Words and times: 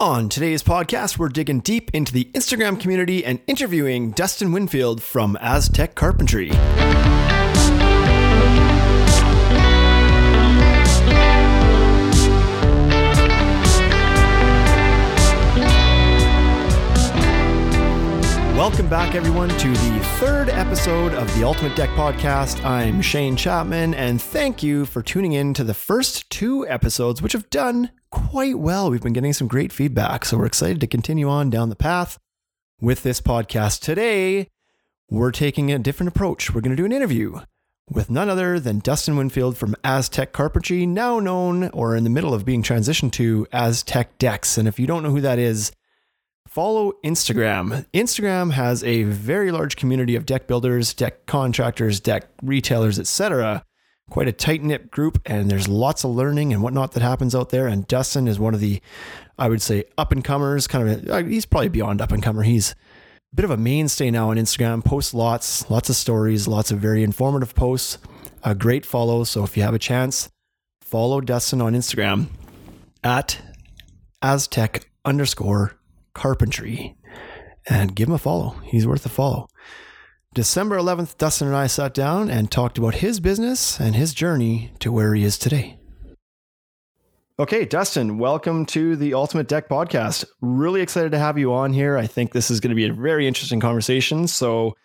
On 0.00 0.30
today's 0.30 0.62
podcast, 0.62 1.18
we're 1.18 1.28
digging 1.28 1.60
deep 1.60 1.90
into 1.92 2.10
the 2.10 2.24
Instagram 2.32 2.80
community 2.80 3.22
and 3.22 3.38
interviewing 3.46 4.12
Dustin 4.12 4.50
Winfield 4.50 5.02
from 5.02 5.36
Aztec 5.42 5.94
Carpentry. 5.94 6.50
Welcome 18.60 18.90
back, 18.90 19.14
everyone, 19.14 19.48
to 19.48 19.68
the 19.68 20.00
third 20.18 20.50
episode 20.50 21.14
of 21.14 21.34
the 21.34 21.44
Ultimate 21.44 21.74
Deck 21.74 21.88
Podcast. 21.90 22.62
I'm 22.62 23.00
Shane 23.00 23.34
Chapman, 23.34 23.94
and 23.94 24.20
thank 24.20 24.62
you 24.62 24.84
for 24.84 25.00
tuning 25.00 25.32
in 25.32 25.54
to 25.54 25.64
the 25.64 25.72
first 25.72 26.28
two 26.28 26.68
episodes, 26.68 27.22
which 27.22 27.32
have 27.32 27.48
done 27.48 27.90
quite 28.10 28.58
well. 28.58 28.90
We've 28.90 29.00
been 29.00 29.14
getting 29.14 29.32
some 29.32 29.48
great 29.48 29.72
feedback, 29.72 30.26
so 30.26 30.36
we're 30.36 30.44
excited 30.44 30.78
to 30.82 30.86
continue 30.86 31.26
on 31.26 31.48
down 31.48 31.70
the 31.70 31.74
path 31.74 32.18
with 32.82 33.02
this 33.02 33.18
podcast. 33.18 33.80
Today, 33.80 34.48
we're 35.08 35.32
taking 35.32 35.72
a 35.72 35.78
different 35.78 36.14
approach. 36.14 36.52
We're 36.52 36.60
going 36.60 36.76
to 36.76 36.82
do 36.82 36.84
an 36.84 36.92
interview 36.92 37.40
with 37.88 38.10
none 38.10 38.28
other 38.28 38.60
than 38.60 38.80
Dustin 38.80 39.16
Winfield 39.16 39.56
from 39.56 39.74
Aztec 39.84 40.34
Carpentry, 40.34 40.84
now 40.84 41.18
known 41.18 41.70
or 41.70 41.96
in 41.96 42.04
the 42.04 42.10
middle 42.10 42.34
of 42.34 42.44
being 42.44 42.62
transitioned 42.62 43.12
to 43.12 43.46
Aztec 43.54 44.18
Decks. 44.18 44.58
And 44.58 44.68
if 44.68 44.78
you 44.78 44.86
don't 44.86 45.02
know 45.02 45.12
who 45.12 45.22
that 45.22 45.38
is, 45.38 45.72
follow 46.50 46.92
Instagram. 47.04 47.86
Instagram 47.94 48.52
has 48.52 48.82
a 48.82 49.04
very 49.04 49.52
large 49.52 49.76
community 49.76 50.16
of 50.16 50.26
deck 50.26 50.48
builders, 50.48 50.92
deck 50.92 51.26
contractors, 51.26 52.00
deck 52.00 52.28
retailers, 52.42 52.98
etc. 52.98 53.64
Quite 54.10 54.26
a 54.26 54.32
tight 54.32 54.62
knit 54.62 54.90
group, 54.90 55.22
and 55.24 55.48
there's 55.48 55.68
lots 55.68 56.04
of 56.04 56.10
learning 56.10 56.52
and 56.52 56.62
whatnot 56.62 56.92
that 56.92 57.02
happens 57.02 57.34
out 57.34 57.50
there. 57.50 57.68
And 57.68 57.86
Dustin 57.86 58.26
is 58.26 58.40
one 58.40 58.54
of 58.54 58.60
the, 58.60 58.82
I 59.38 59.48
would 59.48 59.62
say, 59.62 59.84
up 59.96 60.10
and 60.10 60.24
comers. 60.24 60.66
Kind 60.66 60.90
of, 60.90 61.08
uh, 61.08 61.22
he's 61.22 61.46
probably 61.46 61.68
beyond 61.68 62.00
up 62.00 62.10
and 62.10 62.20
comer. 62.20 62.42
He's 62.42 62.72
a 63.32 63.36
bit 63.36 63.44
of 63.44 63.52
a 63.52 63.56
mainstay 63.56 64.10
now 64.10 64.30
on 64.30 64.36
Instagram. 64.36 64.84
Posts 64.84 65.14
lots, 65.14 65.70
lots 65.70 65.88
of 65.88 65.94
stories, 65.94 66.48
lots 66.48 66.72
of 66.72 66.80
very 66.80 67.04
informative 67.04 67.54
posts. 67.54 67.98
A 68.42 68.56
great 68.56 68.84
follow. 68.84 69.22
So 69.22 69.44
if 69.44 69.56
you 69.56 69.62
have 69.62 69.74
a 69.74 69.78
chance, 69.78 70.28
follow 70.80 71.20
Dustin 71.20 71.62
on 71.62 71.74
Instagram 71.74 72.26
at 73.04 73.38
Aztec 74.22 74.90
underscore 75.04 75.79
Carpentry 76.20 76.96
and 77.66 77.96
give 77.96 78.08
him 78.08 78.14
a 78.14 78.18
follow. 78.18 78.50
He's 78.64 78.86
worth 78.86 79.06
a 79.06 79.08
follow. 79.08 79.48
December 80.34 80.76
11th, 80.76 81.16
Dustin 81.16 81.48
and 81.48 81.56
I 81.56 81.66
sat 81.66 81.94
down 81.94 82.28
and 82.28 82.50
talked 82.50 82.76
about 82.76 82.96
his 82.96 83.20
business 83.20 83.80
and 83.80 83.96
his 83.96 84.12
journey 84.12 84.70
to 84.80 84.92
where 84.92 85.14
he 85.14 85.24
is 85.24 85.38
today. 85.38 85.78
Okay, 87.38 87.64
Dustin, 87.64 88.18
welcome 88.18 88.66
to 88.66 88.96
the 88.96 89.14
Ultimate 89.14 89.48
Deck 89.48 89.66
podcast. 89.70 90.26
Really 90.42 90.82
excited 90.82 91.10
to 91.12 91.18
have 91.18 91.38
you 91.38 91.54
on 91.54 91.72
here. 91.72 91.96
I 91.96 92.06
think 92.06 92.32
this 92.32 92.50
is 92.50 92.60
going 92.60 92.68
to 92.68 92.76
be 92.76 92.86
a 92.86 92.92
very 92.92 93.26
interesting 93.26 93.58
conversation. 93.58 94.28
So, 94.28 94.76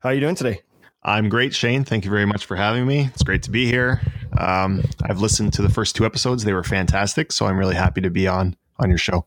how 0.00 0.10
are 0.10 0.14
you 0.14 0.20
doing 0.20 0.34
today? 0.34 0.60
I'm 1.02 1.30
great, 1.30 1.54
Shane. 1.54 1.84
Thank 1.84 2.04
you 2.04 2.10
very 2.10 2.26
much 2.26 2.44
for 2.44 2.56
having 2.56 2.86
me. 2.86 3.08
It's 3.14 3.22
great 3.22 3.42
to 3.44 3.50
be 3.50 3.64
here. 3.64 4.02
Um, 4.38 4.84
I've 5.02 5.20
listened 5.22 5.54
to 5.54 5.62
the 5.62 5.70
first 5.70 5.96
two 5.96 6.04
episodes; 6.04 6.44
they 6.44 6.52
were 6.52 6.62
fantastic. 6.62 7.32
So 7.32 7.46
I'm 7.46 7.56
really 7.56 7.74
happy 7.74 8.02
to 8.02 8.10
be 8.10 8.28
on 8.28 8.54
on 8.78 8.90
your 8.90 8.98
show. 8.98 9.24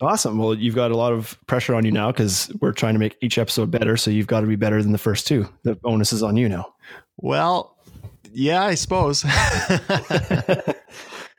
Awesome. 0.00 0.38
Well, 0.38 0.54
you've 0.54 0.74
got 0.74 0.90
a 0.90 0.96
lot 0.96 1.12
of 1.12 1.38
pressure 1.46 1.74
on 1.74 1.84
you 1.84 1.92
now 1.92 2.10
because 2.10 2.50
we're 2.60 2.72
trying 2.72 2.94
to 2.94 2.98
make 2.98 3.16
each 3.20 3.38
episode 3.38 3.70
better. 3.70 3.96
So 3.96 4.10
you've 4.10 4.26
got 4.26 4.40
to 4.40 4.46
be 4.46 4.56
better 4.56 4.82
than 4.82 4.92
the 4.92 4.98
first 4.98 5.26
two. 5.26 5.48
The 5.62 5.76
bonus 5.76 6.12
is 6.12 6.22
on 6.22 6.36
you 6.36 6.48
now. 6.48 6.74
Well, 7.18 7.76
yeah, 8.32 8.64
I 8.64 8.74
suppose. 8.74 9.20
so 9.20 9.28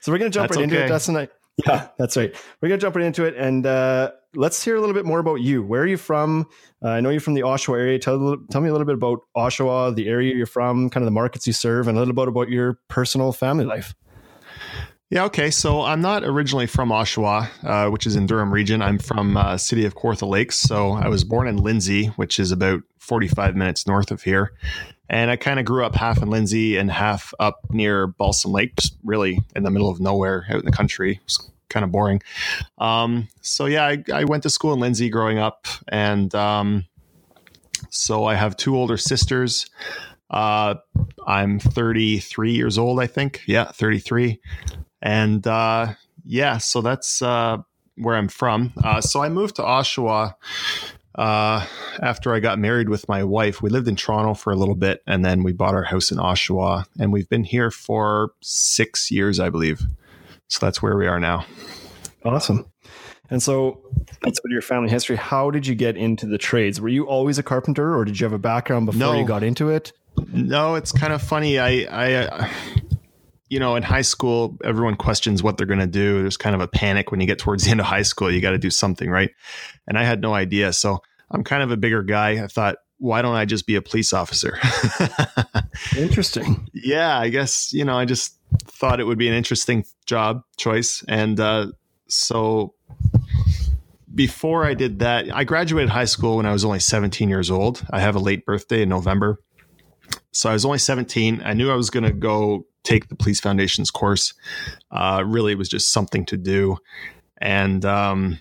we're 0.08 0.18
going 0.18 0.32
to 0.32 0.36
jump 0.36 0.50
that's 0.50 0.58
right 0.58 0.64
okay. 0.64 0.64
into 0.64 0.76
it, 0.78 0.88
That's 0.88 1.08
Dustin. 1.08 1.28
Yeah, 1.68 1.88
that's 2.00 2.18
right. 2.18 2.34
We're 2.62 2.70
going 2.70 2.80
to 2.80 2.84
jump 2.84 2.96
right 2.96 3.06
into 3.06 3.26
it. 3.26 3.36
And 3.36 3.66
uh, 3.66 4.12
let's 4.34 4.64
hear 4.64 4.76
a 4.76 4.80
little 4.80 4.96
bit 4.96 5.06
more 5.06 5.20
about 5.20 5.36
you. 5.36 5.62
Where 5.62 5.84
are 5.84 5.88
you 5.88 5.98
from? 5.98 6.48
Uh, 6.84 6.90
I 6.90 7.02
know 7.02 7.10
you're 7.10 7.22
from 7.22 7.36
the 7.36 7.42
Oshawa 7.42 7.80
area. 7.80 8.00
Tell, 8.00 8.38
tell 8.50 8.62
me 8.62 8.70
a 8.70 8.72
little 8.72 8.86
bit 8.86 8.96
about 8.96 9.20
Oshawa, 9.38 9.94
the 9.94 10.08
area 10.08 10.34
you're 10.36 10.46
from, 10.46 10.90
kind 10.90 11.04
of 11.04 11.06
the 11.06 11.12
markets 11.12 11.46
you 11.46 11.54
serve, 11.54 11.88
and 11.88 11.98
a 11.98 12.00
little 12.00 12.16
bit 12.16 12.28
about 12.28 12.50
your 12.50 12.80
personal 12.88 13.32
family 13.32 13.66
life. 13.66 13.94
Yeah, 15.14 15.26
okay. 15.26 15.52
So 15.52 15.84
I'm 15.84 16.02
not 16.02 16.24
originally 16.24 16.66
from 16.66 16.90
Oshawa, 16.90 17.48
uh, 17.64 17.92
which 17.92 18.08
is 18.08 18.16
in 18.16 18.26
Durham 18.26 18.52
region. 18.52 18.82
I'm 18.82 18.98
from 18.98 19.38
uh, 19.38 19.60
city 19.60 19.86
of 19.86 19.94
Kawartha 19.94 20.28
Lakes. 20.28 20.58
So 20.58 20.94
I 20.94 21.08
was 21.08 21.24
born 21.24 21.48
in 21.48 21.58
Lindsay, 21.58 22.08
which 22.16 22.40
is 22.40 22.52
about 22.52 22.82
45 22.98 23.56
minutes 23.56 23.86
north 23.86 24.10
of 24.10 24.24
here. 24.24 24.54
And 25.10 25.30
I 25.30 25.36
kind 25.36 25.60
of 25.60 25.68
grew 25.68 25.86
up 25.86 25.94
half 25.94 26.24
in 26.24 26.32
Lindsay 26.32 26.78
and 26.78 26.90
half 26.90 27.32
up 27.40 27.60
near 27.70 28.08
Balsam 28.08 28.54
Lake, 28.54 28.76
just 28.76 28.98
really 29.04 29.40
in 29.56 29.62
the 29.62 29.70
middle 29.70 29.88
of 29.88 30.00
nowhere 30.00 30.48
out 30.50 30.58
in 30.58 30.66
the 30.66 30.72
country. 30.72 31.20
It's 31.26 31.48
kind 31.70 31.84
of 31.84 31.92
boring. 31.92 32.20
Um, 32.80 33.28
so 33.42 33.68
yeah, 33.68 33.86
I, 33.86 34.04
I, 34.12 34.24
went 34.24 34.42
to 34.44 34.50
school 34.50 34.74
in 34.74 34.80
Lindsay 34.80 35.10
growing 35.12 35.38
up. 35.38 35.68
And 35.90 36.34
um, 36.34 36.86
so 37.92 38.26
I 38.26 38.34
have 38.34 38.58
two 38.58 38.76
older 38.76 38.98
sisters. 38.98 39.70
Uh, 40.32 40.74
I'm 41.28 41.60
33 41.60 42.54
years 42.54 42.80
old, 42.80 43.00
I 43.00 43.06
think. 43.06 43.44
Yeah, 43.46 43.66
33. 43.66 44.40
And 45.04 45.46
uh, 45.46 45.94
yeah, 46.26 46.58
so 46.58 46.82
that's 46.82 47.22
uh, 47.22 47.58
where 47.98 48.16
I'm 48.16 48.30
from. 48.30 48.74
Uh, 48.82 49.02
so 49.02 49.22
I 49.22 49.28
moved 49.28 49.58
to 49.58 49.62
Oshawa 49.62 50.36
uh, 51.16 51.66
after 52.02 52.34
I 52.34 52.40
got 52.40 52.58
married 52.58 52.88
with 52.88 53.08
my 53.10 53.24
wife. 53.24 53.62
We 53.62 53.70
lived 53.70 53.90
in 53.90 53.98
Toronto 53.98 54.34
for 54.34 54.52
a 54.52 54.56
little 54.56 54.76
bit, 54.76 55.04
and 55.06 55.24
then 55.24 55.44
we 55.44 55.52
bought 55.52 55.76
our 55.76 55.84
house 55.84 56.10
in 56.10 56.18
Oshawa, 56.18 56.86
and 56.98 57.12
we've 57.12 57.28
been 57.28 57.44
here 57.44 57.70
for 57.70 58.32
six 58.42 59.12
years, 59.12 59.42
I 59.42 59.50
believe. 59.50 59.82
So 60.48 60.66
that's 60.66 60.82
where 60.82 60.96
we 60.96 61.06
are 61.06 61.20
now. 61.20 61.46
Awesome. 62.24 62.66
And 63.30 63.44
so 63.44 63.82
that's 64.22 64.40
what 64.42 64.52
your 64.52 64.62
family 64.62 64.90
history. 64.90 65.18
How 65.18 65.52
did 65.52 65.68
you 65.68 65.76
get 65.76 65.98
into 65.98 66.28
the 66.28 66.38
trades? 66.38 66.80
Were 66.80 66.88
you 66.88 67.08
always 67.08 67.38
a 67.38 67.44
carpenter, 67.44 67.94
or 67.94 68.06
did 68.06 68.20
you 68.20 68.24
have 68.24 68.34
a 68.34 68.40
background 68.40 68.86
before 68.86 69.00
no. 69.00 69.20
you 69.20 69.26
got 69.26 69.44
into 69.44 69.70
it? 69.70 69.92
No, 70.32 70.76
it's 70.76 70.94
kind 70.94 71.12
of 71.12 71.22
funny. 71.22 71.60
I, 71.60 71.88
I, 71.90 72.14
uh, 72.14 72.48
you 73.54 73.60
know, 73.60 73.76
in 73.76 73.84
high 73.84 74.02
school, 74.02 74.58
everyone 74.64 74.96
questions 74.96 75.44
what 75.44 75.58
they're 75.58 75.68
going 75.68 75.78
to 75.78 75.86
do. 75.86 76.24
There's 76.24 76.38
kind 76.38 76.56
of 76.56 76.62
a 76.62 76.68
panic 76.68 77.12
when 77.12 77.22
you 77.22 77.28
get 77.28 77.38
towards 77.38 77.66
the 77.66 77.70
end 77.70 77.80
of 77.80 77.86
high 77.86 78.02
school. 78.02 78.32
You 78.32 78.42
got 78.42 78.50
to 78.50 78.58
do 78.58 78.72
something, 78.72 79.12
right? 79.12 79.30
And 79.88 79.96
I 79.96 80.04
had 80.04 80.22
no 80.24 80.34
idea. 80.34 80.74
So 80.74 81.04
I'm 81.30 81.44
kind 81.44 81.62
of 81.62 81.70
a 81.70 81.78
bigger 81.78 82.02
guy. 82.02 82.44
I 82.44 82.48
thought, 82.48 82.78
why 82.98 83.22
don't 83.22 83.36
I 83.36 83.46
just 83.46 83.68
be 83.68 83.76
a 83.76 83.82
police 83.84 84.12
officer? 84.12 84.58
interesting. 85.98 86.68
Yeah, 86.74 87.16
I 87.20 87.30
guess, 87.30 87.72
you 87.72 87.86
know, 87.86 87.96
I 87.96 88.06
just 88.06 88.40
thought 88.64 89.00
it 89.00 89.04
would 89.04 89.20
be 89.20 89.28
an 89.28 89.36
interesting 89.36 89.86
job 90.08 90.42
choice. 90.58 91.06
And 91.08 91.40
uh, 91.40 91.74
so 92.08 92.74
before 94.16 94.66
I 94.66 94.74
did 94.74 94.98
that, 94.98 95.32
I 95.32 95.44
graduated 95.44 95.92
high 95.92 96.06
school 96.06 96.38
when 96.38 96.48
I 96.48 96.54
was 96.54 96.66
only 96.66 96.80
17 96.80 97.30
years 97.30 97.52
old. 97.52 97.86
I 97.92 98.00
have 98.00 98.16
a 98.16 98.20
late 98.20 98.48
birthday 98.48 98.82
in 98.82 98.90
November. 98.90 99.38
So 100.34 100.50
I 100.50 100.54
was 100.54 100.66
only 100.66 100.80
17. 100.80 101.42
I 101.44 101.54
knew 101.54 101.72
I 101.72 101.76
was 101.76 101.90
going 101.90 102.04
to 102.04 102.12
go 102.12 102.66
take 102.84 103.08
the 103.08 103.16
police 103.16 103.40
foundations 103.40 103.92
course. 103.92 104.34
Uh, 104.92 105.24
really, 105.26 105.54
it 105.54 105.58
was 105.58 105.70
just 105.70 105.90
something 105.90 106.26
to 106.26 106.38
do. 106.38 106.78
And 107.40 107.86
um, 107.86 108.40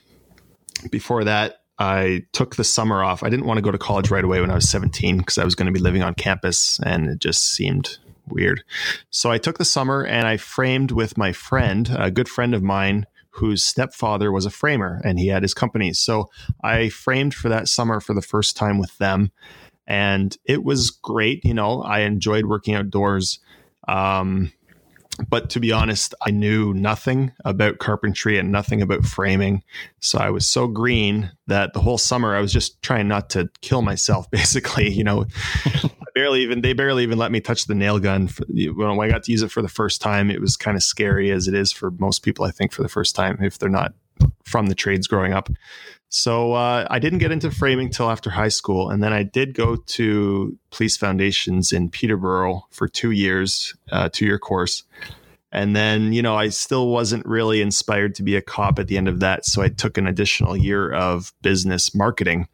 before 0.90 1.24
that, 1.24 1.60
I 1.78 2.22
took 2.32 2.56
the 2.56 2.64
summer 2.64 3.02
off. 3.02 3.22
I 3.22 3.28
didn't 3.28 3.46
want 3.46 3.58
to 3.58 3.62
go 3.62 3.70
to 3.70 3.78
college 3.78 4.10
right 4.10 4.24
away 4.24 4.40
when 4.40 4.50
I 4.50 4.54
was 4.54 4.68
17 4.68 5.18
because 5.18 5.38
I 5.38 5.44
was 5.44 5.54
going 5.54 5.66
to 5.66 5.72
be 5.72 5.80
living 5.80 6.02
on 6.02 6.14
campus 6.14 6.78
and 6.84 7.08
it 7.08 7.18
just 7.18 7.52
seemed 7.52 7.98
weird. 8.28 8.62
So 9.10 9.30
I 9.30 9.38
took 9.38 9.58
the 9.58 9.64
summer 9.64 10.04
and 10.04 10.26
I 10.26 10.36
framed 10.36 10.92
with 10.92 11.18
my 11.18 11.32
friend, 11.32 11.90
a 11.98 12.10
good 12.10 12.28
friend 12.28 12.54
of 12.54 12.62
mine 12.62 13.06
whose 13.30 13.64
stepfather 13.64 14.30
was 14.30 14.44
a 14.44 14.50
framer 14.50 15.00
and 15.04 15.18
he 15.18 15.28
had 15.28 15.42
his 15.42 15.54
company. 15.54 15.92
So 15.92 16.30
I 16.62 16.90
framed 16.90 17.34
for 17.34 17.48
that 17.48 17.68
summer 17.68 17.98
for 18.00 18.14
the 18.14 18.22
first 18.22 18.56
time 18.56 18.78
with 18.78 18.96
them. 18.98 19.32
And 19.92 20.34
it 20.46 20.64
was 20.64 20.90
great. 20.90 21.44
You 21.44 21.52
know, 21.52 21.82
I 21.82 22.00
enjoyed 22.00 22.46
working 22.46 22.74
outdoors. 22.74 23.40
Um, 23.86 24.50
but 25.28 25.50
to 25.50 25.60
be 25.60 25.70
honest, 25.70 26.14
I 26.26 26.30
knew 26.30 26.72
nothing 26.72 27.32
about 27.44 27.76
carpentry 27.76 28.38
and 28.38 28.50
nothing 28.50 28.80
about 28.80 29.04
framing. 29.04 29.62
So 30.00 30.18
I 30.18 30.30
was 30.30 30.48
so 30.48 30.66
green 30.66 31.30
that 31.46 31.74
the 31.74 31.80
whole 31.80 31.98
summer 31.98 32.34
I 32.34 32.40
was 32.40 32.54
just 32.54 32.80
trying 32.80 33.06
not 33.06 33.28
to 33.30 33.50
kill 33.60 33.82
myself, 33.82 34.30
basically. 34.30 34.88
You 34.90 35.04
know, 35.04 35.26
barely 36.14 36.40
even, 36.40 36.62
they 36.62 36.72
barely 36.72 37.02
even 37.02 37.18
let 37.18 37.30
me 37.30 37.42
touch 37.42 37.66
the 37.66 37.74
nail 37.74 37.98
gun. 37.98 38.30
When 38.48 38.98
I 38.98 39.08
got 39.10 39.24
to 39.24 39.30
use 39.30 39.42
it 39.42 39.50
for 39.50 39.60
the 39.60 39.68
first 39.68 40.00
time, 40.00 40.30
it 40.30 40.40
was 40.40 40.56
kind 40.56 40.74
of 40.74 40.82
scary 40.82 41.30
as 41.30 41.48
it 41.48 41.54
is 41.54 41.70
for 41.70 41.90
most 41.90 42.22
people, 42.22 42.46
I 42.46 42.50
think, 42.50 42.72
for 42.72 42.82
the 42.82 42.88
first 42.88 43.14
time, 43.14 43.36
if 43.42 43.58
they're 43.58 43.68
not 43.68 43.92
from 44.42 44.68
the 44.68 44.74
trades 44.74 45.06
growing 45.06 45.34
up. 45.34 45.50
So 46.14 46.52
uh, 46.52 46.86
I 46.90 46.98
didn't 46.98 47.20
get 47.20 47.32
into 47.32 47.50
framing 47.50 47.88
till 47.88 48.10
after 48.10 48.28
high 48.28 48.50
school, 48.50 48.90
and 48.90 49.02
then 49.02 49.14
I 49.14 49.22
did 49.22 49.54
go 49.54 49.76
to 49.76 50.58
Police 50.70 50.98
Foundations 50.98 51.72
in 51.72 51.88
Peterborough 51.88 52.66
for 52.70 52.86
two 52.86 53.12
years, 53.12 53.74
uh, 53.90 54.10
two 54.12 54.26
year 54.26 54.38
course. 54.38 54.82
And 55.52 55.74
then, 55.74 56.12
you 56.12 56.20
know, 56.20 56.36
I 56.36 56.50
still 56.50 56.88
wasn't 56.88 57.24
really 57.24 57.62
inspired 57.62 58.14
to 58.16 58.22
be 58.22 58.36
a 58.36 58.42
cop 58.42 58.78
at 58.78 58.88
the 58.88 58.98
end 58.98 59.08
of 59.08 59.20
that. 59.20 59.46
So 59.46 59.62
I 59.62 59.70
took 59.70 59.96
an 59.96 60.06
additional 60.06 60.54
year 60.54 60.92
of 60.92 61.32
business 61.40 61.94
marketing. 61.94 62.46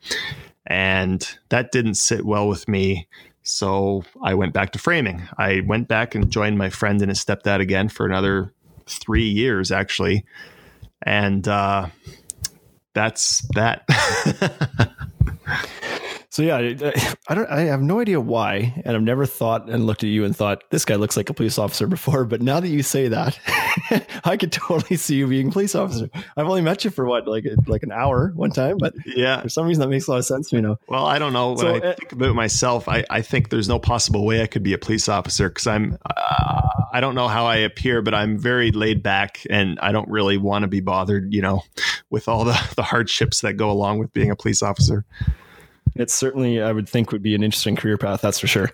And 0.65 1.29
that 1.49 1.73
didn't 1.73 1.95
sit 1.95 2.25
well 2.25 2.47
with 2.47 2.69
me. 2.69 3.09
So 3.43 4.05
I 4.23 4.35
went 4.35 4.53
back 4.53 4.71
to 4.73 4.79
framing. 4.79 5.29
I 5.37 5.63
went 5.67 5.89
back 5.89 6.15
and 6.15 6.31
joined 6.31 6.59
my 6.59 6.71
friend 6.71 7.03
and 7.03 7.09
his 7.09 7.25
stepdad 7.25 7.59
again 7.59 7.89
for 7.89 8.07
another 8.07 8.53
three 8.87 9.29
years, 9.29 9.73
actually. 9.73 10.25
And 11.03 11.47
uh, 11.49 11.89
that's 12.95 13.47
that. 13.55 13.85
So 16.39 16.45
yeah, 16.45 16.59
I 17.27 17.35
don't. 17.35 17.51
I 17.51 17.63
have 17.63 17.83
no 17.83 17.99
idea 17.99 18.21
why, 18.21 18.81
and 18.85 18.95
I've 18.95 19.03
never 19.03 19.27
thought 19.27 19.69
and 19.69 19.89
looked 19.89 20.05
at 20.05 20.09
you 20.09 20.25
and 20.25 20.37
thought 20.37 20.63
this 20.71 20.85
guy 20.85 20.95
looks 20.95 21.17
like 21.17 21.29
a 21.29 21.35
police 21.35 21.59
officer 21.59 21.89
before. 21.89 22.25
But 22.27 22.43
now 22.43 22.61
that 22.61 22.69
you 22.69 22.85
say 22.85 23.09
that, 23.09 23.37
I 24.25 24.37
could 24.37 24.53
totally 24.53 24.95
see 24.95 25.17
you 25.17 25.27
being 25.27 25.49
a 25.49 25.51
police 25.51 25.75
officer. 25.75 26.09
I've 26.37 26.47
only 26.47 26.61
met 26.61 26.85
you 26.85 26.93
for 26.93 27.07
what, 27.07 27.27
like 27.27 27.45
like 27.67 27.83
an 27.83 27.91
hour 27.91 28.31
one 28.37 28.53
time, 28.53 28.79
but 28.79 28.95
yeah, 29.05 29.41
for 29.41 29.49
some 29.49 29.67
reason 29.67 29.81
that 29.81 29.89
makes 29.89 30.07
a 30.07 30.13
lot 30.13 30.19
of 30.19 30.27
sense 30.27 30.53
You 30.53 30.63
know. 30.63 30.77
Well, 30.87 31.07
I 31.07 31.19
don't 31.19 31.33
know. 31.33 31.55
When 31.55 31.59
so, 31.59 31.75
I 31.75 31.79
uh, 31.79 31.95
think 31.97 32.13
about 32.13 32.37
myself, 32.37 32.89
I, 32.89 33.05
I 33.11 33.21
think 33.21 33.51
there's 33.51 33.69
no 33.69 33.81
possible 33.81 34.25
way 34.25 34.41
I 34.41 34.47
could 34.47 34.63
be 34.63 34.75
a 34.75 34.79
police 34.79 35.09
officer 35.09 35.49
because 35.49 35.67
I'm. 35.67 35.99
Uh, 36.09 36.63
I 36.93 37.01
don't 37.01 37.17
know 37.17 37.27
how 37.27 37.47
I 37.47 37.57
appear, 37.57 38.01
but 38.01 38.15
I'm 38.15 38.39
very 38.39 38.71
laid 38.71 39.03
back, 39.03 39.45
and 39.51 39.77
I 39.81 39.91
don't 39.91 40.09
really 40.09 40.39
want 40.39 40.63
to 40.63 40.69
be 40.69 40.79
bothered, 40.79 41.35
you 41.35 41.43
know, 41.43 41.63
with 42.11 42.29
all 42.29 42.45
the 42.45 42.57
the 42.77 42.85
hardships 42.85 43.41
that 43.41 43.55
go 43.55 43.73
along 43.73 43.99
with 43.99 44.13
being 44.13 44.31
a 44.31 44.37
police 44.37 44.63
officer 44.63 45.05
it's 45.99 46.15
certainly 46.15 46.63
I 46.63 46.73
would 46.73 46.89
think 46.89 47.13
would 47.13 47.23
be 47.23 47.35
an 47.35 47.43
interesting 47.43 47.77
career 47.77 47.99
path. 47.99 48.21
That's 48.21 48.39
for 48.39 48.47
sure. 48.47 48.71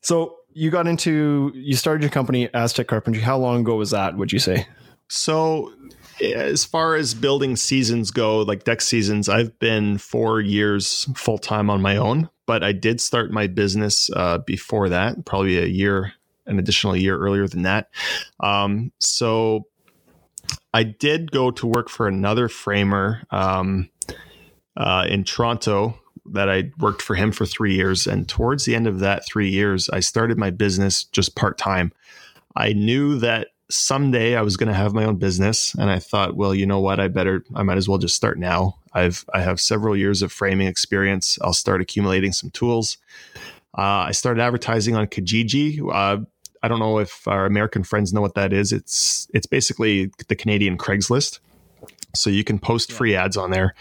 So 0.00 0.36
you 0.52 0.70
got 0.70 0.86
into 0.86 1.52
you 1.54 1.76
started 1.76 2.02
your 2.02 2.10
company 2.10 2.48
Aztec 2.54 2.86
Carpentry. 2.86 3.22
How 3.22 3.36
long 3.36 3.60
ago 3.60 3.76
was 3.76 3.90
that? 3.90 4.16
Would 4.16 4.32
you 4.32 4.38
say? 4.38 4.66
So 5.08 5.72
as 6.22 6.64
far 6.64 6.96
as 6.96 7.14
building 7.14 7.56
seasons 7.56 8.10
go, 8.10 8.40
like 8.40 8.64
deck 8.64 8.80
seasons, 8.80 9.28
I've 9.28 9.58
been 9.58 9.98
four 9.98 10.40
years 10.40 11.08
full 11.16 11.38
time 11.38 11.70
on 11.70 11.82
my 11.82 11.96
own. 11.96 12.28
But 12.46 12.64
I 12.64 12.72
did 12.72 13.00
start 13.00 13.30
my 13.30 13.46
business 13.46 14.10
uh, 14.16 14.38
before 14.38 14.88
that, 14.88 15.24
probably 15.24 15.58
a 15.58 15.66
year, 15.66 16.12
an 16.46 16.58
additional 16.58 16.96
year 16.96 17.16
earlier 17.16 17.46
than 17.46 17.62
that. 17.62 17.90
Um, 18.40 18.92
so 18.98 19.66
I 20.74 20.82
did 20.82 21.30
go 21.30 21.52
to 21.52 21.66
work 21.66 21.88
for 21.88 22.08
another 22.08 22.48
framer 22.48 23.22
um, 23.30 23.88
uh, 24.76 25.06
in 25.08 25.22
Toronto 25.24 25.98
that 26.26 26.48
I 26.48 26.70
worked 26.78 27.02
for 27.02 27.14
him 27.14 27.32
for 27.32 27.46
three 27.46 27.74
years. 27.74 28.06
And 28.06 28.28
towards 28.28 28.64
the 28.64 28.74
end 28.74 28.86
of 28.86 29.00
that 29.00 29.26
three 29.26 29.48
years, 29.48 29.88
I 29.90 30.00
started 30.00 30.38
my 30.38 30.50
business 30.50 31.04
just 31.04 31.36
part 31.36 31.58
time. 31.58 31.92
I 32.56 32.72
knew 32.72 33.18
that 33.18 33.48
someday 33.70 34.36
I 34.36 34.42
was 34.42 34.56
going 34.56 34.68
to 34.68 34.74
have 34.74 34.92
my 34.92 35.04
own 35.04 35.16
business, 35.16 35.74
and 35.74 35.90
I 35.90 36.00
thought, 36.00 36.34
well, 36.34 36.54
you 36.54 36.66
know 36.66 36.80
what? 36.80 36.98
I 36.98 37.08
better, 37.08 37.44
I 37.54 37.62
might 37.62 37.78
as 37.78 37.88
well 37.88 37.98
just 37.98 38.16
start 38.16 38.38
now. 38.38 38.78
I've, 38.92 39.24
I 39.32 39.40
have 39.40 39.60
several 39.60 39.96
years 39.96 40.22
of 40.22 40.32
framing 40.32 40.66
experience. 40.66 41.38
I'll 41.42 41.52
start 41.52 41.80
accumulating 41.80 42.32
some 42.32 42.50
tools. 42.50 42.98
Uh, 43.78 44.08
I 44.08 44.10
started 44.10 44.42
advertising 44.42 44.96
on 44.96 45.06
Kijiji. 45.06 45.80
Uh, 45.80 46.24
I 46.62 46.68
don't 46.68 46.80
know 46.80 46.98
if 46.98 47.26
our 47.28 47.46
American 47.46 47.84
friends 47.84 48.12
know 48.12 48.20
what 48.20 48.34
that 48.34 48.52
is. 48.52 48.72
It's, 48.72 49.28
it's 49.32 49.46
basically 49.46 50.10
the 50.26 50.34
Canadian 50.34 50.76
Craigslist. 50.76 51.38
So 52.14 52.30
you 52.30 52.44
can 52.44 52.58
post 52.58 52.92
free 52.92 53.14
ads 53.14 53.36
on 53.36 53.50
there. 53.50 53.74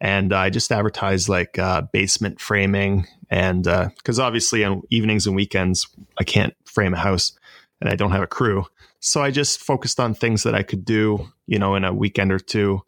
And 0.00 0.32
I 0.32 0.50
just 0.50 0.70
advertise 0.70 1.28
like 1.28 1.58
uh, 1.58 1.82
basement 1.92 2.40
framing. 2.40 3.06
And 3.30 3.64
because 3.64 4.18
uh, 4.18 4.24
obviously 4.24 4.64
on 4.64 4.82
evenings 4.90 5.26
and 5.26 5.34
weekends, 5.34 5.88
I 6.18 6.24
can't 6.24 6.54
frame 6.64 6.94
a 6.94 6.98
house 6.98 7.32
and 7.80 7.90
I 7.90 7.96
don't 7.96 8.12
have 8.12 8.22
a 8.22 8.26
crew. 8.26 8.66
So 9.00 9.20
I 9.20 9.30
just 9.30 9.60
focused 9.60 9.98
on 9.98 10.14
things 10.14 10.44
that 10.44 10.54
I 10.54 10.62
could 10.62 10.84
do, 10.84 11.28
you 11.46 11.58
know, 11.58 11.74
in 11.74 11.84
a 11.84 11.92
weekend 11.92 12.30
or 12.30 12.38
two. 12.38 12.82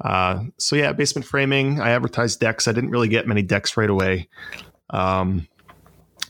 Uh, 0.00 0.44
so 0.56 0.76
yeah, 0.76 0.92
basement 0.92 1.26
framing. 1.26 1.80
I 1.80 1.90
advertised 1.90 2.38
decks. 2.38 2.68
I 2.68 2.72
didn't 2.72 2.90
really 2.90 3.08
get 3.08 3.26
many 3.26 3.42
decks 3.42 3.76
right 3.76 3.90
away. 3.90 4.28
Um, 4.90 5.48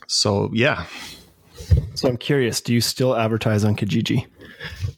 so 0.07 0.49
yeah. 0.53 0.85
So 1.93 2.07
I'm 2.07 2.17
curious. 2.17 2.61
Do 2.61 2.73
you 2.73 2.81
still 2.81 3.15
advertise 3.15 3.63
on 3.63 3.75
Kijiji? 3.75 4.25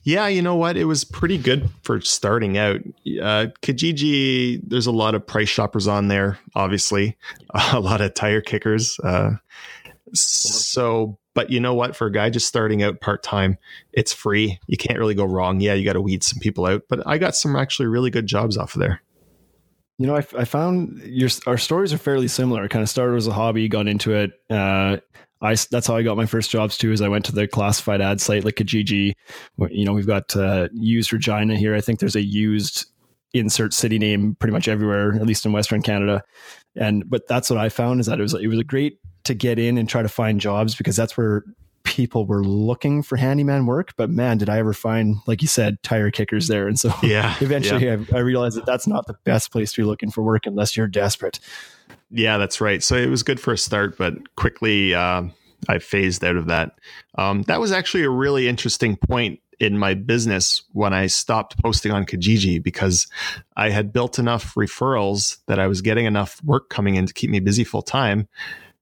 Yeah, 0.04 0.28
you 0.28 0.42
know 0.42 0.56
what? 0.56 0.78
It 0.78 0.86
was 0.86 1.04
pretty 1.04 1.38
good 1.38 1.70
for 1.84 2.02
starting 2.02 2.58
out. 2.58 2.82
Uh, 3.22 3.48
Kijiji, 3.62 4.62
there's 4.68 4.88
a 4.88 4.92
lot 4.92 5.14
of 5.14 5.26
price 5.26 5.50
shoppers 5.50 5.88
on 5.88 6.08
there, 6.08 6.40
obviously, 6.56 7.18
a 7.72 7.80
lot 7.80 8.02
of 8.02 8.14
tire 8.14 8.42
kickers. 8.42 9.00
Uh, 9.04 9.32
so, 10.14 11.20
but 11.36 11.52
you 11.52 11.60
know 11.60 11.76
what? 11.76 11.96
For 11.96 12.08
a 12.08 12.12
guy 12.12 12.30
just 12.32 12.48
starting 12.48 12.82
out 12.82 13.00
part 13.00 13.22
time, 13.22 13.58
it's 13.94 14.12
free. 14.12 14.60
You 14.68 14.78
can't 14.78 14.98
really 14.98 15.14
go 15.14 15.24
wrong. 15.24 15.62
Yeah, 15.62 15.76
you 15.76 15.86
got 15.86 15.94
to 15.94 16.02
weed 16.02 16.24
some 16.24 16.40
people 16.40 16.66
out, 16.66 16.84
but 16.90 17.06
I 17.06 17.18
got 17.20 17.36
some 17.36 17.56
actually 17.56 17.88
really 17.88 18.10
good 18.10 18.26
jobs 18.26 18.58
off 18.58 18.76
of 18.76 18.82
there. 18.82 19.02
You 20.00 20.08
know, 20.08 20.16
I, 20.16 20.26
I 20.36 20.46
found 20.46 21.00
your 21.06 21.30
our 21.46 21.60
stories 21.60 21.94
are 21.94 22.00
fairly 22.00 22.28
similar. 22.28 22.64
I 22.64 22.68
kind 22.68 22.82
of 22.82 22.90
started 22.90 23.18
as 23.18 23.28
a 23.28 23.34
hobby, 23.34 23.68
got 23.70 23.88
into 23.88 24.16
it. 24.16 24.32
Uh, 24.50 24.98
I 25.42 25.56
that's 25.72 25.88
how 25.88 25.96
I 25.96 26.04
got 26.04 26.18
my 26.18 26.26
first 26.26 26.52
jobs 26.52 26.78
too. 26.78 26.92
Is 26.92 27.02
I 27.02 27.08
went 27.08 27.26
to 27.26 27.32
the 27.32 27.48
classified 27.48 28.02
ad 28.02 28.22
site 28.22 28.44
like 28.44 28.60
a 28.60 28.64
Kijiji. 28.64 29.14
You 29.70 29.86
know, 29.86 29.94
we've 29.94 30.08
got 30.08 30.36
uh, 30.36 30.70
used 30.74 31.12
Regina 31.12 31.58
here. 31.58 31.76
I 31.76 31.82
think 31.82 32.00
there's 32.00 32.16
a 32.16 32.24
used 32.24 32.86
insert 33.34 33.74
city 33.74 33.98
name 33.98 34.36
pretty 34.36 34.52
much 34.52 34.68
everywhere, 34.68 35.16
at 35.16 35.26
least 35.26 35.46
in 35.46 35.52
Western 35.52 35.82
Canada. 35.82 36.22
And 36.76 37.10
but 37.10 37.28
that's 37.28 37.50
what 37.50 37.60
I 37.60 37.70
found 37.70 38.00
is 38.00 38.06
that 38.06 38.20
it 38.20 38.22
was 38.22 38.34
it 38.34 38.48
was 38.48 38.60
a 38.60 38.64
great 38.64 39.00
to 39.24 39.34
get 39.34 39.60
in 39.60 39.78
and 39.78 39.88
try 39.88 40.02
to 40.02 40.10
find 40.10 40.40
jobs 40.40 40.76
because 40.76 40.96
that's 40.96 41.18
where 41.18 41.44
people 41.84 42.26
were 42.26 42.44
looking 42.44 43.02
for 43.02 43.16
handyman 43.16 43.66
work. 43.66 43.94
But 43.98 44.10
man, 44.10 44.38
did 44.38 44.50
I 44.50 44.60
ever 44.60 44.74
find, 44.74 45.18
like 45.28 45.42
you 45.42 45.48
said, 45.48 45.82
tire 45.84 46.12
kickers 46.12 46.48
there. 46.48 46.68
And 46.68 46.80
so 46.80 46.94
yeah, 47.04 47.36
eventually 47.42 47.86
yeah. 47.86 47.98
I, 48.14 48.18
I 48.18 48.20
realized 48.20 48.58
that 48.58 48.66
that's 48.66 48.88
not 48.88 49.08
the 49.08 49.16
best 49.24 49.52
place 49.52 49.74
to 49.74 49.82
be 49.82 49.86
looking 49.86 50.12
for 50.12 50.22
work 50.22 50.46
unless 50.46 50.78
you're 50.78 50.88
desperate. 50.88 51.40
Yeah, 52.12 52.38
that's 52.38 52.62
right. 52.62 52.84
So 52.84 52.96
it 52.96 53.10
was 53.10 53.24
good 53.24 53.40
for 53.40 53.54
a 53.54 53.58
start, 53.58 53.98
but 53.98 54.36
quickly 54.36 54.94
uh, 54.94 55.24
I 55.68 55.80
phased 55.80 56.24
out 56.24 56.36
of 56.36 56.48
that. 56.48 56.80
Um, 57.16 57.44
that 57.44 57.60
was 57.60 57.72
actually 57.72 58.04
a 58.04 58.10
really 58.10 58.48
interesting 58.48 58.98
point 58.98 59.40
in 59.60 59.78
my 59.78 59.94
business 59.94 60.64
when 60.72 60.92
I 60.92 61.06
stopped 61.06 61.62
posting 61.62 61.92
on 61.92 62.06
Kijiji 62.06 62.62
because 62.62 63.08
I 63.56 63.70
had 63.70 63.94
built 63.94 64.18
enough 64.18 64.56
referrals 64.56 65.38
that 65.46 65.60
I 65.60 65.68
was 65.68 65.82
getting 65.82 66.06
enough 66.06 66.44
work 66.44 66.70
coming 66.70 66.96
in 66.96 67.06
to 67.06 67.14
keep 67.14 67.30
me 67.30 67.40
busy 67.40 67.64
full 67.64 67.84
time. 67.84 68.28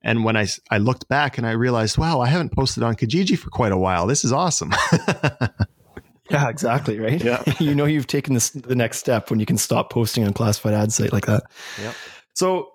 And 0.02 0.24
when 0.24 0.38
I, 0.38 0.48
I 0.72 0.78
looked 0.78 1.10
back 1.10 1.38
and 1.38 1.46
I 1.46 1.52
realized, 1.52 1.98
wow, 1.98 2.22
I 2.22 2.28
haven't 2.28 2.54
posted 2.54 2.84
on 2.84 2.96
Kijiji 2.96 3.38
for 3.38 3.50
quite 3.50 3.74
a 3.74 3.78
while. 3.78 4.08
This 4.08 4.24
is 4.24 4.32
awesome. 4.32 4.72
yeah, 6.32 6.48
exactly. 6.48 6.98
Right. 6.98 7.22
Yeah. 7.22 7.44
you 7.60 7.76
know, 7.76 7.84
you've 7.84 8.08
taken 8.08 8.34
this, 8.34 8.52
the 8.52 8.76
next 8.76 9.00
step 9.00 9.30
when 9.30 9.42
you 9.42 9.46
can 9.46 9.58
stop 9.58 9.92
posting 9.92 10.24
on 10.26 10.32
classified 10.32 10.74
ad 10.74 10.94
site 10.94 11.12
like 11.12 11.26
that. 11.26 11.44
Yeah. 11.82 11.92
So 12.34 12.72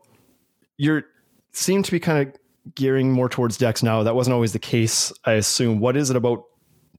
you're 0.76 1.04
seem 1.52 1.82
to 1.82 1.90
be 1.90 2.00
kind 2.00 2.28
of 2.28 2.74
gearing 2.74 3.12
more 3.12 3.28
towards 3.28 3.56
decks 3.56 3.82
now. 3.82 4.02
That 4.02 4.14
wasn't 4.14 4.34
always 4.34 4.52
the 4.52 4.58
case, 4.58 5.12
I 5.24 5.32
assume. 5.32 5.80
What 5.80 5.96
is 5.96 6.10
it 6.10 6.16
about 6.16 6.44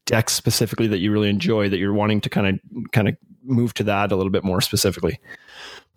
decks 0.05 0.33
specifically 0.33 0.87
that 0.87 0.99
you 0.99 1.11
really 1.11 1.29
enjoy 1.29 1.67
that 1.69 1.77
you're 1.77 1.93
wanting 1.93 2.21
to 2.21 2.29
kind 2.29 2.47
of 2.47 2.91
kind 2.91 3.07
of 3.07 3.17
move 3.43 3.73
to 3.75 3.83
that 3.83 4.11
a 4.11 4.15
little 4.15 4.31
bit 4.31 4.43
more 4.43 4.61
specifically? 4.61 5.19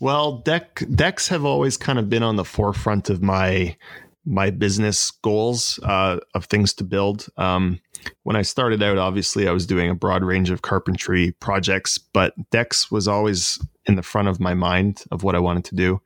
Well, 0.01 0.39
deck 0.39 0.83
decks 0.95 1.29
have 1.29 1.45
always 1.45 1.77
kind 1.77 1.99
of 1.99 2.09
been 2.09 2.23
on 2.23 2.37
the 2.37 2.45
forefront 2.45 3.11
of 3.11 3.23
my 3.23 3.77
my 4.25 4.51
business 4.51 5.11
goals 5.11 5.79
uh, 5.83 6.19
of 6.35 6.45
things 6.45 6.75
to 6.75 6.85
build. 6.85 7.29
Um, 7.37 7.81
when 8.23 8.37
I 8.37 8.43
started 8.43 8.83
out, 8.83 8.99
obviously 8.99 9.49
I 9.49 9.53
was 9.53 9.67
doing 9.67 9.91
a 9.91 9.95
broad 9.95 10.23
range 10.23 10.51
of 10.51 10.63
carpentry 10.63 11.33
projects, 11.41 11.99
but 11.99 12.35
decks 12.51 12.91
was 12.91 13.09
always 13.09 13.59
in 13.87 13.97
the 13.97 14.03
front 14.03 14.29
of 14.29 14.39
my 14.39 14.55
mind 14.55 15.03
of 15.11 15.23
what 15.23 15.35
I 15.35 15.39
wanted 15.39 15.65
to 15.67 15.75
do. 15.75 16.01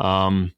Um, 0.00 0.52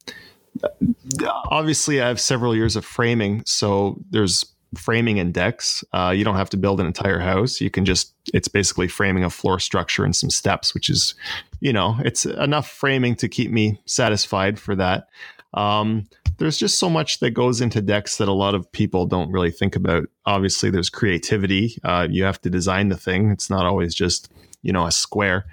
obviously, 1.51 2.01
I 2.01 2.09
have 2.09 2.21
several 2.21 2.55
years 2.55 2.77
of 2.77 2.85
framing, 2.85 3.43
so 3.47 4.01
there's 4.11 4.45
framing 4.79 5.19
and 5.19 5.33
decks. 5.33 5.85
Uh, 5.93 6.13
you 6.15 6.25
don't 6.25 6.37
have 6.37 6.51
to 6.51 6.57
build 6.57 6.81
an 6.81 6.87
entire 6.87 7.21
house. 7.21 7.61
You 7.61 7.71
can 7.71 7.85
just, 7.85 8.13
it's 8.33 8.49
basically 8.49 8.89
framing 8.89 9.25
a 9.25 9.31
floor 9.31 9.61
structure 9.61 10.05
and 10.05 10.15
some 10.15 10.31
steps, 10.31 10.75
which 10.75 10.91
is, 10.91 11.15
you 11.61 11.73
know, 11.73 11.97
it's 12.05 12.27
enough 12.27 12.69
framing 12.69 13.15
to 13.17 13.29
keep 13.29 13.51
me 13.51 13.81
satisfied 13.87 14.59
for 14.59 14.75
that. 14.77 15.09
Um, 15.55 16.09
there's 16.39 16.59
just 16.59 16.79
so 16.79 16.91
much 16.91 17.21
that 17.21 17.31
goes 17.31 17.61
into 17.61 17.81
decks 17.81 18.19
that 18.19 18.27
a 18.27 18.33
lot 18.33 18.57
of 18.57 18.71
people 18.73 19.07
don't 19.07 19.31
really 19.31 19.53
think 19.53 19.77
about. 19.77 20.09
Obviously, 20.27 20.71
there's 20.71 20.91
creativity. 20.91 21.79
Uh, 21.85 22.09
you 22.11 22.25
have 22.25 22.41
to 22.41 22.51
design 22.51 22.89
the 22.89 22.97
thing. 22.97 23.31
It's 23.31 23.49
not 23.49 23.65
always 23.65 23.95
just, 23.95 24.33
you 24.63 24.73
know, 24.73 24.87
a 24.87 24.93
square. 24.93 25.47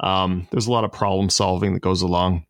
Um, 0.00 0.48
there's 0.50 0.66
a 0.66 0.72
lot 0.72 0.82
of 0.82 0.90
problem 0.90 1.30
solving 1.30 1.74
that 1.74 1.80
goes 1.80 2.02
along. 2.02 2.44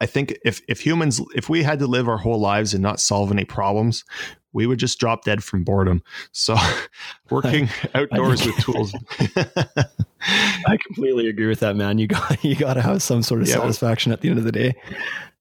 I 0.00 0.06
think 0.06 0.38
if 0.44 0.60
if 0.68 0.80
humans 0.80 1.20
if 1.34 1.48
we 1.48 1.62
had 1.62 1.78
to 1.78 1.86
live 1.86 2.08
our 2.08 2.18
whole 2.18 2.40
lives 2.40 2.74
and 2.74 2.82
not 2.82 3.00
solve 3.00 3.30
any 3.30 3.44
problems, 3.44 4.04
we 4.52 4.66
would 4.66 4.78
just 4.78 4.98
drop 4.98 5.24
dead 5.24 5.44
from 5.44 5.64
boredom. 5.64 6.02
So 6.32 6.56
working 7.30 7.68
outdoors 7.94 8.44
with 8.44 8.56
tools. 8.56 8.94
I 10.66 10.78
completely 10.86 11.28
agree 11.28 11.46
with 11.46 11.60
that, 11.60 11.76
man. 11.76 11.98
You 11.98 12.08
got 12.08 12.42
you 12.42 12.56
got 12.56 12.74
to 12.74 12.82
have 12.82 13.02
some 13.02 13.22
sort 13.22 13.42
of 13.42 13.48
yeah, 13.48 13.56
satisfaction 13.56 14.12
at 14.12 14.20
the 14.20 14.30
end 14.30 14.38
of 14.38 14.44
the 14.44 14.52
day. 14.52 14.74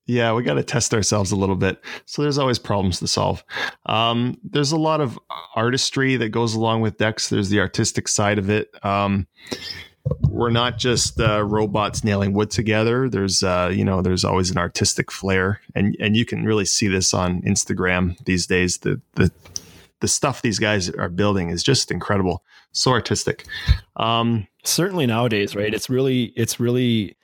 Yeah, 0.07 0.33
we 0.33 0.43
got 0.43 0.53
to 0.53 0.63
test 0.63 0.93
ourselves 0.93 1.31
a 1.31 1.35
little 1.35 1.55
bit. 1.55 1.81
So 2.05 2.21
there's 2.21 2.37
always 2.37 2.59
problems 2.59 2.99
to 2.99 3.07
solve. 3.07 3.43
Um, 3.87 4.37
there's 4.43 4.71
a 4.71 4.77
lot 4.77 5.01
of 5.01 5.17
artistry 5.55 6.15
that 6.17 6.29
goes 6.29 6.53
along 6.53 6.81
with 6.81 6.97
decks. 6.97 7.29
There's 7.29 7.49
the 7.49 7.59
artistic 7.59 8.07
side 8.07 8.37
of 8.37 8.49
it. 8.49 8.69
Um, 8.85 9.25
we're 10.21 10.51
not 10.51 10.77
just 10.77 11.19
uh, 11.19 11.43
robots 11.43 12.03
nailing 12.03 12.33
wood 12.33 12.51
together. 12.51 13.09
There's, 13.09 13.43
uh, 13.43 13.71
you 13.73 13.83
know, 13.83 14.01
there's 14.01 14.25
always 14.25 14.51
an 14.51 14.57
artistic 14.57 15.11
flair, 15.11 15.61
and 15.73 15.95
and 15.99 16.15
you 16.15 16.25
can 16.25 16.45
really 16.45 16.65
see 16.65 16.87
this 16.87 17.13
on 17.13 17.41
Instagram 17.41 18.17
these 18.25 18.45
days. 18.47 18.77
The 18.79 19.01
the 19.13 19.31
the 20.01 20.07
stuff 20.07 20.41
these 20.41 20.59
guys 20.59 20.89
are 20.89 21.09
building 21.09 21.49
is 21.49 21.63
just 21.63 21.91
incredible, 21.91 22.43
so 22.71 22.91
artistic. 22.91 23.45
Um, 23.95 24.47
Certainly 24.63 25.05
nowadays, 25.07 25.55
right? 25.55 25.73
It's 25.73 25.89
really 25.89 26.25
it's 26.35 26.59
really 26.59 27.15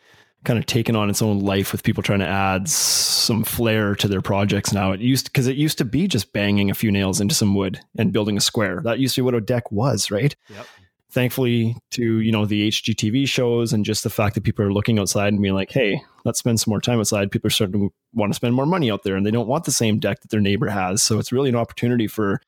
kind 0.44 0.58
of 0.58 0.66
taken 0.66 0.96
on 0.96 1.10
its 1.10 1.22
own 1.22 1.40
life 1.40 1.72
with 1.72 1.84
people 1.84 2.02
trying 2.02 2.20
to 2.20 2.28
add 2.28 2.68
some 2.68 3.44
flair 3.44 3.94
to 3.96 4.08
their 4.08 4.22
projects 4.22 4.74
now. 4.74 4.92
It 4.92 5.00
used 5.00 5.26
because 5.26 5.48
it 5.48 5.56
used 5.56 5.78
to 5.80 5.86
be 5.86 6.08
just 6.08 6.34
banging 6.34 6.72
a 6.72 6.74
few 6.74 6.92
nails 6.92 7.22
into 7.22 7.36
some 7.36 7.54
wood 7.54 7.80
and 7.98 8.12
building 8.12 8.38
a 8.38 8.42
square. 8.42 8.82
That 8.84 9.00
used 9.00 9.16
to 9.16 9.22
be 9.22 9.26
what 9.26 9.36
a 9.36 9.42
deck 9.42 9.72
was, 9.72 10.10
right? 10.10 10.36
Yep. 10.50 10.66
Thankfully, 11.12 11.76
to 11.92 12.20
you 12.20 12.32
know 12.32 12.46
the 12.46 12.70
HGTV 12.70 13.28
shows 13.28 13.74
and 13.74 13.86
just 13.86 14.04
the 14.04 14.10
fact 14.10 14.36
that 14.36 14.44
people 14.44 14.66
are 14.66 14.74
looking 14.74 14.98
outside 14.98 15.34
and 15.34 15.42
being 15.42 15.54
like, 15.54 15.72
"Hey, 15.72 16.02
let's 16.24 16.40
spend 16.40 16.60
some 16.60 16.72
more 16.72 16.82
time 16.82 17.00
outside." 17.00 17.32
People 17.32 17.48
are 17.48 17.52
starting 17.52 17.90
to 17.90 17.94
want 18.14 18.32
to 18.32 18.36
spend 18.36 18.56
more 18.56 18.66
money 18.66 18.90
out 18.90 19.04
there, 19.04 19.16
and 19.16 19.26
they 19.26 19.32
don't 19.32 19.48
want 19.48 19.66
the 19.66 19.72
same 19.72 20.00
deck 20.00 20.22
that 20.22 20.32
their 20.32 20.40
neighbor 20.40 20.70
has. 20.70 21.04
So 21.04 21.20
it's 21.20 21.32
really 21.32 21.50
an 21.50 21.56
opportunity 21.56 22.08
for 22.08 22.42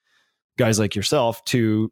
guys 0.57 0.79
like 0.79 0.95
yourself 0.95 1.43
to 1.45 1.91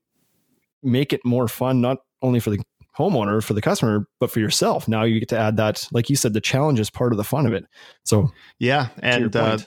make 0.82 1.14
it 1.14 1.26
more 1.26 1.48
fun, 1.48 1.82
not 1.82 2.00
only 2.22 2.40
for 2.40 2.52
the 2.52 2.60
homeowner 2.98 3.44
for 3.44 3.54
the 3.54 3.62
customer, 3.62 4.08
but 4.20 4.32
for 4.32 4.40
yourself. 4.40 4.88
Now 4.88 5.04
you 5.04 5.20
get 5.20 5.30
to 5.30 5.38
add 5.38 5.58
that, 5.58 5.88
like 5.92 6.10
you 6.10 6.16
said, 6.16 6.34
the 6.34 6.42
challenge 6.42 6.80
is 6.80 6.90
part 6.90 7.14
of 7.14 7.18
the 7.18 7.24
fun 7.24 7.46
of 7.46 7.54
it. 7.54 7.66
So 8.04 8.32
yeah, 8.60 8.90
and 9.02 9.36
uh, 9.36 9.58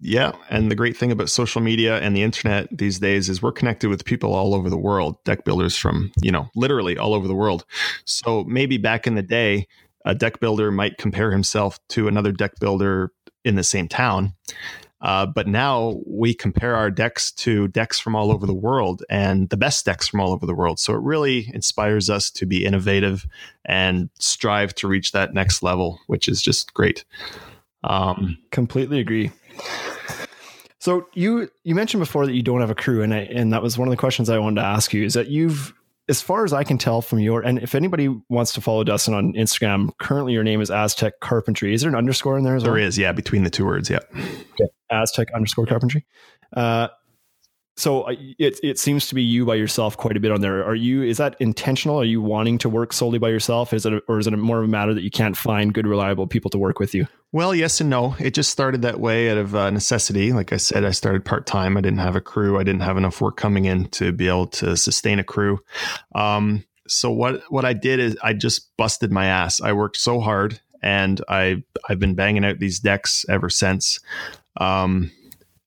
yeah, 0.00 0.32
and 0.48 0.70
the 0.70 0.74
great 0.74 0.96
thing 0.96 1.10
about 1.10 1.30
social 1.30 1.60
media 1.60 1.98
and 1.98 2.16
the 2.16 2.22
internet 2.22 2.68
these 2.76 2.98
days 2.98 3.28
is 3.28 3.42
we're 3.42 3.52
connected 3.52 3.88
with 3.88 4.04
people 4.04 4.34
all 4.34 4.54
over 4.54 4.70
the 4.70 4.78
world, 4.78 5.22
deck 5.24 5.44
builders 5.44 5.76
from 5.76 6.12
you 6.22 6.32
know 6.32 6.48
literally 6.54 6.96
all 6.98 7.14
over 7.14 7.28
the 7.28 7.34
world. 7.34 7.64
So 8.04 8.44
maybe 8.44 8.78
back 8.78 9.06
in 9.06 9.14
the 9.14 9.22
day, 9.22 9.66
a 10.04 10.14
deck 10.14 10.40
builder 10.40 10.70
might 10.70 10.98
compare 10.98 11.30
himself 11.30 11.78
to 11.90 12.08
another 12.08 12.32
deck 12.32 12.52
builder 12.60 13.12
in 13.44 13.56
the 13.56 13.64
same 13.64 13.88
town 13.88 14.34
uh, 15.00 15.26
but 15.26 15.46
now 15.46 16.00
we 16.06 16.34
compare 16.34 16.74
our 16.74 16.90
decks 16.90 17.30
to 17.30 17.68
decks 17.68 17.98
from 17.98 18.16
all 18.16 18.32
over 18.32 18.46
the 18.46 18.54
world 18.54 19.04
and 19.08 19.48
the 19.50 19.56
best 19.56 19.84
decks 19.84 20.08
from 20.08 20.20
all 20.20 20.32
over 20.32 20.44
the 20.44 20.54
world. 20.54 20.80
So 20.80 20.92
it 20.94 21.00
really 21.02 21.50
inspires 21.54 22.10
us 22.10 22.30
to 22.32 22.46
be 22.46 22.64
innovative 22.64 23.26
and 23.64 24.10
strive 24.18 24.74
to 24.76 24.88
reach 24.88 25.12
that 25.12 25.34
next 25.34 25.62
level, 25.62 26.00
which 26.08 26.28
is 26.28 26.42
just 26.42 26.74
great. 26.74 27.04
Um, 27.84 28.38
Completely 28.50 28.98
agree. 28.98 29.30
So 30.80 31.08
you 31.14 31.50
you 31.64 31.74
mentioned 31.74 32.00
before 32.00 32.24
that 32.26 32.34
you 32.34 32.42
don't 32.42 32.60
have 32.60 32.70
a 32.70 32.74
crew, 32.74 33.02
and 33.02 33.12
I, 33.12 33.18
and 33.18 33.52
that 33.52 33.62
was 33.62 33.76
one 33.76 33.88
of 33.88 33.90
the 33.90 33.96
questions 33.96 34.30
I 34.30 34.38
wanted 34.38 34.60
to 34.60 34.66
ask 34.66 34.92
you. 34.94 35.04
Is 35.04 35.14
that 35.14 35.28
you've 35.28 35.74
as 36.08 36.22
far 36.22 36.44
as 36.44 36.52
I 36.52 36.64
can 36.64 36.78
tell 36.78 37.02
from 37.02 37.18
your, 37.18 37.42
and 37.42 37.58
if 37.58 37.74
anybody 37.74 38.08
wants 38.28 38.52
to 38.54 38.60
follow 38.60 38.82
Dustin 38.82 39.12
on 39.12 39.34
Instagram, 39.34 39.90
currently 39.98 40.32
your 40.32 40.42
name 40.42 40.60
is 40.60 40.70
Aztec 40.70 41.20
Carpentry. 41.20 41.74
Is 41.74 41.82
there 41.82 41.90
an 41.90 41.96
underscore 41.96 42.38
in 42.38 42.44
there 42.44 42.56
as 42.56 42.64
well? 42.64 42.72
There 42.72 42.82
is, 42.82 42.96
yeah, 42.96 43.12
between 43.12 43.44
the 43.44 43.50
two 43.50 43.66
words, 43.66 43.90
yeah. 43.90 43.98
Okay. 44.14 44.70
Aztec 44.90 45.28
underscore 45.34 45.66
Carpentry. 45.66 46.06
Uh, 46.56 46.88
so 47.78 48.02
uh, 48.02 48.14
it 48.38 48.58
it 48.62 48.78
seems 48.78 49.06
to 49.06 49.14
be 49.14 49.22
you 49.22 49.46
by 49.46 49.54
yourself 49.54 49.96
quite 49.96 50.16
a 50.16 50.20
bit 50.20 50.32
on 50.32 50.40
there. 50.40 50.64
Are 50.64 50.74
you? 50.74 51.02
Is 51.02 51.18
that 51.18 51.36
intentional? 51.38 52.00
Are 52.00 52.04
you 52.04 52.20
wanting 52.20 52.58
to 52.58 52.68
work 52.68 52.92
solely 52.92 53.18
by 53.18 53.28
yourself? 53.28 53.72
Is 53.72 53.86
it, 53.86 54.02
or 54.08 54.18
is 54.18 54.26
it 54.26 54.36
more 54.36 54.58
of 54.58 54.64
a 54.64 54.68
matter 54.68 54.92
that 54.94 55.02
you 55.02 55.10
can't 55.10 55.36
find 55.36 55.72
good, 55.72 55.86
reliable 55.86 56.26
people 56.26 56.50
to 56.50 56.58
work 56.58 56.80
with 56.80 56.92
you? 56.92 57.06
Well, 57.30 57.54
yes 57.54 57.80
and 57.80 57.88
no. 57.88 58.16
It 58.18 58.34
just 58.34 58.50
started 58.50 58.82
that 58.82 58.98
way 58.98 59.30
out 59.30 59.38
of 59.38 59.54
uh, 59.54 59.70
necessity. 59.70 60.32
Like 60.32 60.52
I 60.52 60.56
said, 60.56 60.84
I 60.84 60.90
started 60.90 61.24
part 61.24 61.46
time. 61.46 61.76
I 61.76 61.80
didn't 61.80 62.00
have 62.00 62.16
a 62.16 62.20
crew. 62.20 62.58
I 62.58 62.64
didn't 62.64 62.80
have 62.80 62.96
enough 62.96 63.20
work 63.20 63.36
coming 63.36 63.66
in 63.66 63.86
to 63.90 64.10
be 64.10 64.26
able 64.26 64.48
to 64.48 64.76
sustain 64.76 65.20
a 65.20 65.24
crew. 65.24 65.60
Um, 66.16 66.64
so 66.88 67.12
what 67.12 67.42
what 67.48 67.64
I 67.64 67.74
did 67.74 68.00
is 68.00 68.16
I 68.24 68.32
just 68.32 68.76
busted 68.76 69.12
my 69.12 69.26
ass. 69.26 69.60
I 69.60 69.72
worked 69.72 69.98
so 69.98 70.18
hard, 70.18 70.60
and 70.82 71.20
I 71.28 71.62
I've 71.88 72.00
been 72.00 72.14
banging 72.14 72.44
out 72.44 72.58
these 72.58 72.80
decks 72.80 73.24
ever 73.28 73.48
since. 73.48 74.00
Um, 74.56 75.12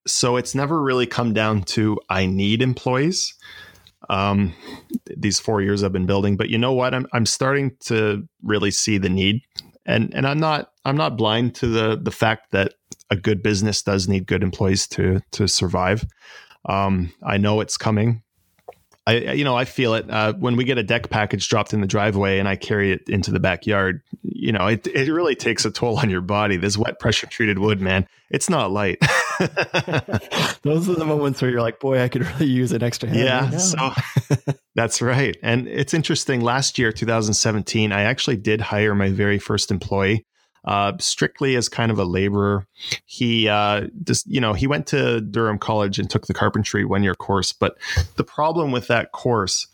so 0.08 0.38
it's 0.38 0.55
never 0.55 0.81
really 0.81 1.05
come 1.05 1.34
down 1.34 1.63
to 1.63 2.00
I 2.10 2.25
need 2.25 2.62
employees. 2.62 3.34
Um, 4.10 4.53
these 5.05 5.39
four 5.39 5.62
years 5.62 5.84
I've 5.84 5.93
been 5.93 6.05
building, 6.05 6.38
but 6.38 6.50
you 6.50 6.58
know 6.58 6.74
what? 6.74 6.93
I'm 6.93 7.08
I'm 7.13 7.25
starting 7.25 7.77
to 7.86 8.27
really 8.43 8.72
see 8.72 8.98
the 8.98 9.10
need, 9.10 9.41
and 9.86 10.13
and 10.13 10.27
I'm 10.27 10.39
not 10.39 10.72
I'm 10.86 10.98
not 10.98 11.17
blind 11.17 11.55
to 11.55 11.67
the 11.67 12.00
the 12.01 12.12
fact 12.12 12.51
that 12.51 12.74
a 13.10 13.15
good 13.15 13.43
business 13.43 13.84
does 13.84 14.08
need 14.08 14.25
good 14.25 14.43
employees 14.43 14.88
to 14.89 15.22
to 15.31 15.48
survive. 15.48 16.05
Um, 16.65 17.13
I 17.24 17.38
know 17.38 17.62
it's 17.62 17.77
coming. 17.77 18.24
I 19.08 19.17
you 19.34 19.43
know 19.43 19.55
I 19.55 19.65
feel 19.65 19.96
it 19.96 20.10
uh, 20.10 20.34
when 20.34 20.55
we 20.55 20.63
get 20.63 20.77
a 20.77 20.84
deck 20.84 21.10
package 21.10 21.50
dropped 21.50 21.74
in 21.74 21.81
the 21.81 21.88
driveway 21.88 22.39
and 22.39 22.48
I 22.48 22.55
carry 22.55 22.91
it 22.91 23.10
into 23.10 23.31
the 23.31 23.39
backyard. 23.39 24.01
You 24.22 24.51
know 24.51 24.67
it 24.67 24.86
it 24.88 25.12
really 25.12 25.36
takes 25.36 25.65
a 25.65 25.72
toll 25.72 25.98
on 26.00 26.10
your 26.10 26.22
body. 26.22 26.58
This 26.58 26.77
wet 26.77 27.00
pressure 27.00 27.27
treated 27.27 27.58
wood, 27.58 27.81
man, 27.81 28.08
it's 28.29 28.50
not 28.50 28.72
light. 28.72 29.00
Those 30.63 30.88
are 30.88 30.96
the 30.96 31.05
moments 31.05 31.41
where 31.41 31.50
you're 31.50 31.62
like, 31.62 31.79
boy, 31.79 32.01
I 32.01 32.10
could 32.10 32.25
really 32.25 32.46
use 32.46 32.72
an 32.72 32.84
extra 32.84 33.10
hand. 33.10 33.20
Yeah, 33.20 33.58
so 33.58 33.91
that's 34.75 35.01
right. 35.01 35.36
And 35.41 35.67
it's 35.67 35.93
interesting. 35.93 36.41
Last 36.41 36.77
year, 36.77 36.91
2017, 36.91 37.91
I 37.91 38.03
actually 38.03 38.38
did 38.38 38.62
hire 38.62 38.93
my 38.93 39.10
very 39.10 39.39
first 39.39 39.72
employee 39.72 40.25
uh, 40.65 40.94
strictly 41.00 41.56
as 41.56 41.70
kind 41.70 41.91
of 41.91 42.00
a 42.00 42.03
laborer. 42.03 42.68
He 43.06 43.48
uh, 43.48 43.88
just, 44.03 44.27
you 44.27 44.39
know, 44.39 44.53
he 44.53 44.68
went 44.68 44.88
to 44.88 45.22
Durham 45.22 45.58
College 45.58 46.00
and 46.00 46.10
took 46.10 46.27
the 46.27 46.34
carpentry 46.34 46.86
one 46.86 47.03
year 47.03 47.15
course. 47.15 47.51
But 47.51 47.77
the 48.15 48.24
problem 48.24 48.72
with 48.72 48.88
that 48.88 49.12
course 49.12 49.68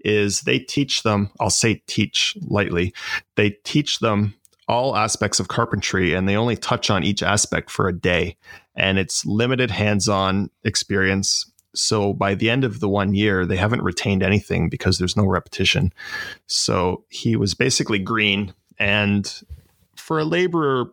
is 0.00 0.42
they 0.42 0.58
teach 0.58 1.02
them, 1.02 1.30
I'll 1.40 1.50
say 1.50 1.82
teach 1.86 2.36
lightly, 2.42 2.92
they 3.36 3.50
teach 3.64 4.00
them 4.00 4.34
all 4.68 4.96
aspects 4.96 5.40
of 5.40 5.48
carpentry 5.48 6.14
and 6.14 6.28
they 6.28 6.36
only 6.36 6.56
touch 6.56 6.90
on 6.90 7.04
each 7.04 7.22
aspect 7.22 7.70
for 7.70 7.88
a 7.88 7.98
day. 7.98 8.36
And 8.76 8.98
it's 8.98 9.24
limited 9.24 9.70
hands 9.70 10.08
on 10.08 10.50
experience. 10.62 11.50
So 11.74 12.12
by 12.12 12.34
the 12.34 12.50
end 12.50 12.64
of 12.64 12.80
the 12.80 12.88
one 12.88 13.14
year, 13.14 13.46
they 13.46 13.56
haven't 13.56 13.82
retained 13.82 14.22
anything 14.22 14.68
because 14.68 14.98
there's 14.98 15.16
no 15.16 15.24
repetition. 15.24 15.92
So 16.46 17.04
he 17.08 17.36
was 17.36 17.54
basically 17.54 17.98
green 17.98 18.54
and 18.78 19.42
for 20.04 20.18
a 20.18 20.24
laborer, 20.24 20.90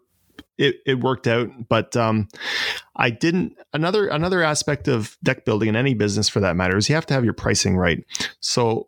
it, 0.57 0.77
it 0.85 1.01
worked 1.01 1.27
out. 1.27 1.49
But 1.67 1.95
um, 1.97 2.29
I 2.95 3.09
didn't. 3.09 3.57
Another 3.73 4.07
another 4.07 4.41
aspect 4.41 4.87
of 4.87 5.17
deck 5.23 5.43
building 5.45 5.69
in 5.69 5.75
any 5.75 5.93
business, 5.93 6.29
for 6.29 6.39
that 6.39 6.55
matter, 6.55 6.77
is 6.77 6.87
you 6.87 6.95
have 6.95 7.05
to 7.07 7.13
have 7.13 7.25
your 7.25 7.33
pricing 7.33 7.77
right. 7.77 8.03
So 8.39 8.87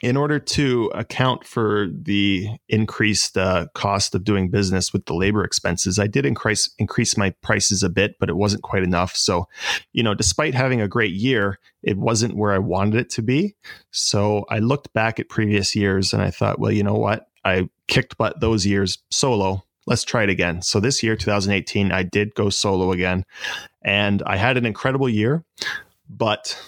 in 0.00 0.16
order 0.16 0.38
to 0.38 0.92
account 0.94 1.44
for 1.44 1.88
the 1.90 2.48
increased 2.68 3.36
uh, 3.36 3.66
cost 3.74 4.14
of 4.14 4.22
doing 4.22 4.48
business 4.48 4.92
with 4.92 5.06
the 5.06 5.14
labor 5.14 5.42
expenses, 5.42 5.98
I 5.98 6.06
did 6.06 6.24
increase 6.24 6.70
increase 6.78 7.16
my 7.16 7.30
prices 7.42 7.82
a 7.82 7.88
bit, 7.88 8.16
but 8.20 8.28
it 8.28 8.36
wasn't 8.36 8.62
quite 8.62 8.82
enough. 8.82 9.16
So, 9.16 9.48
you 9.92 10.02
know, 10.02 10.14
despite 10.14 10.54
having 10.54 10.80
a 10.80 10.88
great 10.88 11.14
year, 11.14 11.58
it 11.82 11.96
wasn't 11.96 12.36
where 12.36 12.52
I 12.52 12.58
wanted 12.58 13.00
it 13.00 13.10
to 13.10 13.22
be. 13.22 13.56
So 13.90 14.44
I 14.50 14.58
looked 14.58 14.92
back 14.92 15.18
at 15.18 15.28
previous 15.28 15.74
years 15.74 16.12
and 16.12 16.22
I 16.22 16.30
thought, 16.30 16.60
well, 16.60 16.72
you 16.72 16.84
know 16.84 16.94
what? 16.94 17.28
I 17.44 17.68
kicked 17.88 18.16
butt 18.16 18.40
those 18.40 18.64
years 18.64 18.98
solo. 19.10 19.64
Let's 19.86 20.04
try 20.04 20.22
it 20.22 20.30
again. 20.30 20.62
So 20.62 20.80
this 20.80 21.02
year, 21.02 21.16
2018, 21.16 21.90
I 21.92 22.02
did 22.02 22.34
go 22.34 22.50
solo 22.50 22.92
again, 22.92 23.24
and 23.82 24.22
I 24.26 24.36
had 24.36 24.56
an 24.56 24.66
incredible 24.66 25.08
year, 25.08 25.44
but 26.08 26.60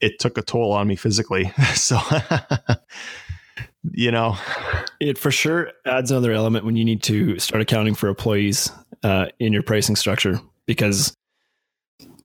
it 0.00 0.18
took 0.18 0.36
a 0.38 0.42
toll 0.42 0.72
on 0.72 0.86
me 0.86 0.94
physically. 0.96 1.50
so, 1.74 1.98
you 3.92 4.10
know, 4.10 4.36
it 5.00 5.16
for 5.16 5.30
sure 5.30 5.72
adds 5.86 6.10
another 6.10 6.32
element 6.32 6.64
when 6.64 6.76
you 6.76 6.84
need 6.84 7.02
to 7.04 7.38
start 7.38 7.62
accounting 7.62 7.94
for 7.94 8.08
employees 8.08 8.70
uh, 9.02 9.26
in 9.38 9.52
your 9.52 9.62
pricing 9.62 9.96
structure 9.96 10.38
because 10.66 11.14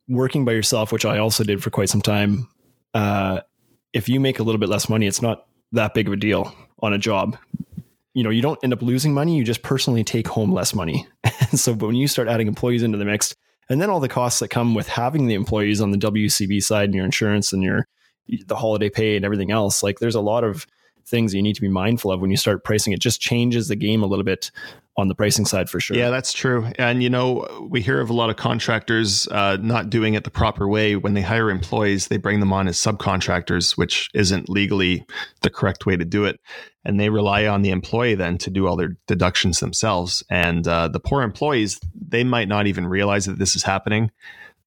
working 0.07 0.43
by 0.43 0.51
yourself, 0.51 0.91
which 0.91 1.05
I 1.05 1.17
also 1.17 1.43
did 1.43 1.63
for 1.63 1.69
quite 1.69 1.89
some 1.89 2.01
time, 2.01 2.49
uh, 2.93 3.41
if 3.93 4.09
you 4.09 4.19
make 4.19 4.39
a 4.39 4.43
little 4.43 4.59
bit 4.59 4.69
less 4.69 4.89
money, 4.89 5.07
it's 5.07 5.21
not 5.21 5.47
that 5.71 5.93
big 5.93 6.07
of 6.07 6.13
a 6.13 6.17
deal 6.17 6.53
on 6.79 6.91
a 6.91 6.97
job 6.97 7.37
you 8.13 8.23
know, 8.23 8.29
you 8.29 8.41
don't 8.41 8.59
end 8.63 8.73
up 8.73 8.81
losing 8.81 9.13
money. 9.13 9.37
You 9.37 9.43
just 9.43 9.61
personally 9.61 10.03
take 10.03 10.27
home 10.27 10.51
less 10.51 10.73
money. 10.73 11.07
And 11.49 11.59
so, 11.59 11.75
but 11.75 11.87
when 11.87 11.95
you 11.97 12.07
start 12.07 12.29
adding 12.29 12.47
employees 12.47 12.81
into 12.81 12.97
the 12.97 13.03
mix, 13.03 13.35
and 13.67 13.81
then 13.81 13.89
all 13.89 13.99
the 13.99 14.07
costs 14.07 14.39
that 14.39 14.47
come 14.47 14.73
with 14.73 14.87
having 14.87 15.27
the 15.27 15.33
employees 15.33 15.81
on 15.81 15.91
the 15.91 15.97
WCB 15.97 16.63
side 16.63 16.85
and 16.85 16.95
your 16.95 17.03
insurance 17.03 17.51
and 17.51 17.61
your 17.61 17.87
the 18.45 18.55
holiday 18.55 18.89
pay 18.89 19.17
and 19.17 19.25
everything 19.25 19.51
else, 19.51 19.83
like 19.83 19.99
there's 19.99 20.15
a 20.15 20.21
lot 20.21 20.45
of 20.45 20.65
things 21.05 21.33
you 21.33 21.41
need 21.41 21.55
to 21.55 21.61
be 21.61 21.67
mindful 21.67 22.11
of 22.11 22.21
when 22.21 22.31
you 22.31 22.37
start 22.37 22.63
pricing. 22.63 22.93
It 22.93 23.01
just 23.01 23.19
changes 23.19 23.67
the 23.67 23.75
game 23.75 24.01
a 24.01 24.05
little 24.05 24.23
bit 24.23 24.51
on 24.97 25.07
the 25.07 25.15
pricing 25.15 25.45
side 25.45 25.69
for 25.69 25.79
sure. 25.79 25.95
Yeah, 25.95 26.09
that's 26.09 26.33
true. 26.33 26.69
And 26.77 27.01
you 27.01 27.09
know, 27.09 27.67
we 27.69 27.81
hear 27.81 28.01
of 28.01 28.09
a 28.09 28.13
lot 28.13 28.29
of 28.29 28.35
contractors 28.35 29.27
uh, 29.29 29.57
not 29.61 29.89
doing 29.89 30.15
it 30.15 30.25
the 30.25 30.31
proper 30.31 30.67
way. 30.67 30.95
When 30.95 31.13
they 31.13 31.21
hire 31.21 31.49
employees, 31.49 32.07
they 32.07 32.17
bring 32.17 32.39
them 32.39 32.51
on 32.51 32.67
as 32.67 32.77
subcontractors, 32.77 33.77
which 33.77 34.09
isn't 34.13 34.49
legally 34.49 35.05
the 35.41 35.49
correct 35.49 35.85
way 35.85 35.95
to 35.95 36.05
do 36.05 36.25
it. 36.25 36.39
And 36.83 36.99
they 36.99 37.09
rely 37.09 37.45
on 37.45 37.61
the 37.61 37.69
employee 37.69 38.15
then 38.15 38.37
to 38.39 38.49
do 38.49 38.67
all 38.67 38.75
their 38.75 38.97
deductions 39.07 39.59
themselves. 39.59 40.23
And 40.29 40.67
uh, 40.67 40.89
the 40.89 40.99
poor 40.99 41.21
employees, 41.21 41.79
they 41.95 42.23
might 42.23 42.47
not 42.47 42.67
even 42.67 42.85
realize 42.85 43.25
that 43.25 43.39
this 43.39 43.55
is 43.55 43.63
happening. 43.63 44.11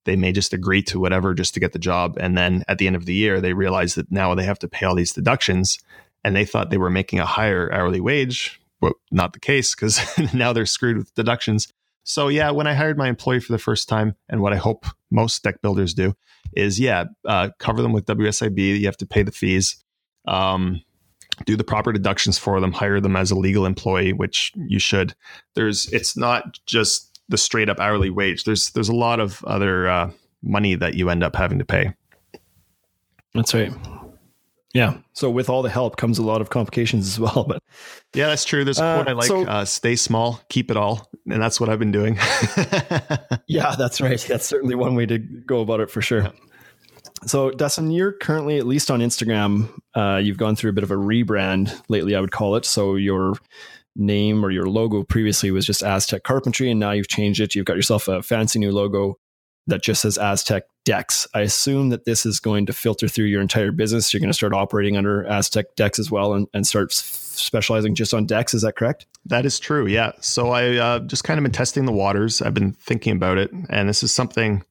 They 0.04 0.16
may 0.16 0.32
just 0.32 0.52
agree 0.52 0.82
to 0.84 1.00
whatever 1.00 1.34
just 1.34 1.54
to 1.54 1.60
get 1.60 1.72
the 1.72 1.78
job. 1.78 2.16
And 2.18 2.36
then 2.36 2.62
at 2.68 2.78
the 2.78 2.86
end 2.86 2.96
of 2.96 3.06
the 3.06 3.14
year, 3.14 3.40
they 3.40 3.52
realize 3.52 3.94
that 3.96 4.10
now 4.12 4.34
they 4.34 4.44
have 4.44 4.58
to 4.60 4.68
pay 4.68 4.86
all 4.86 4.94
these 4.94 5.12
deductions 5.12 5.78
and 6.22 6.34
they 6.34 6.44
thought 6.44 6.70
they 6.70 6.78
were 6.78 6.90
making 6.90 7.18
a 7.18 7.26
higher 7.26 7.72
hourly 7.72 8.00
wage 8.00 8.60
but 8.84 8.96
not 9.10 9.32
the 9.32 9.40
case 9.40 9.74
because 9.74 9.98
now 10.34 10.52
they're 10.52 10.66
screwed 10.66 10.98
with 10.98 11.14
deductions. 11.14 11.72
So 12.02 12.28
yeah, 12.28 12.50
when 12.50 12.66
I 12.66 12.74
hired 12.74 12.98
my 12.98 13.08
employee 13.08 13.40
for 13.40 13.50
the 13.50 13.58
first 13.58 13.88
time, 13.88 14.14
and 14.28 14.42
what 14.42 14.52
I 14.52 14.56
hope 14.56 14.84
most 15.10 15.42
deck 15.42 15.62
builders 15.62 15.94
do 15.94 16.14
is 16.52 16.78
yeah, 16.78 17.04
uh, 17.26 17.48
cover 17.58 17.80
them 17.80 17.94
with 17.94 18.04
WSIB. 18.04 18.58
You 18.58 18.84
have 18.84 18.98
to 18.98 19.06
pay 19.06 19.22
the 19.22 19.32
fees. 19.32 19.82
Um, 20.28 20.82
do 21.46 21.56
the 21.56 21.64
proper 21.64 21.92
deductions 21.92 22.36
for 22.36 22.60
them, 22.60 22.72
hire 22.72 23.00
them 23.00 23.16
as 23.16 23.30
a 23.30 23.34
legal 23.34 23.64
employee, 23.64 24.12
which 24.12 24.52
you 24.54 24.78
should. 24.78 25.14
There's 25.54 25.90
it's 25.90 26.14
not 26.14 26.58
just 26.66 27.22
the 27.30 27.38
straight 27.38 27.70
up 27.70 27.80
hourly 27.80 28.10
wage. 28.10 28.44
There's 28.44 28.68
there's 28.72 28.90
a 28.90 28.94
lot 28.94 29.18
of 29.18 29.42
other 29.44 29.88
uh, 29.88 30.10
money 30.42 30.74
that 30.74 30.92
you 30.92 31.08
end 31.08 31.24
up 31.24 31.34
having 31.34 31.58
to 31.58 31.64
pay. 31.64 31.94
That's 33.32 33.54
right. 33.54 33.72
Yeah. 34.74 34.98
So 35.12 35.30
with 35.30 35.48
all 35.48 35.62
the 35.62 35.70
help 35.70 35.96
comes 35.96 36.18
a 36.18 36.22
lot 36.22 36.40
of 36.40 36.50
complications 36.50 37.06
as 37.06 37.18
well. 37.18 37.46
But 37.54 37.62
yeah, 38.14 38.28
that's 38.28 38.44
true. 38.44 38.64
There's 38.64 38.78
a 38.78 38.82
quote 38.82 39.08
uh, 39.08 39.10
I 39.10 39.12
like: 39.14 39.26
so, 39.26 39.44
uh, 39.44 39.64
"Stay 39.64 39.96
small, 39.96 40.40
keep 40.48 40.70
it 40.70 40.76
all," 40.76 41.10
and 41.28 41.42
that's 41.42 41.60
what 41.60 41.68
I've 41.68 41.78
been 41.78 41.92
doing. 41.92 42.16
yeah, 43.46 43.74
that's 43.76 44.00
right. 44.00 44.20
That's 44.28 44.46
certainly 44.46 44.74
one 44.74 44.94
way 44.94 45.06
to 45.06 45.18
go 45.18 45.60
about 45.60 45.80
it 45.80 45.90
for 45.90 46.00
sure. 46.00 46.22
Yeah. 46.22 46.30
So, 47.26 47.50
Dustin, 47.50 47.90
you're 47.90 48.12
currently, 48.12 48.58
at 48.58 48.66
least 48.66 48.90
on 48.90 49.00
Instagram, 49.00 49.68
uh, 49.94 50.20
you've 50.22 50.36
gone 50.36 50.56
through 50.56 50.70
a 50.70 50.72
bit 50.72 50.84
of 50.84 50.90
a 50.90 50.96
rebrand 50.96 51.80
lately, 51.88 52.14
I 52.14 52.20
would 52.20 52.32
call 52.32 52.56
it. 52.56 52.64
So, 52.64 52.96
your 52.96 53.34
name 53.96 54.44
or 54.44 54.50
your 54.50 54.66
logo 54.66 55.02
previously 55.02 55.50
was 55.50 55.66
just 55.66 55.82
Aztec 55.82 56.22
Carpentry, 56.22 56.70
and 56.70 56.80
now 56.80 56.92
you've 56.92 57.08
changed 57.08 57.40
it. 57.40 57.54
You've 57.54 57.66
got 57.66 57.76
yourself 57.76 58.08
a 58.08 58.22
fancy 58.22 58.58
new 58.58 58.72
logo 58.72 59.18
that 59.66 59.82
just 59.82 60.02
says 60.02 60.18
Aztec 60.18 60.64
Decks. 60.84 61.26
I 61.34 61.40
assume 61.40 61.88
that 61.90 62.04
this 62.04 62.26
is 62.26 62.40
going 62.40 62.66
to 62.66 62.72
filter 62.72 63.08
through 63.08 63.26
your 63.26 63.40
entire 63.40 63.72
business. 63.72 64.12
You're 64.12 64.20
going 64.20 64.30
to 64.30 64.34
start 64.34 64.52
operating 64.52 64.96
under 64.96 65.24
Aztec 65.24 65.76
Decks 65.76 65.98
as 65.98 66.10
well 66.10 66.34
and, 66.34 66.46
and 66.52 66.66
start 66.66 66.92
specializing 66.92 67.94
just 67.94 68.14
on 68.14 68.26
decks. 68.26 68.54
Is 68.54 68.62
that 68.62 68.76
correct? 68.76 69.06
That 69.26 69.46
is 69.46 69.58
true. 69.58 69.86
Yeah. 69.86 70.12
So 70.20 70.50
I 70.50 70.76
uh, 70.76 70.98
just 71.00 71.24
kind 71.24 71.38
of 71.38 71.42
been 71.42 71.52
testing 71.52 71.86
the 71.86 71.92
waters. 71.92 72.42
I've 72.42 72.54
been 72.54 72.72
thinking 72.72 73.16
about 73.16 73.38
it, 73.38 73.50
and 73.70 73.88
this 73.88 74.02
is 74.02 74.12
something 74.12 74.62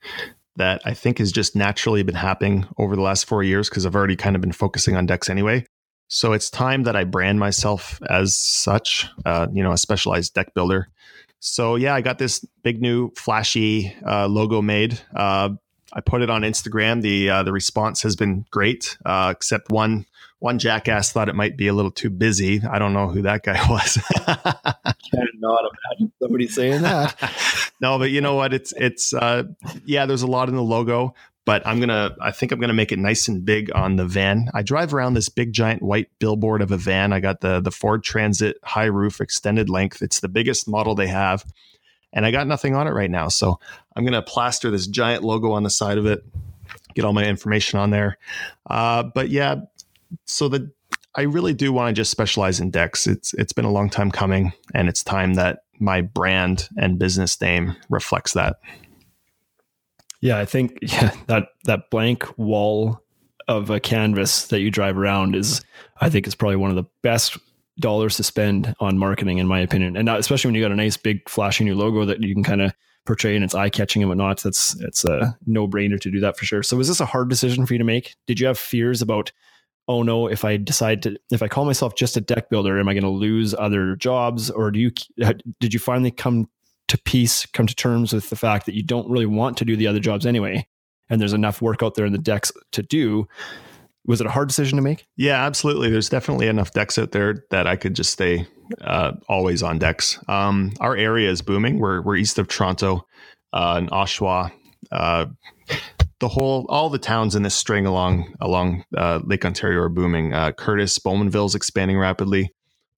that 0.56 0.82
I 0.86 0.94
think 0.94 1.18
has 1.18 1.32
just 1.32 1.56
naturally 1.56 2.04
been 2.04 2.16
happening 2.16 2.66
over 2.78 2.96
the 2.96 3.02
last 3.02 3.26
four 3.26 3.44
years 3.44 3.70
because 3.70 3.86
I've 3.86 3.96
already 3.96 4.16
kind 4.16 4.36
of 4.36 4.42
been 4.42 4.52
focusing 4.52 4.96
on 4.96 5.06
decks 5.06 5.30
anyway. 5.30 5.66
So 6.10 6.34
it's 6.34 6.50
time 6.52 6.84
that 6.84 6.96
I 6.96 7.06
brand 7.06 7.40
myself 7.40 8.00
as 8.08 8.38
such, 8.38 9.08
uh, 9.26 9.48
you 9.52 9.64
know, 9.64 9.72
a 9.72 9.78
specialized 9.78 10.36
deck 10.36 10.54
builder. 10.54 10.90
So 11.40 11.76
yeah, 11.76 11.96
I 11.96 12.02
got 12.02 12.20
this 12.20 12.46
big 12.62 12.82
new 12.82 13.12
flashy 13.18 13.96
uh, 14.08 14.28
logo 14.28 14.62
made. 14.62 15.00
Uh, 15.16 15.50
I 15.94 16.02
put 16.02 16.22
it 16.22 16.30
on 16.30 16.42
Instagram. 16.42 17.02
The 17.02 17.30
uh, 17.30 17.44
the 17.44 17.54
response 17.54 18.02
has 18.02 18.16
been 18.16 18.46
great, 18.50 18.98
uh, 19.06 19.34
except 19.36 19.72
one 19.72 20.06
one 20.40 20.60
jackass 20.60 21.12
thought 21.12 21.30
it 21.30 21.36
might 21.36 21.56
be 21.56 21.68
a 21.68 21.74
little 21.74 21.92
too 21.92 22.10
busy. 22.10 22.62
I 22.70 22.80
don't 22.80 22.94
know 22.94 23.08
who 23.08 23.22
that 23.22 23.44
guy 23.44 23.60
was. 23.70 23.98
Cannot 24.26 25.62
imagine 25.92 26.12
somebody 26.20 26.48
saying 26.48 26.82
that. 26.82 27.72
no, 27.82 28.00
but 28.00 28.12
you 28.12 28.22
know 28.22 28.36
what? 28.36 28.54
It's 28.54 28.74
it's 28.76 29.14
uh, 29.14 29.44
yeah. 29.86 30.06
There's 30.06 30.24
a 30.24 30.28
lot 30.28 30.50
in 30.50 30.56
the 30.56 30.64
logo, 30.64 31.14
but 31.46 31.66
I'm 31.66 31.80
gonna. 31.80 32.16
I 32.20 32.32
think 32.32 32.52
I'm 32.52 32.60
gonna 32.60 32.74
make 32.74 32.92
it 32.92 33.00
nice 33.00 33.28
and 33.28 33.46
big 33.46 33.72
on 33.76 33.96
the 33.96 34.06
van. 34.06 34.50
I 34.54 34.64
drive 34.64 34.94
around 34.94 35.14
this 35.14 35.30
big 35.30 35.54
giant 35.54 35.84
white 35.84 36.10
billboard 36.20 36.62
of 36.64 36.72
a 36.72 36.78
van. 36.78 37.14
I 37.14 37.20
got 37.20 37.42
the 37.42 37.62
the 37.62 37.72
Ford 37.72 38.04
Transit 38.04 38.58
high 38.64 38.86
roof 38.86 39.22
extended 39.22 39.70
length. 39.70 40.02
It's 40.02 40.20
the 40.20 40.30
biggest 40.30 40.68
model 40.68 40.96
they 40.96 41.08
have 41.08 41.46
and 42.14 42.26
I 42.26 42.32
got 42.32 42.48
nothing 42.48 42.76
on 42.76 42.88
it 42.88 42.92
right 42.92 43.12
now. 43.12 43.28
So 43.28 43.60
I'm 43.96 44.04
going 44.04 44.14
to 44.14 44.22
plaster 44.22 44.72
this 44.72 44.88
giant 44.88 45.24
logo 45.24 45.52
on 45.52 45.64
the 45.64 45.70
side 45.70 45.98
of 45.98 46.06
it, 46.06 46.24
get 46.94 47.04
all 47.04 47.14
my 47.14 47.26
information 47.26 47.80
on 47.80 47.90
there. 47.90 48.18
Uh, 48.70 49.04
but 49.04 49.30
yeah, 49.30 49.56
so 50.26 50.48
the 50.48 50.72
I 51.16 51.24
really 51.24 51.54
do 51.54 51.72
want 51.72 51.96
to 51.96 52.00
just 52.00 52.12
specialize 52.12 52.60
in 52.60 52.72
decks. 52.72 53.06
It's 53.06 53.34
it's 53.36 53.54
been 53.54 53.66
a 53.66 53.72
long 53.72 53.90
time 53.90 54.10
coming, 54.10 54.54
and 54.74 54.90
it's 54.90 55.04
time 55.04 55.36
that 55.36 55.64
my 55.80 56.02
brand 56.02 56.70
and 56.78 56.98
business 56.98 57.40
name 57.40 57.76
reflects 57.90 58.34
that. 58.34 58.58
Yeah, 60.22 60.40
I 60.40 60.46
think 60.46 60.80
yeah, 60.82 61.12
that 61.28 61.50
that 61.66 61.90
blank 61.90 62.38
wall 62.38 63.00
of 63.48 63.70
a 63.70 63.80
canvas 63.80 64.48
that 64.48 64.62
you 64.62 64.72
drive 64.72 64.98
around 64.98 65.36
is, 65.36 65.62
I 66.00 66.10
think, 66.10 66.28
is 66.28 66.36
probably 66.36 66.56
one 66.56 66.70
of 66.70 66.78
the 66.78 66.90
best 67.02 67.38
dollars 67.80 68.18
to 68.18 68.24
spend 68.24 68.76
on 68.80 68.98
marketing, 68.98 69.40
in 69.40 69.48
my 69.48 69.60
opinion. 69.60 69.98
And 69.98 70.10
especially 70.10 70.50
when 70.50 70.56
you 70.56 70.62
got 70.62 70.72
a 70.72 70.76
nice 70.76 70.98
big 70.98 71.28
flashy 71.28 71.64
new 71.64 71.76
logo 71.76 72.06
that 72.06 72.22
you 72.22 72.34
can 72.34 72.44
kind 72.44 72.62
of 72.62 72.72
portray 73.06 73.36
and 73.36 73.44
it's 73.44 73.56
eye 73.56 73.70
catching 73.70 74.02
and 74.02 74.10
whatnot. 74.10 74.42
That's 74.42 74.80
it's 74.82 75.04
a 75.04 75.38
no 75.46 75.68
brainer 75.68 76.00
to 76.00 76.12
do 76.12 76.20
that 76.22 76.38
for 76.38 76.46
sure. 76.46 76.64
So 76.64 76.78
was 76.78 76.88
this 76.88 77.00
a 77.00 77.06
hard 77.06 77.30
decision 77.30 77.66
for 77.66 77.74
you 77.74 77.78
to 77.78 77.84
make? 77.84 78.16
Did 78.28 78.40
you 78.40 78.48
have 78.48 78.58
fears 78.58 79.02
about, 79.02 79.32
oh 79.88 80.04
no, 80.04 80.28
if 80.28 80.46
I 80.46 80.58
decide 80.58 81.02
to 81.04 81.18
if 81.32 81.42
I 81.44 81.48
call 81.48 81.66
myself 81.66 81.96
just 81.96 82.18
a 82.18 82.22
deck 82.22 82.50
builder, 82.50 82.80
am 82.80 82.88
I 82.88 82.94
going 82.94 83.04
to 83.04 83.10
lose 83.10 83.54
other 83.54 83.96
jobs? 83.96 84.50
Or 84.50 84.72
do 84.72 84.80
you 84.80 84.92
did 85.60 85.74
you 85.74 85.80
finally 85.80 86.12
come 86.12 86.50
to 86.88 86.98
peace, 86.98 87.46
come 87.48 87.68
to 87.68 87.76
terms 87.76 88.14
with 88.14 88.30
the 88.30 88.36
fact 88.36 88.66
that 88.66 88.76
you 88.76 88.84
don't 88.84 89.10
really 89.10 89.26
want 89.26 89.58
to 89.58 89.66
do 89.66 89.76
the 89.76 89.88
other 89.88 90.00
jobs 90.00 90.26
anyway? 90.26 90.68
And 91.10 91.20
there's 91.20 91.34
enough 91.34 91.62
work 91.62 91.84
out 91.84 91.96
there 91.96 92.06
in 92.06 92.14
the 92.14 92.18
decks 92.18 92.52
to 92.72 92.82
do 92.82 93.28
was 94.06 94.20
it 94.22 94.28
a 94.28 94.32
hard 94.32 94.48
decision 94.48 94.76
to 94.78 94.82
make? 94.82 95.06
Yeah, 95.16 95.46
absolutely. 95.46 95.90
There's 95.90 96.10
definitely 96.10 96.48
enough 96.48 96.72
decks 96.72 96.98
out 96.98 97.12
there 97.12 97.46
that 97.52 97.68
I 97.68 97.76
could 97.76 97.96
just 97.96 98.12
stay 98.12 98.46
uh, 98.82 99.14
always 99.30 99.64
on 99.64 99.80
decks. 99.80 100.20
Um, 100.28 100.74
our 100.80 100.96
area 100.96 101.30
is 101.30 101.42
booming. 101.42 101.80
We're 101.80 102.02
we're 102.02 102.18
east 102.18 102.38
of 102.40 102.48
Toronto, 102.48 103.06
uh, 103.54 103.76
and 103.78 103.90
Oshawa. 103.92 104.52
Uh, 104.92 105.28
the 106.20 106.28
whole 106.28 106.66
all 106.70 106.90
the 106.90 107.00
towns 107.00 107.36
in 107.36 107.44
this 107.44 107.56
string 107.56 107.86
along 107.86 108.34
along 108.42 108.84
uh, 108.96 109.20
Lake 109.24 109.46
Ontario 109.46 109.80
are 109.82 109.90
booming. 109.90 110.34
Uh, 110.34 110.52
Courtice, 110.52 110.98
Bowmanville 111.00 111.46
is 111.46 111.56
expanding 111.56 111.98
rapidly. 111.98 112.52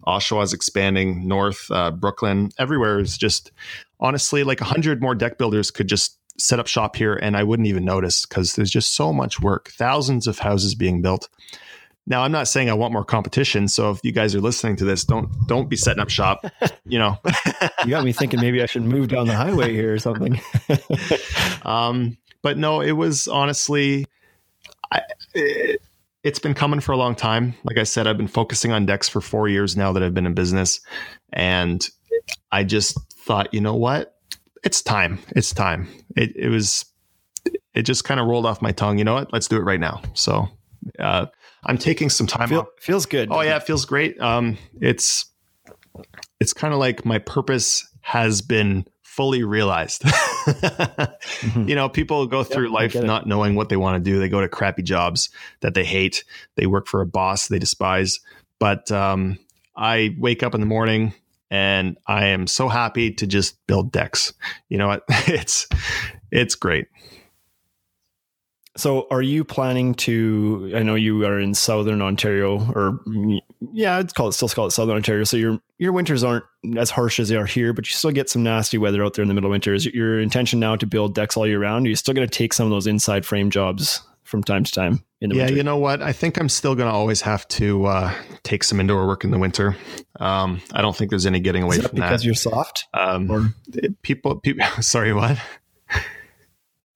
Oshawa 0.07 0.43
is 0.43 0.53
expanding 0.53 1.27
north. 1.27 1.65
Uh, 1.71 1.91
Brooklin, 1.91 2.51
everywhere 2.59 2.99
is 2.99 3.17
just 3.17 3.51
honestly 3.99 4.43
like 4.43 4.61
a 4.61 4.65
hundred 4.65 5.01
more 5.01 5.15
deck 5.15 5.37
builders 5.37 5.71
could 5.71 5.87
just 5.87 6.19
set 6.37 6.59
up 6.59 6.67
shop 6.67 6.95
here 6.95 7.15
and 7.15 7.37
I 7.37 7.43
wouldn't 7.43 7.67
even 7.67 7.85
notice 7.85 8.25
because 8.25 8.55
there's 8.55 8.71
just 8.71 8.93
so 8.93 9.13
much 9.13 9.39
work, 9.39 9.69
thousands 9.71 10.27
of 10.27 10.39
houses 10.39 10.75
being 10.75 11.01
built. 11.01 11.29
Now, 12.07 12.21
I'm 12.21 12.31
not 12.31 12.47
saying 12.47 12.69
I 12.69 12.73
want 12.73 12.93
more 12.93 13.03
competition. 13.03 13.67
So 13.67 13.89
if 13.89 13.99
you 14.03 14.11
guys 14.11 14.35
are 14.35 14.41
listening 14.41 14.75
to 14.77 14.85
this, 14.85 15.05
don't 15.05 15.29
don't 15.47 15.69
be 15.69 15.75
setting 15.75 16.01
up 16.01 16.09
shop. 16.09 16.45
You 16.87 16.99
know, 16.99 17.17
you 17.83 17.89
got 17.89 18.03
me 18.03 18.11
thinking 18.13 18.39
maybe 18.39 18.61
I 18.61 18.67
should 18.67 18.83
move 18.83 19.07
down 19.07 19.25
the 19.25 19.33
highway 19.33 19.73
here 19.73 19.91
or 19.91 19.97
something. 19.97 20.39
um, 21.63 22.15
but 22.43 22.59
no, 22.59 22.79
it 22.79 22.91
was 22.91 23.27
honestly, 23.27 24.05
I, 24.91 25.01
it, 25.33 25.81
it's 26.23 26.37
been 26.37 26.53
coming 26.53 26.81
for 26.81 26.91
a 26.91 26.97
long 26.97 27.15
time. 27.15 27.55
Like 27.63 27.79
I 27.79 27.83
said, 27.83 28.05
I've 28.05 28.17
been 28.17 28.27
focusing 28.27 28.71
on 28.71 28.85
decks 28.85 29.09
for 29.09 29.19
four 29.19 29.47
years 29.47 29.75
now 29.75 29.93
that 29.93 30.03
I've 30.03 30.13
been 30.13 30.27
in 30.27 30.35
business, 30.35 30.79
and 31.33 31.83
I 32.51 32.63
just 32.63 32.99
thought, 33.25 33.51
you 33.51 33.61
know 33.61 33.75
what, 33.75 34.14
it's 34.65 34.81
time. 34.81 35.19
It's 35.35 35.53
time. 35.53 35.87
It, 36.15 36.35
it 36.35 36.49
was, 36.49 36.85
it 37.73 37.83
just 37.83 38.03
kind 38.03 38.19
of 38.19 38.27
rolled 38.27 38.45
off 38.45 38.61
my 38.61 38.71
tongue. 38.71 38.97
You 38.97 39.03
know 39.03 39.13
what? 39.13 39.31
Let's 39.31 39.47
do 39.47 39.55
it 39.57 39.61
right 39.61 39.79
now. 39.79 40.01
So, 40.13 40.47
uh, 40.99 41.27
I'm 41.63 41.77
taking 41.77 42.09
some 42.09 42.27
time 42.27 42.49
Feel. 42.49 42.67
Feels 42.79 43.05
good. 43.05 43.29
Oh 43.31 43.41
yeah, 43.41 43.57
it 43.57 43.63
feels 43.63 43.85
great. 43.85 44.19
Um, 44.19 44.57
it's, 44.81 45.25
it's 46.39 46.53
kind 46.53 46.73
of 46.73 46.79
like 46.79 47.05
my 47.05 47.19
purpose 47.19 47.87
has 48.01 48.41
been 48.41 48.85
fully 49.01 49.43
realized. 49.43 50.01
mm-hmm. 50.03 51.69
You 51.69 51.75
know, 51.75 51.87
people 51.87 52.27
go 52.27 52.43
through 52.43 52.65
yep, 52.65 52.73
life 52.73 52.95
not 52.95 53.25
knowing 53.25 53.55
what 53.55 53.69
they 53.69 53.77
want 53.77 54.03
to 54.03 54.09
do. 54.11 54.19
They 54.19 54.27
go 54.27 54.41
to 54.41 54.49
crappy 54.49 54.83
jobs 54.83 55.29
that 55.61 55.73
they 55.73 55.85
hate. 55.85 56.25
They 56.55 56.65
work 56.65 56.85
for 56.85 57.01
a 57.01 57.05
boss 57.05 57.47
they 57.47 57.57
despise. 57.57 58.19
But 58.59 58.91
um, 58.91 59.39
I 59.75 60.15
wake 60.19 60.43
up 60.43 60.53
in 60.53 60.59
the 60.59 60.67
morning, 60.67 61.13
and 61.51 61.97
I 62.07 62.27
am 62.27 62.47
so 62.47 62.67
happy 62.67 63.11
to 63.13 63.27
just 63.27 63.57
build 63.67 63.91
decks. 63.91 64.33
You 64.69 64.77
know 64.77 64.87
what? 64.87 65.03
It's 65.27 65.67
it's 66.31 66.55
great. 66.55 66.87
So, 68.77 69.07
are 69.09 69.21
you 69.21 69.45
planning 69.45 69.95
to? 69.95 70.73
I 70.75 70.83
know 70.83 70.95
you 70.95 71.25
are 71.25 71.39
in 71.39 71.53
Southern 71.53 72.01
Ontario, 72.01 72.59
or 72.73 72.99
yeah, 73.73 73.99
it's 73.99 74.11
called 74.11 74.35
still 74.35 74.49
call 74.49 74.67
it 74.67 74.71
Southern 74.71 74.97
Ontario. 74.97 75.23
So 75.23 75.37
your 75.37 75.59
your 75.77 75.93
winters 75.93 76.23
aren't 76.23 76.43
as 76.77 76.89
harsh 76.89 77.19
as 77.19 77.29
they 77.29 77.37
are 77.37 77.45
here, 77.45 77.71
but 77.71 77.87
you 77.87 77.93
still 77.93 78.11
get 78.11 78.29
some 78.29 78.43
nasty 78.43 78.77
weather 78.77 79.03
out 79.03 79.13
there 79.13 79.23
in 79.23 79.29
the 79.29 79.33
middle 79.33 79.49
of 79.49 79.51
winter. 79.51 79.73
Is 79.73 79.85
your 79.85 80.19
intention 80.19 80.59
now 80.59 80.75
to 80.75 80.85
build 80.85 81.15
decks 81.15 81.37
all 81.37 81.47
year 81.47 81.59
round? 81.59 81.85
Are 81.85 81.89
you 81.89 81.95
still 81.95 82.13
going 82.13 82.27
to 82.27 82.37
take 82.37 82.53
some 82.53 82.65
of 82.65 82.71
those 82.71 82.87
inside 82.87 83.25
frame 83.25 83.49
jobs 83.49 84.01
from 84.25 84.43
time 84.43 84.63
to 84.63 84.71
time 84.71 85.03
in 85.21 85.29
the 85.29 85.35
yeah, 85.35 85.43
winter? 85.43 85.57
you 85.57 85.63
know 85.63 85.77
what? 85.77 86.01
I 86.01 86.11
think 86.11 86.37
I'm 86.37 86.49
still 86.49 86.75
going 86.75 86.89
to 86.89 86.93
always 86.93 87.21
have 87.21 87.47
to 87.49 87.85
uh, 87.85 88.13
take 88.43 88.63
some 88.63 88.79
indoor 88.79 89.07
work 89.07 89.23
in 89.23 89.31
the 89.31 89.39
winter. 89.39 89.77
Um, 90.19 90.61
I 90.73 90.81
don't 90.81 90.95
think 90.95 91.09
there's 91.11 91.25
any 91.25 91.39
getting 91.39 91.63
away 91.63 91.77
that 91.77 91.89
from 91.89 91.95
because 91.95 92.01
that. 92.01 92.09
Because 92.09 92.25
you're 92.25 92.35
soft? 92.35 92.87
Um, 92.93 93.31
or 93.31 93.53
people, 94.01 94.39
people, 94.39 94.65
sorry, 94.81 95.13
what? 95.13 95.39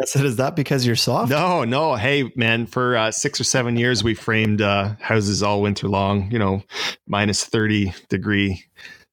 I 0.02 0.06
said, 0.06 0.26
is 0.26 0.38
that 0.38 0.56
because 0.56 0.86
you're 0.86 0.96
soft? 0.96 1.30
No, 1.30 1.66
no. 1.66 1.96
Hey, 1.96 2.32
man, 2.36 2.68
for 2.68 2.96
uh, 2.96 3.12
six 3.12 3.40
or 3.40 3.44
seven 3.44 3.76
years, 3.76 4.02
we 4.02 4.14
framed 4.14 4.62
uh, 4.62 4.96
houses 5.02 5.44
all 5.44 5.62
winter 5.62 5.90
long. 5.90 6.32
You 6.32 6.40
know, 6.40 6.64
minus 7.06 7.44
30 7.44 7.94
degree 8.08 8.64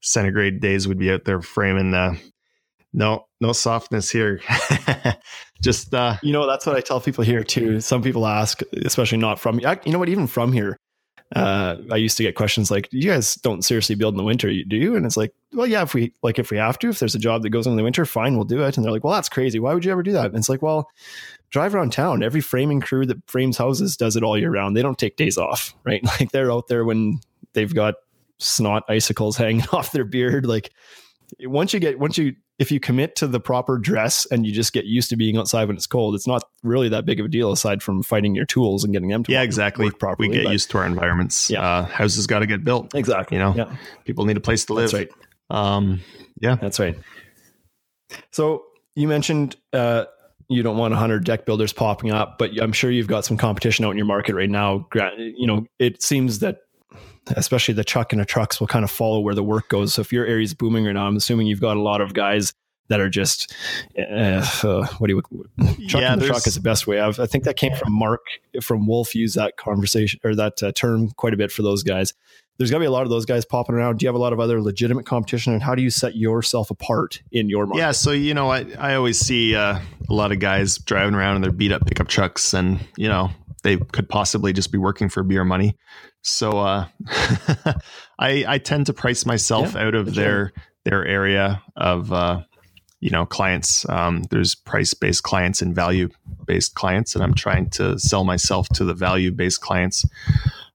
centigrade 0.01 0.61
days 0.61 0.87
we'd 0.87 0.99
be 0.99 1.11
out 1.11 1.25
there 1.25 1.43
framing. 1.43 1.93
Uh, 1.93 2.15
no, 2.93 3.27
no 3.41 3.53
softness 3.53 4.11
here. 4.11 4.41
just 5.63 5.95
uh, 5.95 6.17
you 6.23 6.33
know 6.33 6.47
that's 6.47 6.67
what 6.67 6.77
I 6.77 6.81
tell 6.81 7.01
people 7.01 7.25
here 7.25 7.45
too. 7.45 7.81
Some 7.81 8.03
people 8.03 8.27
ask, 8.27 8.61
especially 8.85 9.19
not 9.19 9.39
from 9.39 9.61
you 9.61 9.93
know 9.93 9.99
what, 9.99 10.09
even 10.09 10.27
from 10.27 10.53
here. 10.53 10.77
Uh, 11.35 11.79
I 11.91 11.97
used 11.97 12.17
to 12.19 12.23
get 12.23 12.37
questions 12.37 12.71
like, 12.71 12.89
"You 12.93 13.11
guys 13.11 13.35
don't 13.35 13.65
seriously 13.65 13.97
build 13.97 14.15
in 14.15 14.19
the 14.19 14.25
winter, 14.25 14.49
do 14.49 14.77
you?" 14.77 14.95
And 14.95 15.05
it's 15.05 15.17
like, 15.17 15.33
"Well, 15.53 15.67
yeah, 15.67 15.83
if 15.83 15.93
we 15.93 16.13
like, 16.23 16.39
if 16.39 16.53
we 16.53 16.57
have 16.57 16.79
to, 16.79 16.89
if 16.89 17.01
there's 17.01 17.17
a 17.17 17.19
job 17.19 17.43
that 17.43 17.51
goes 17.51 17.67
in 17.67 17.75
the 17.75 17.83
winter, 17.83 18.05
fine, 18.05 18.37
we'll 18.37 18.45
do 18.45 18.63
it." 18.63 18.77
And 18.77 18.85
they're 18.85 18.93
like, 18.93 19.03
"Well, 19.03 19.13
that's 19.13 19.29
crazy. 19.29 19.59
Why 19.59 19.75
would 19.75 19.85
you 19.85 19.91
ever 19.91 20.05
do 20.05 20.13
that?" 20.13 20.27
And 20.27 20.37
it's 20.37 20.49
like, 20.49 20.63
"Well, 20.63 20.89
drive 21.51 21.75
around 21.75 21.93
town. 21.93 22.23
Every 22.23 22.41
framing 22.41 22.81
crew 22.81 23.07
that 23.07 23.19
frames 23.29 23.57
houses 23.57 23.97
does 23.97 24.17
it 24.17 24.23
all 24.23 24.39
year 24.39 24.51
round. 24.51 24.77
They 24.77 24.83
don't 24.83 24.99
take 24.99 25.17
days 25.17 25.39
off, 25.39 25.75
right? 25.85 26.03
Like 26.21 26.33
they're 26.33 26.53
out 26.53 26.69
there 26.69 26.85
when 26.85 27.21
they've 27.53 27.75
got 27.75 27.95
snot 28.39 28.85
icicles 28.89 29.37
hanging 29.39 29.67
off 29.73 29.93
their 29.93 30.05
beard. 30.05 30.47
Like 30.47 30.73
once 31.41 31.73
you 31.73 31.81
get 31.81 31.99
once 31.99 32.19
you 32.19 32.35
if 32.59 32.73
you 32.73 32.81
commit 32.81 33.17
to 33.17 33.27
the 33.27 33.39
proper 33.39 33.77
dress 33.79 34.27
and 34.27 34.47
you 34.47 34.53
just 34.53 34.73
get 34.73 34.87
used 34.87 35.11
to 35.11 35.17
being 35.17 35.37
outside 35.37 35.67
when 35.69 35.77
it's 35.77 35.87
cold, 35.87 36.15
it's 36.15 36.27
not 36.27 36.43
really 36.63 36.89
that 36.89 37.05
big 37.05 37.21
of 37.21 37.27
a 37.27 37.29
deal 37.29 37.53
aside 37.53 37.83
from 37.83 38.03
fighting 38.03 38.35
your 38.35 38.47
tools 38.47 38.83
and 38.83 38.93
getting 38.95 39.09
them 39.09 39.23
to 39.25 39.33
yeah, 39.33 39.41
work, 39.41 39.45
exactly. 39.45 39.91
properly. 39.91 40.29
we 40.31 40.35
get 40.37 40.45
but- 40.45 40.53
used 40.53 40.71
to 40.71 40.79
our 40.79 40.87
environments. 40.87 41.51
Yeah. 41.51 41.61
Uh, 41.61 41.85
houses 41.85 42.27
got 42.27 42.39
to 42.39 42.47
get 42.47 42.65
built. 42.65 42.95
exactly. 42.95 43.37
you 43.37 43.43
know, 43.43 43.55
yeah, 43.55 43.77
People 44.05 44.25
need 44.25 44.37
a 44.37 44.41
place 44.41 44.65
to 44.67 44.75
live. 44.75 44.91
that's 44.91 44.95
right. 44.95 45.11
Um, 45.51 46.01
yeah. 46.41 46.57
That's 46.57 46.81
right. 46.81 46.99
So 48.33 48.65
you 48.95 49.09
mentioned 49.09 49.57
uh, 49.73 50.07
you 50.49 50.63
don't 50.63 50.77
want 50.77 50.93
100 50.93 51.25
deck 51.25 51.45
builders 51.45 51.73
popping 51.73 52.11
up, 52.11 52.39
but 52.39 52.51
I'm 52.61 52.73
sure 52.73 52.91
you've 52.91 53.09
got 53.09 53.25
some 53.25 53.37
competition 53.37 53.85
out 53.85 53.91
in 53.91 53.97
your 53.97 54.07
market 54.07 54.35
right 54.35 54.51
now. 54.51 54.87
You 54.95 55.47
know, 55.47 55.67
it 55.79 56.03
seems 56.03 56.39
that 56.39 56.61
especially 57.35 57.75
the 57.75 57.85
truck 57.85 58.13
and 58.13 58.21
the 58.21 58.27
trucks 58.27 58.61
will 58.61 58.67
kind 58.67 58.85
of 58.85 58.91
follow 58.91 59.21
where 59.21 59.35
the 59.35 59.43
work 59.43 59.69
goes. 59.69 59.95
So 59.95 60.01
if 60.01 60.13
your 60.13 60.27
area 60.27 60.45
is 60.45 60.55
booming 60.55 60.85
right 60.85 60.93
now, 60.93 61.07
I'm 61.07 61.17
assuming 61.17 61.47
you've 61.47 61.61
got 61.61 61.77
a 61.77 61.83
lot 61.83 62.01
of 62.01 62.15
guys 62.15 62.55
that 62.89 63.01
are 63.01 63.09
just 63.09 63.53
uh, 63.99 64.47
uh, 64.63 64.87
what 64.99 65.09
do 65.09 65.15
you 65.15 65.23
truck 65.89 66.03
yeah, 66.03 66.13
and 66.13 66.23
the 66.23 66.27
truck 66.27 66.47
is 66.47 66.55
the 66.55 66.61
best 66.61 66.87
way. 66.87 67.01
I've, 67.01 67.19
I 67.19 67.27
think 67.27 67.45
that 67.45 67.57
came 67.57 67.75
from 67.75 67.93
Mark 67.93 68.23
from 68.63 68.87
Wolf. 68.87 69.15
Used 69.15 69.37
that 69.37 69.57
conversation 69.57 70.21
or 70.25 70.35
that 70.35 70.63
uh, 70.63 70.73
term 70.73 71.11
quite 71.11 71.35
a 71.35 71.37
bit 71.37 71.51
for 71.51 71.63
those 71.63 71.83
guys. 71.83 72.15
There's 72.59 72.71
gonna 72.71 72.81
be 72.81 72.87
a 72.87 72.91
lot 72.91 73.03
of 73.03 73.11
those 73.11 73.27
guys 73.27 73.45
popping 73.45 73.75
around. 73.75 73.99
Do 73.99 74.05
you 74.05 74.09
have 74.09 74.15
a 74.15 74.21
lot 74.21 74.33
of 74.33 74.41
other 74.41 74.63
legitimate 74.63 75.05
competition, 75.05 75.53
and 75.53 75.63
how 75.63 75.75
do 75.75 75.83
you 75.83 75.91
set 75.91 76.17
yourself 76.17 76.71
apart 76.71 77.23
in 77.33 77.49
your 77.49 77.67
market? 77.67 77.81
Yeah, 77.81 77.93
so 77.93 78.13
you 78.13 78.35
know, 78.35 78.51
I 78.51 78.67
I 78.79 78.95
always 78.95 79.19
see 79.19 79.55
uh, 79.55 79.79
a 80.09 80.13
lot 80.13 80.33
of 80.33 80.39
guys 80.39 80.79
driving 80.79 81.15
around 81.15 81.37
in 81.37 81.43
their 81.43 81.53
beat 81.53 81.73
up 81.73 81.85
pickup 81.87 82.09
trucks, 82.09 82.55
and 82.55 82.79
you 82.97 83.09
know 83.09 83.31
they 83.63 83.77
could 83.77 84.09
possibly 84.09 84.53
just 84.53 84.71
be 84.73 84.79
working 84.79 85.09
for 85.09 85.23
beer 85.23 85.45
money. 85.45 85.77
So 86.27 86.59
uh, 86.59 86.89
I 88.19 88.45
I 88.47 88.59
tend 88.59 88.87
to 88.87 88.93
price 88.93 89.25
myself 89.25 89.75
Yeah, 89.75 89.87
out 89.87 89.95
of 89.95 90.15
their 90.15 90.53
their 90.85 91.07
area 91.07 91.63
of 91.77 92.13
uh, 92.13 92.43
you 93.01 93.11
know 93.11 93.27
clients. 93.27 93.89
Um, 93.89 94.25
there's 94.31 94.55
price 94.55 94.93
based 94.93 95.23
clients 95.23 95.63
and 95.63 95.75
value 95.75 96.09
based 96.45 96.75
clients, 96.75 97.15
and 97.15 97.23
I'm 97.23 97.35
trying 97.35 97.71
to 97.71 97.99
sell 97.99 98.25
myself 98.25 98.69
to 98.71 98.85
the 98.85 98.95
value 98.95 99.31
based 99.31 99.61
clients. 99.61 100.05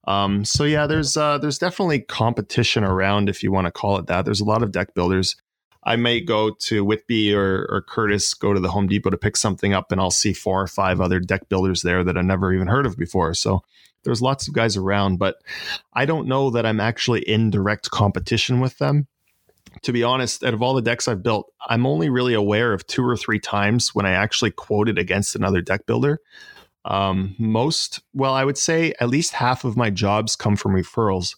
Um, 0.07 0.45
so 0.45 0.63
yeah, 0.63 0.87
there's 0.87 1.17
uh, 1.17 1.37
there's 1.37 1.57
definitely 1.57 1.99
competition 1.99 2.85
around, 2.85 3.27
if 3.27 3.43
you 3.43 3.51
want 3.51 3.67
to 3.67 3.71
call 3.71 3.97
it 3.97 4.07
that. 4.07 4.23
There's 4.23 4.41
a 4.41 4.45
lot 4.45 4.63
of 4.63 4.71
deck 4.71 4.93
builders. 4.93 5.35
I 5.83 5.95
may 5.95 6.21
go 6.21 6.51
to 6.51 6.85
Whitby 6.85 7.33
or, 7.33 7.65
or 7.69 7.81
Courtice, 7.81 8.33
go 8.33 8.53
to 8.53 8.59
the 8.59 8.69
Home 8.69 8.87
Depot 8.87 9.09
to 9.09 9.17
pick 9.17 9.35
something 9.35 9.73
up, 9.73 9.91
and 9.91 9.99
I'll 9.99 10.11
see 10.11 10.33
four 10.33 10.61
or 10.61 10.67
five 10.67 11.01
other 11.01 11.19
deck 11.19 11.49
builders 11.49 11.81
there 11.81 12.03
that 12.03 12.17
I 12.17 12.21
never 12.21 12.53
even 12.53 12.67
heard 12.67 12.85
of 12.85 12.97
before. 12.97 13.33
So 13.33 13.63
there's 14.03 14.21
lots 14.21 14.47
of 14.47 14.53
guys 14.53 14.77
around, 14.77 15.17
but 15.17 15.37
I 15.93 16.05
don't 16.05 16.27
know 16.27 16.51
that 16.51 16.65
I'm 16.65 16.79
actually 16.79 17.21
in 17.21 17.49
direct 17.49 17.89
competition 17.89 18.59
with 18.59 18.77
them. 18.77 19.07
To 19.83 19.93
be 19.93 20.03
honest, 20.03 20.43
out 20.43 20.53
of 20.53 20.61
all 20.61 20.73
the 20.73 20.81
decks 20.81 21.07
I've 21.07 21.23
built, 21.23 21.51
I'm 21.67 21.85
only 21.85 22.09
really 22.09 22.33
aware 22.33 22.73
of 22.73 22.85
two 22.85 23.03
or 23.03 23.15
three 23.15 23.39
times 23.39 23.95
when 23.95 24.05
I 24.05 24.11
actually 24.11 24.51
quoted 24.51 24.97
against 24.97 25.35
another 25.35 25.61
deck 25.61 25.85
builder. 25.85 26.19
Um, 26.83 27.35
most, 27.39 28.01
well, 28.13 28.33
I 28.33 28.43
would 28.43 28.57
say 28.57 28.93
at 28.99 29.09
least 29.09 29.33
half 29.33 29.63
of 29.63 29.77
my 29.77 29.89
jobs 29.89 30.35
come 30.35 30.55
from 30.55 30.73
referrals. 30.73 31.35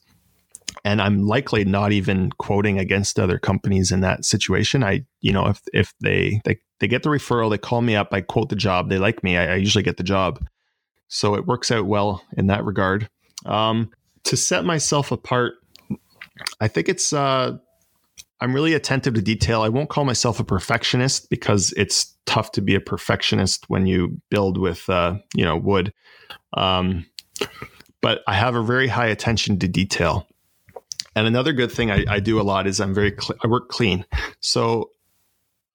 And 0.84 1.02
I'm 1.02 1.26
likely 1.26 1.66
not 1.66 1.92
even 1.92 2.32
quoting 2.32 2.80
against 2.80 3.20
other 3.20 3.40
companies 3.40 3.92
in 3.92 4.02
that 4.02 4.26
situation. 4.26 4.84
I, 4.84 5.06
you 5.22 5.32
know, 5.32 5.48
if 5.48 5.62
if 5.74 5.94
they 6.00 6.42
they, 6.46 6.60
they 6.80 6.88
get 6.88 7.04
the 7.04 7.10
referral, 7.10 7.50
they 7.50 7.58
call 7.58 7.82
me 7.82 7.96
up, 7.96 8.10
I 8.12 8.22
quote 8.22 8.50
the 8.50 8.56
job, 8.56 8.90
they 8.90 9.00
like 9.00 9.24
me, 9.24 9.38
I, 9.38 9.54
I 9.54 9.56
usually 9.56 9.84
get 9.84 9.98
the 9.98 10.04
job. 10.04 10.46
So 11.08 11.36
it 11.36 11.46
works 11.46 11.72
out 11.72 11.86
well 11.86 12.24
in 12.38 12.48
that 12.48 12.66
regard. 12.66 13.10
Um, 13.46 13.92
to 14.26 14.38
set 14.38 14.66
myself 14.66 15.12
apart, 15.12 15.54
I 16.60 16.68
think 16.68 16.90
it's 16.90 17.14
uh, 17.14 17.58
I'm 18.40 18.54
really 18.54 18.74
attentive 18.74 19.14
to 19.14 19.22
detail. 19.22 19.62
I 19.62 19.70
won't 19.70 19.90
call 19.90 20.06
myself 20.06 20.40
a 20.40 20.44
perfectionist 20.44 21.30
because 21.30 21.74
it's 21.78 22.16
tough 22.26 22.52
to 22.54 22.62
be 22.62 22.76
a 22.76 22.82
perfectionist 22.82 23.70
when 23.70 23.86
you 23.86 24.22
build 24.30 24.58
with 24.58 24.90
uh, 24.90 25.16
you 25.36 25.46
know 25.46 25.58
wood. 25.58 25.94
Um, 26.56 27.06
but 28.02 28.22
I 28.28 28.34
have 28.34 28.56
a 28.56 28.64
very 28.64 28.88
high 28.88 29.08
attention 29.08 29.60
to 29.60 29.68
detail. 29.68 30.28
And 31.16 31.28
another 31.28 31.54
good 31.54 31.72
thing 31.72 31.92
I, 31.92 32.06
I 32.08 32.20
do 32.20 32.40
a 32.40 32.44
lot 32.44 32.68
is 32.68 32.80
I'm 32.80 32.94
very 32.94 33.12
cl- 33.12 33.38
I 33.44 33.48
work 33.48 33.70
clean. 33.70 34.06
So 34.40 34.92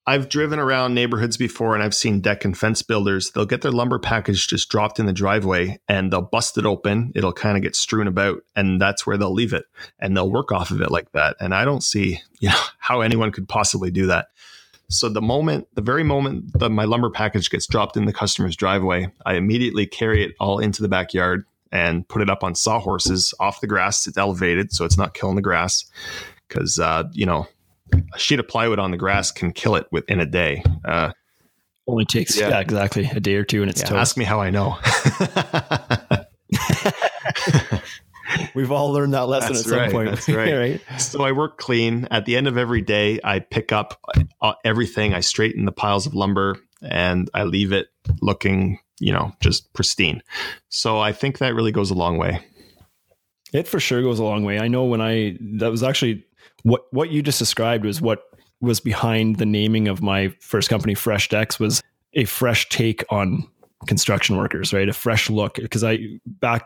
I've 0.09 0.27
driven 0.27 0.57
around 0.57 0.95
neighborhoods 0.95 1.37
before 1.37 1.75
and 1.75 1.83
I've 1.83 1.93
seen 1.93 2.19
deck 2.19 2.43
and 2.43 2.57
fence 2.57 2.81
builders. 2.81 3.29
They'll 3.29 3.45
get 3.45 3.61
their 3.61 3.71
lumber 3.71 3.99
package 3.99 4.47
just 4.47 4.67
dropped 4.67 4.99
in 4.99 5.05
the 5.05 5.13
driveway 5.13 5.79
and 5.87 6.11
they'll 6.11 6.23
bust 6.23 6.57
it 6.57 6.65
open. 6.65 7.11
It'll 7.13 7.31
kind 7.31 7.55
of 7.55 7.61
get 7.61 7.75
strewn 7.75 8.07
about 8.07 8.41
and 8.55 8.81
that's 8.81 9.05
where 9.05 9.17
they'll 9.17 9.33
leave 9.33 9.53
it 9.53 9.65
and 9.99 10.17
they'll 10.17 10.31
work 10.31 10.51
off 10.51 10.71
of 10.71 10.81
it 10.81 10.89
like 10.89 11.11
that. 11.11 11.37
And 11.39 11.53
I 11.53 11.63
don't 11.63 11.83
see, 11.83 12.21
you 12.39 12.49
know, 12.49 12.59
how 12.79 13.01
anyone 13.01 13.31
could 13.31 13.47
possibly 13.47 13.91
do 13.91 14.07
that. 14.07 14.29
So 14.89 15.07
the 15.07 15.21
moment, 15.21 15.67
the 15.75 15.83
very 15.83 16.03
moment 16.03 16.57
that 16.57 16.69
my 16.69 16.85
lumber 16.85 17.11
package 17.11 17.51
gets 17.51 17.67
dropped 17.67 17.95
in 17.95 18.05
the 18.05 18.13
customer's 18.13 18.55
driveway, 18.55 19.11
I 19.23 19.35
immediately 19.35 19.85
carry 19.85 20.23
it 20.23 20.31
all 20.39 20.57
into 20.57 20.81
the 20.81 20.89
backyard 20.89 21.45
and 21.71 22.07
put 22.07 22.21
it 22.21 22.29
up 22.29 22.43
on 22.43 22.55
sawhorses 22.55 23.33
off 23.39 23.61
the 23.61 23.67
grass. 23.67 24.07
It's 24.07 24.17
elevated, 24.17 24.71
so 24.73 24.85
it's 24.85 24.97
not 24.97 25.13
killing 25.13 25.35
the 25.35 25.41
grass. 25.41 25.85
Because 26.47 26.79
uh, 26.79 27.03
you 27.13 27.25
know, 27.25 27.47
a 27.93 28.19
sheet 28.19 28.39
of 28.39 28.47
plywood 28.47 28.79
on 28.79 28.91
the 28.91 28.97
grass 28.97 29.31
can 29.31 29.51
kill 29.51 29.75
it 29.75 29.87
within 29.91 30.19
a 30.19 30.25
day. 30.25 30.63
Uh, 30.85 31.11
Only 31.87 32.05
takes 32.05 32.37
Yeah. 32.37 32.49
yeah. 32.49 32.59
exactly 32.59 33.05
a 33.13 33.19
day 33.19 33.35
or 33.35 33.43
two, 33.43 33.61
and 33.61 33.69
it's 33.69 33.81
yeah, 33.81 33.87
toast. 33.89 33.99
ask 33.99 34.17
me 34.17 34.25
how 34.25 34.39
I 34.41 34.49
know. 34.49 34.77
We've 38.53 38.71
all 38.71 38.91
learned 38.91 39.13
that 39.15 39.27
lesson 39.27 39.53
That's 39.53 39.65
at 39.65 39.69
some 39.69 39.79
right, 39.79 39.91
point. 39.91 40.09
that's 40.09 40.29
right. 40.29 40.79
so 40.99 41.23
I 41.23 41.31
work 41.31 41.57
clean. 41.57 42.07
At 42.11 42.25
the 42.25 42.35
end 42.35 42.47
of 42.47 42.57
every 42.57 42.81
day, 42.81 43.19
I 43.23 43.39
pick 43.39 43.71
up 43.71 43.99
uh, 44.41 44.53
everything. 44.63 45.13
I 45.15 45.21
straighten 45.21 45.65
the 45.65 45.71
piles 45.71 46.05
of 46.05 46.13
lumber 46.13 46.57
and 46.81 47.29
I 47.33 47.43
leave 47.43 47.71
it 47.71 47.87
looking, 48.21 48.79
you 48.99 49.13
know, 49.13 49.33
just 49.39 49.71
pristine. 49.73 50.21
So 50.69 50.99
I 50.99 51.11
think 51.11 51.37
that 51.39 51.55
really 51.55 51.71
goes 51.71 51.91
a 51.91 51.95
long 51.95 52.17
way. 52.17 52.39
It 53.53 53.67
for 53.67 53.79
sure 53.79 54.01
goes 54.01 54.19
a 54.19 54.23
long 54.23 54.43
way. 54.43 54.59
I 54.59 54.67
know 54.67 54.85
when 54.85 55.01
I 55.01 55.37
that 55.57 55.71
was 55.71 55.83
actually 55.83 56.23
what 56.63 56.83
what 56.91 57.09
you 57.09 57.21
just 57.21 57.39
described 57.39 57.85
was 57.85 58.01
what 58.01 58.23
was 58.61 58.79
behind 58.79 59.37
the 59.37 59.45
naming 59.45 59.87
of 59.87 60.01
my 60.01 60.29
first 60.39 60.69
company, 60.69 60.93
Fresh 60.93 61.29
Decks, 61.29 61.59
was 61.59 61.81
a 62.13 62.25
fresh 62.25 62.67
take 62.69 63.03
on 63.09 63.47
construction 63.87 64.37
workers, 64.37 64.73
right? 64.73 64.89
A 64.89 64.93
fresh 64.93 65.29
look. 65.29 65.55
Because 65.55 65.83
I 65.83 65.99
back 66.25 66.63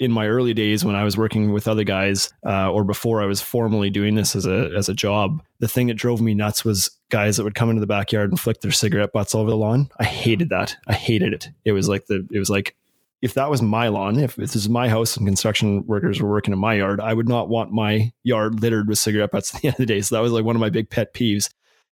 in 0.00 0.10
my 0.10 0.26
early 0.26 0.54
days 0.54 0.84
when 0.84 0.96
I 0.96 1.04
was 1.04 1.16
working 1.16 1.52
with 1.52 1.68
other 1.68 1.84
guys, 1.84 2.32
uh, 2.46 2.70
or 2.70 2.84
before 2.84 3.22
I 3.22 3.26
was 3.26 3.40
formally 3.40 3.90
doing 3.90 4.14
this 4.14 4.34
as 4.34 4.46
a 4.46 4.70
as 4.76 4.88
a 4.88 4.94
job, 4.94 5.42
the 5.60 5.68
thing 5.68 5.86
that 5.86 5.94
drove 5.94 6.20
me 6.20 6.34
nuts 6.34 6.64
was 6.64 6.90
guys 7.10 7.36
that 7.36 7.44
would 7.44 7.54
come 7.54 7.70
into 7.70 7.80
the 7.80 7.86
backyard 7.86 8.30
and 8.30 8.40
flick 8.40 8.60
their 8.60 8.72
cigarette 8.72 9.12
butts 9.12 9.34
over 9.34 9.50
the 9.50 9.56
lawn. 9.56 9.88
I 9.98 10.04
hated 10.04 10.48
that. 10.48 10.76
I 10.86 10.94
hated 10.94 11.32
it. 11.32 11.48
It 11.64 11.72
was 11.72 11.88
like 11.88 12.06
the 12.06 12.26
it 12.32 12.38
was 12.38 12.50
like 12.50 12.76
if 13.22 13.34
that 13.34 13.48
was 13.48 13.62
my 13.62 13.88
lawn, 13.88 14.18
if 14.18 14.36
this 14.36 14.54
is 14.54 14.68
my 14.68 14.86
house 14.88 15.16
and 15.16 15.26
construction 15.26 15.86
workers 15.86 16.20
were 16.20 16.28
working 16.28 16.52
in 16.52 16.58
my 16.58 16.74
yard, 16.74 17.00
I 17.00 17.14
would 17.14 17.28
not 17.28 17.48
want 17.48 17.72
my 17.72 18.12
yard 18.22 18.60
littered 18.60 18.86
with 18.86 18.98
cigarette 18.98 19.30
butts 19.30 19.54
at 19.54 19.62
the 19.62 19.68
end 19.68 19.74
of 19.74 19.78
the 19.78 19.86
day. 19.86 20.00
So 20.02 20.14
that 20.14 20.22
was 20.22 20.32
like 20.32 20.44
one 20.44 20.56
of 20.56 20.60
my 20.60 20.70
big 20.70 20.90
pet 20.90 21.14
peeves. 21.14 21.50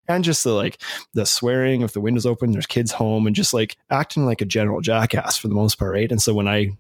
And 0.09 0.25
just 0.25 0.43
the 0.43 0.53
like 0.53 0.83
the 1.15 1.25
swearing, 1.25 1.83
if 1.83 1.93
the 1.93 2.01
window's 2.01 2.27
open, 2.27 2.51
there's 2.51 2.67
kids 2.67 2.91
home, 2.91 3.27
and 3.27 3.37
just 3.37 3.55
like 3.55 3.77
acting 3.89 4.27
like 4.27 4.41
a 4.41 4.45
general 4.45 4.81
jackass 4.81 5.39
for 5.39 5.47
the 5.47 5.55
most 5.55 5.79
part, 5.79 5.93
right? 5.93 6.11
And 6.11 6.21
so 6.21 6.35
when 6.35 6.49
I 6.49 6.73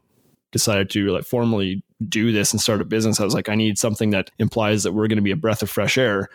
decided 0.52 0.90
to 0.90 1.08
like 1.08 1.24
formally 1.24 1.82
do 2.08 2.32
this 2.32 2.52
and 2.52 2.60
start 2.60 2.80
a 2.80 2.84
business, 2.84 3.20
I 3.20 3.24
was 3.24 3.34
like, 3.34 3.48
I 3.48 3.54
need 3.54 3.78
something 3.78 4.10
that 4.10 4.30
implies 4.38 4.82
that 4.84 4.92
we're 4.92 5.08
going 5.08 5.16
to 5.16 5.22
be 5.22 5.30
a 5.30 5.36
breath 5.36 5.62
of 5.62 5.70
fresh 5.70 5.98
air, 5.98 6.28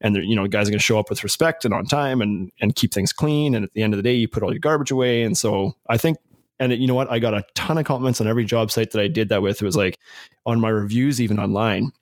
and 0.00 0.16
you 0.16 0.34
know, 0.34 0.46
guys 0.46 0.68
are 0.68 0.72
going 0.72 0.78
to 0.78 0.84
show 0.84 0.98
up 0.98 1.10
with 1.10 1.22
respect 1.22 1.64
and 1.64 1.72
on 1.72 1.86
time 1.86 2.20
and 2.20 2.50
and 2.60 2.74
keep 2.74 2.92
things 2.92 3.12
clean. 3.12 3.54
And 3.54 3.64
at 3.64 3.72
the 3.72 3.82
end 3.82 3.94
of 3.94 3.98
the 3.98 4.02
day, 4.02 4.14
you 4.14 4.26
put 4.28 4.42
all 4.42 4.52
your 4.52 4.60
garbage 4.60 4.90
away. 4.90 5.22
And 5.22 5.36
so 5.36 5.74
I 5.88 5.96
think 5.96 6.18
and 6.60 6.72
you 6.72 6.86
know 6.86 6.94
what? 6.94 7.10
I 7.10 7.18
got 7.18 7.34
a 7.34 7.44
ton 7.54 7.78
of 7.78 7.84
compliments 7.84 8.20
on 8.20 8.26
every 8.26 8.44
job 8.44 8.70
site 8.70 8.90
that 8.90 9.00
I 9.00 9.08
did 9.08 9.28
that 9.28 9.42
with. 9.42 9.62
It 9.62 9.64
was 9.64 9.76
like 9.76 9.98
on 10.44 10.60
my 10.60 10.68
reviews, 10.68 11.20
even 11.20 11.38
online. 11.38 11.92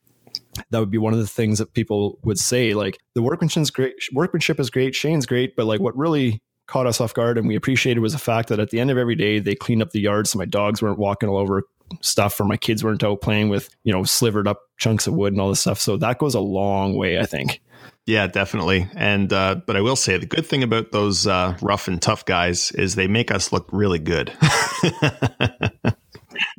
That 0.70 0.78
would 0.78 0.90
be 0.90 0.98
one 0.98 1.12
of 1.12 1.18
the 1.18 1.26
things 1.26 1.58
that 1.58 1.74
people 1.74 2.18
would 2.22 2.38
say, 2.38 2.72
like 2.72 2.98
the 3.14 3.22
workmanship's 3.22 3.70
great, 3.70 3.94
workmanship 4.12 4.58
is 4.58 4.70
great, 4.70 4.94
Shane's 4.94 5.26
great, 5.26 5.54
but 5.56 5.66
like 5.66 5.80
what 5.80 5.96
really 5.96 6.40
caught 6.66 6.86
us 6.86 7.00
off 7.00 7.14
guard 7.14 7.38
and 7.38 7.46
we 7.46 7.54
appreciated 7.56 8.00
was 8.00 8.12
the 8.12 8.18
fact 8.18 8.48
that 8.48 8.58
at 8.58 8.70
the 8.70 8.80
end 8.80 8.90
of 8.90 8.98
every 8.98 9.14
day 9.14 9.38
they 9.38 9.54
cleaned 9.54 9.82
up 9.82 9.90
the 9.90 10.00
yard 10.00 10.26
so 10.26 10.38
my 10.38 10.44
dogs 10.44 10.82
weren't 10.82 10.98
walking 10.98 11.28
all 11.28 11.36
over 11.36 11.62
stuff 12.02 12.40
or 12.40 12.44
my 12.44 12.56
kids 12.56 12.82
weren't 12.82 13.04
out 13.04 13.20
playing 13.20 13.48
with 13.48 13.68
you 13.84 13.92
know 13.92 14.02
slivered 14.04 14.48
up 14.48 14.60
chunks 14.76 15.06
of 15.06 15.14
wood 15.14 15.32
and 15.32 15.40
all 15.40 15.48
this 15.48 15.60
stuff. 15.60 15.78
So 15.78 15.96
that 15.98 16.18
goes 16.18 16.34
a 16.34 16.40
long 16.40 16.96
way, 16.96 17.18
I 17.18 17.26
think. 17.26 17.60
Yeah, 18.06 18.26
definitely. 18.28 18.88
And 18.94 19.32
uh, 19.32 19.56
but 19.66 19.76
I 19.76 19.80
will 19.80 19.96
say 19.96 20.16
the 20.16 20.26
good 20.26 20.46
thing 20.46 20.62
about 20.62 20.92
those 20.92 21.26
uh, 21.26 21.56
rough 21.60 21.88
and 21.88 22.00
tough 22.00 22.24
guys 22.24 22.70
is 22.72 22.94
they 22.94 23.08
make 23.08 23.30
us 23.32 23.52
look 23.52 23.68
really 23.72 23.98
good. 23.98 24.32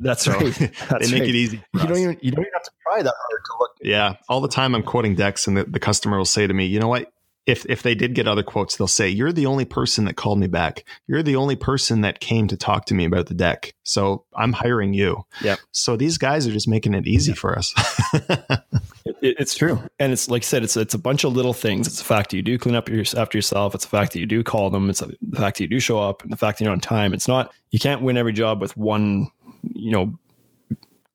That's 0.00 0.24
So, 0.24 0.32
right. 0.32 0.54
That's 0.88 1.08
they 1.08 1.12
make 1.12 1.20
right. 1.20 1.28
it 1.28 1.34
easy. 1.34 1.62
You 1.74 1.80
don't 1.86 1.98
even 1.98 2.18
you 2.20 2.30
don't 2.32 2.42
even 2.44 2.52
have 2.52 2.62
to 2.64 2.70
try 2.82 3.02
that 3.02 3.14
hard 3.16 3.42
to 3.44 3.52
look. 3.60 3.70
Yeah, 3.82 4.14
all 4.28 4.40
the 4.40 4.48
time 4.48 4.74
I'm 4.74 4.82
quoting 4.82 5.14
decks, 5.14 5.46
and 5.46 5.56
the, 5.56 5.64
the 5.64 5.78
customer 5.80 6.18
will 6.18 6.24
say 6.24 6.46
to 6.46 6.52
me, 6.54 6.66
"You 6.66 6.80
know 6.80 6.88
what? 6.88 7.12
If 7.48 7.64
if 7.66 7.82
they 7.82 7.94
did 7.94 8.14
get 8.14 8.28
other 8.28 8.42
quotes, 8.42 8.76
they'll 8.76 8.86
say, 8.86 9.08
"You're 9.08 9.32
the 9.32 9.46
only 9.46 9.64
person 9.64 10.04
that 10.04 10.16
called 10.16 10.38
me 10.38 10.46
back. 10.46 10.84
You're 11.06 11.22
the 11.22 11.36
only 11.36 11.56
person 11.56 12.02
that 12.02 12.20
came 12.20 12.46
to 12.48 12.58
talk 12.58 12.84
to 12.86 12.94
me 12.94 13.06
about 13.06 13.26
the 13.26 13.34
deck. 13.34 13.74
So 13.84 14.24
I'm 14.36 14.52
hiring 14.52 14.92
you." 14.92 15.24
Yeah. 15.40 15.56
So 15.72 15.96
these 15.96 16.18
guys 16.18 16.46
are 16.46 16.52
just 16.52 16.68
making 16.68 16.92
it 16.92 17.06
easy 17.06 17.32
for 17.32 17.58
us. 17.58 17.72
it, 19.22 19.36
it's 19.40 19.54
true, 19.54 19.82
and 19.98 20.12
it's 20.12 20.28
like 20.28 20.42
I 20.42 20.44
said, 20.44 20.62
it's 20.62 20.76
it's 20.76 20.92
a 20.92 20.98
bunch 20.98 21.24
of 21.24 21.32
little 21.32 21.54
things. 21.54 21.86
It's 21.86 21.98
the 21.98 22.04
fact 22.04 22.30
that 22.30 22.36
you 22.36 22.42
do 22.42 22.58
clean 22.58 22.74
up 22.74 22.90
your, 22.90 23.04
after 23.16 23.38
yourself. 23.38 23.74
It's 23.74 23.86
the 23.86 23.96
fact 23.96 24.12
that 24.12 24.20
you 24.20 24.26
do 24.26 24.44
call 24.44 24.68
them. 24.68 24.90
It's 24.90 25.00
the 25.00 25.16
fact 25.34 25.56
that 25.56 25.64
you 25.64 25.68
do 25.68 25.80
show 25.80 25.98
up, 25.98 26.22
and 26.22 26.30
the 26.30 26.36
fact 26.36 26.58
that 26.58 26.64
you're 26.64 26.72
on 26.72 26.80
time. 26.80 27.14
It's 27.14 27.28
not 27.28 27.50
you 27.70 27.78
can't 27.78 28.02
win 28.02 28.18
every 28.18 28.34
job 28.34 28.60
with 28.60 28.76
one, 28.76 29.30
you 29.62 29.90
know, 29.90 30.18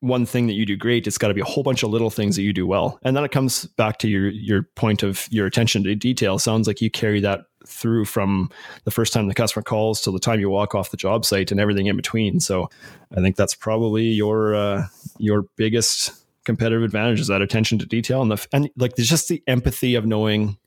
one 0.04 0.26
thing 0.26 0.48
that 0.48 0.54
you 0.54 0.66
do 0.66 0.76
great. 0.76 1.08
It's 1.08 1.18
got 1.18 1.30
to 1.30 1.34
be 1.34 1.40
a 1.40 1.46
whole 1.46 1.64
bunch 1.64 1.82
of 1.82 1.90
little 1.90 2.10
things 2.10 2.36
that 2.36 2.42
you 2.42 2.52
do 2.52 2.68
well. 2.68 3.00
And 3.04 3.16
then 3.16 3.24
it 3.24 3.32
comes 3.32 3.66
back 3.66 4.00
to 4.00 4.10
your 4.10 4.30
your 4.30 4.64
point 4.76 5.02
of 5.02 5.28
your 5.32 5.46
attention 5.46 5.82
to 5.86 5.96
detail. 5.96 6.38
Sounds 6.38 6.68
like 6.68 6.82
you 6.82 6.92
carry 6.92 7.22
that 7.22 7.46
through 7.66 8.04
from 8.04 8.52
the 8.84 8.92
first 8.92 9.14
time 9.14 9.30
the 9.30 9.34
customer 9.34 9.64
calls 9.64 10.02
till 10.02 10.12
the 10.12 10.20
time 10.20 10.42
you 10.42 10.50
walk 10.50 10.76
off 10.76 10.92
the 10.92 10.98
job 10.98 11.24
site 11.24 11.52
and 11.52 11.60
everything 11.60 11.88
in 11.88 11.96
between. 11.96 12.42
So 12.42 12.70
I 13.16 13.22
think 13.22 13.38
that's 13.38 13.56
probably 13.56 14.04
your 14.04 14.54
uh, 14.54 14.88
your 15.20 15.44
biggest 15.56 16.12
competitive 16.44 16.84
advantage 16.84 17.22
is 17.22 17.28
that 17.28 17.42
attention 17.42 17.80
to 17.80 17.86
detail 17.86 18.22
and 18.22 18.30
the 18.30 18.48
and 18.52 18.70
like 18.76 18.98
there's 18.98 19.10
just 19.10 19.30
the 19.30 19.42
empathy 19.48 19.96
of 19.96 20.06
knowing 20.06 20.58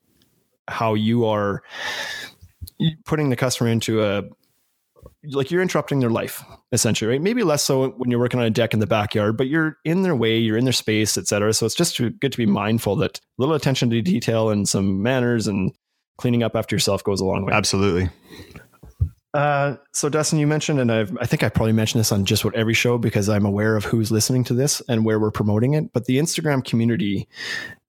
how 0.66 0.94
you 0.94 1.26
are 1.26 1.62
putting 3.04 3.28
the 3.28 3.36
customer 3.36 3.68
into 3.68 4.02
a 4.02 4.22
like 5.30 5.50
you're 5.50 5.62
interrupting 5.62 6.00
their 6.00 6.10
life 6.10 6.44
essentially 6.72 7.10
right 7.10 7.22
maybe 7.22 7.42
less 7.42 7.62
so 7.62 7.90
when 7.90 8.10
you're 8.10 8.20
working 8.20 8.40
on 8.40 8.46
a 8.46 8.50
deck 8.50 8.74
in 8.74 8.80
the 8.80 8.86
backyard 8.86 9.36
but 9.36 9.46
you're 9.46 9.78
in 9.84 10.02
their 10.02 10.16
way 10.16 10.36
you're 10.38 10.56
in 10.56 10.64
their 10.64 10.72
space 10.72 11.16
etc 11.16 11.52
so 11.52 11.66
it's 11.66 11.74
just 11.74 11.98
good 11.98 12.32
to 12.32 12.38
be 12.38 12.46
mindful 12.46 12.96
that 12.96 13.18
a 13.18 13.22
little 13.38 13.54
attention 13.54 13.90
to 13.90 14.00
detail 14.02 14.50
and 14.50 14.68
some 14.68 15.02
manners 15.02 15.46
and 15.46 15.72
cleaning 16.18 16.42
up 16.42 16.56
after 16.56 16.74
yourself 16.74 17.04
goes 17.04 17.20
a 17.20 17.24
long 17.24 17.44
way 17.44 17.52
absolutely 17.52 18.08
uh, 19.34 19.76
so 19.92 20.08
Dustin, 20.08 20.38
you 20.38 20.46
mentioned, 20.46 20.80
and 20.80 20.90
I've, 20.90 21.14
I 21.20 21.26
think 21.26 21.42
I 21.42 21.50
probably 21.50 21.74
mentioned 21.74 22.00
this 22.00 22.10
on 22.10 22.24
just 22.24 22.42
what 22.42 22.54
every 22.54 22.72
show 22.72 22.96
because 22.96 23.28
I'm 23.28 23.44
aware 23.44 23.76
of 23.76 23.84
who's 23.84 24.10
listening 24.10 24.44
to 24.44 24.54
this 24.54 24.80
and 24.88 25.04
where 25.04 25.20
we're 25.20 25.30
promoting 25.30 25.74
it. 25.74 25.92
But 25.92 26.06
the 26.06 26.16
Instagram 26.16 26.64
community, 26.64 27.28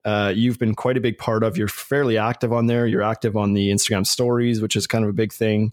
uh, 0.04 0.34
you've 0.36 0.60
been 0.60 0.76
quite 0.76 0.97
a 0.97 1.00
big 1.00 1.17
part 1.17 1.43
of. 1.43 1.56
You're 1.58 1.69
fairly 1.69 2.17
active 2.17 2.52
on 2.52 2.65
there. 2.65 2.86
You're 2.86 3.02
active 3.02 3.38
on 3.38 3.54
the 3.54 3.69
Instagram 3.69 4.06
stories, 4.06 4.62
which 4.62 4.76
is 4.76 4.88
kind 4.88 5.06
of 5.06 5.10
a 5.10 5.13
big 5.13 5.32
thing 5.32 5.71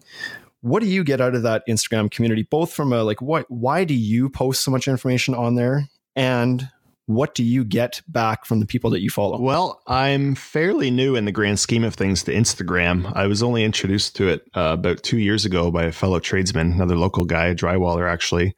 what 0.65 0.81
do 0.81 0.89
you 0.89 1.03
get 1.03 1.21
out 1.21 1.35
of 1.35 1.43
that 1.43 1.61
Instagram 1.69 2.09
community? 2.09 2.41
Both 2.41 2.73
from 2.73 2.91
a 2.91 3.03
like 3.03 3.21
what 3.21 3.45
why 3.49 3.83
do 3.83 3.93
you 3.93 4.29
post 4.29 4.63
so 4.63 4.71
much 4.71 4.87
information 4.87 5.35
on 5.35 5.53
there 5.53 5.87
and 6.15 6.67
what 7.05 7.35
do 7.35 7.43
you 7.43 7.63
get 7.63 8.01
back 8.07 8.45
from 8.45 8.61
the 8.61 8.65
people 8.65 8.89
that 8.89 9.01
you 9.01 9.11
follow? 9.11 9.39
Well, 9.39 9.79
I'm 9.85 10.33
fairly 10.33 10.89
new 10.89 11.15
in 11.15 11.25
the 11.25 11.31
grand 11.31 11.59
scheme 11.59 11.83
of 11.83 11.93
things 11.93 12.23
to 12.23 12.33
Instagram. 12.33 13.15
I 13.15 13.27
was 13.27 13.43
only 13.43 13.63
introduced 13.63 14.15
to 14.15 14.27
it 14.27 14.41
uh, 14.55 14.71
about 14.73 15.03
two 15.03 15.19
years 15.19 15.45
ago 15.45 15.69
by 15.69 15.83
a 15.83 15.91
fellow 15.91 16.19
tradesman, 16.19 16.71
another 16.71 16.97
local 16.97 17.25
guy, 17.25 17.45
a 17.45 17.55
drywaller 17.55 18.11
actually. 18.11 18.55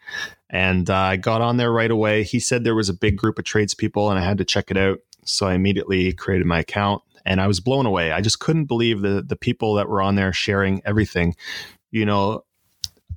And 0.49 0.89
uh, 0.89 0.95
I 0.95 1.17
got 1.17 1.41
on 1.41 1.57
there 1.57 1.73
right 1.73 1.91
away. 1.91 2.23
He 2.23 2.39
said 2.39 2.63
there 2.63 2.73
was 2.73 2.87
a 2.87 2.93
big 2.93 3.17
group 3.17 3.37
of 3.37 3.43
tradespeople 3.43 4.09
and 4.09 4.17
I 4.17 4.23
had 4.23 4.37
to 4.37 4.45
check 4.45 4.71
it 4.71 4.77
out. 4.77 4.99
So 5.25 5.45
I 5.45 5.55
immediately 5.55 6.13
created 6.13 6.47
my 6.47 6.59
account 6.59 7.01
and 7.25 7.41
I 7.41 7.47
was 7.47 7.59
blown 7.59 7.85
away. 7.85 8.13
I 8.13 8.21
just 8.21 8.39
couldn't 8.39 8.65
believe 8.65 9.01
the 9.01 9.21
the 9.21 9.35
people 9.35 9.75
that 9.75 9.89
were 9.89 10.01
on 10.01 10.15
there 10.15 10.31
sharing 10.31 10.81
everything 10.85 11.35
you 11.91 12.05
know, 12.05 12.43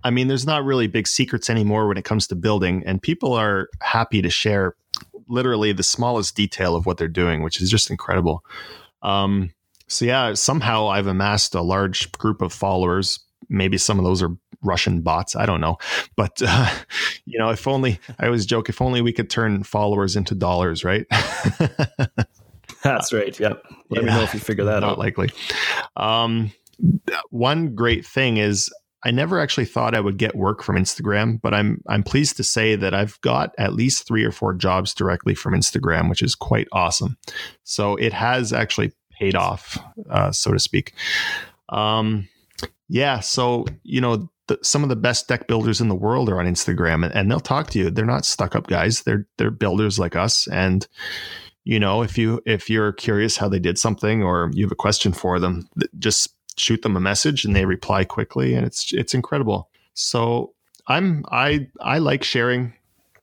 I 0.03 0.11
mean, 0.11 0.29
there's 0.29 0.47
not 0.47 0.65
really 0.65 0.87
big 0.87 1.07
secrets 1.07 1.51
anymore 1.51 1.87
when 1.87 1.97
it 1.97 2.05
comes 2.05 2.27
to 2.29 2.37
building, 2.37 2.83
and 2.87 3.03
people 3.03 3.35
are 3.35 3.69
happy 3.81 4.23
to 4.23 4.31
share 4.31 4.75
literally 5.29 5.73
the 5.73 5.83
smallest 5.83 6.35
detail 6.35 6.75
of 6.75 6.87
what 6.87 6.97
they're 6.97 7.09
doing, 7.09 7.43
which 7.43 7.61
is 7.61 7.71
just 7.71 7.91
incredible. 7.91 8.45
Um, 9.03 9.53
so 9.89 10.05
yeah, 10.05 10.35
somehow 10.35 10.89
I've 10.89 11.07
amassed 11.07 11.55
a 11.55 11.63
large 11.63 12.13
group 12.13 12.43
of 12.43 12.53
followers. 12.53 13.21
Maybe 13.49 13.77
some 13.77 13.99
of 13.99 14.05
those 14.05 14.23
are 14.23 14.37
Russian 14.63 15.01
bots. 15.01 15.35
I 15.35 15.47
don't 15.47 15.61
know, 15.61 15.79
but 16.17 16.41
uh, 16.47 16.71
you 17.27 17.39
know, 17.39 17.51
if 17.51 17.67
only 17.67 17.99
I 18.19 18.27
always 18.27 18.47
joke, 18.47 18.69
if 18.69 18.81
only 18.81 19.03
we 19.03 19.13
could 19.13 19.31
turn 19.31 19.65
followers 19.65 20.17
into 20.17 20.35
dollars, 20.35 20.85
right? 20.85 21.07
That's 22.83 23.13
right. 23.13 23.39
Yep. 23.39 23.63
Let 23.91 24.03
yeah, 24.03 24.09
me 24.09 24.15
know 24.17 24.23
if 24.23 24.33
you 24.33 24.41
figure 24.41 24.65
that 24.65 24.81
not 24.81 24.93
out. 24.93 24.99
Likely. 24.99 25.31
Um, 25.97 26.53
one 27.31 27.75
great 27.75 28.07
thing 28.07 28.37
is 28.37 28.71
I 29.05 29.11
never 29.11 29.41
actually 29.41 29.65
thought 29.65 29.95
I 29.95 30.01
would 30.01 30.19
get 30.19 30.37
work 30.37 30.63
from 30.63 30.77
Instagram, 30.77 31.41
but 31.41 31.55
I'm 31.55 31.81
I'm 31.89 32.03
pleased 32.03 32.37
to 32.37 32.45
say 32.45 32.77
that 32.77 32.93
I've 32.93 33.21
got 33.23 33.55
at 33.59 33.75
least 33.75 34.07
three 34.07 34.25
or 34.25 34.33
four 34.33 34.53
jobs 34.55 34.93
directly 34.93 35.35
from 35.35 35.55
Instagram, 35.55 36.11
which 36.11 36.23
is 36.23 36.35
quite 36.35 36.69
awesome. 36.73 37.17
So 37.65 37.97
it 37.97 38.13
has 38.13 38.53
actually 38.53 38.93
paid 39.13 39.35
off, 39.35 39.79
uh, 40.11 40.33
so 40.33 40.53
to 40.53 40.59
speak. 40.59 40.95
Um, 41.71 42.29
yeah, 42.89 43.21
so 43.21 43.65
you 43.85 44.01
know 44.03 44.29
the, 44.49 44.59
some 44.63 44.83
of 44.83 44.91
the 44.91 44.97
best 44.97 45.29
deck 45.29 45.47
builders 45.47 45.81
in 45.81 45.89
the 45.89 45.95
world 45.95 46.29
are 46.29 46.39
on 46.39 46.47
Instagram, 46.47 47.05
and, 47.05 47.15
and 47.15 47.31
they'll 47.31 47.41
talk 47.41 47.71
to 47.71 47.79
you. 47.79 47.91
They're 47.91 48.05
not 48.05 48.27
stuck 48.27 48.55
up 48.55 48.67
guys. 48.67 49.03
They're 49.03 49.27
they're 49.39 49.51
builders 49.51 49.99
like 49.99 50.15
us, 50.15 50.47
and 50.49 50.87
you 51.65 51.81
know 51.81 52.03
if 52.03 52.19
you 52.19 52.43
if 52.45 52.69
you're 52.69 52.93
curious 52.93 53.39
how 53.39 53.49
they 53.49 53.61
did 53.61 53.79
something 53.79 54.23
or 54.23 54.51
you 54.53 54.65
have 54.65 54.73
a 54.73 54.77
question 54.77 55.13
for 55.13 55.39
them, 55.39 55.69
just 55.99 56.35
shoot 56.61 56.83
them 56.83 56.97
a 56.97 57.01
message 57.01 57.45
and 57.45 57.57
they 57.57 57.65
reply 57.65 58.05
quickly 58.05 58.55
and 58.55 58.67
it's 58.67 58.93
it's 58.93 59.15
incredible. 59.15 59.71
So 59.95 60.55
I'm 60.87 61.25
I 61.31 61.69
I 61.81 61.99
like 61.99 62.25
sharing. 62.25 62.75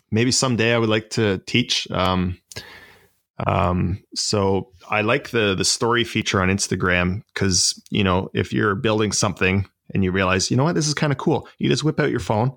Maybe 0.09 0.31
someday 0.31 0.73
I 0.73 0.77
would 0.77 0.89
like 0.89 1.09
to 1.11 1.39
teach. 1.39 1.89
Um, 1.91 2.39
um, 3.45 4.01
so 4.15 4.71
I 4.89 5.01
like 5.01 5.29
the 5.29 5.53
the 5.53 5.65
story 5.65 6.03
feature 6.03 6.41
on 6.41 6.49
Instagram 6.49 7.23
because 7.33 7.81
you 7.89 8.03
know 8.03 8.29
if 8.33 8.53
you're 8.53 8.75
building 8.75 9.11
something 9.11 9.67
and 9.93 10.03
you 10.03 10.11
realize 10.11 10.49
you 10.49 10.57
know 10.57 10.63
what 10.63 10.75
this 10.75 10.87
is 10.87 10.93
kind 10.93 11.11
of 11.11 11.17
cool, 11.17 11.47
you 11.57 11.69
just 11.69 11.83
whip 11.83 11.99
out 11.99 12.09
your 12.09 12.19
phone 12.19 12.55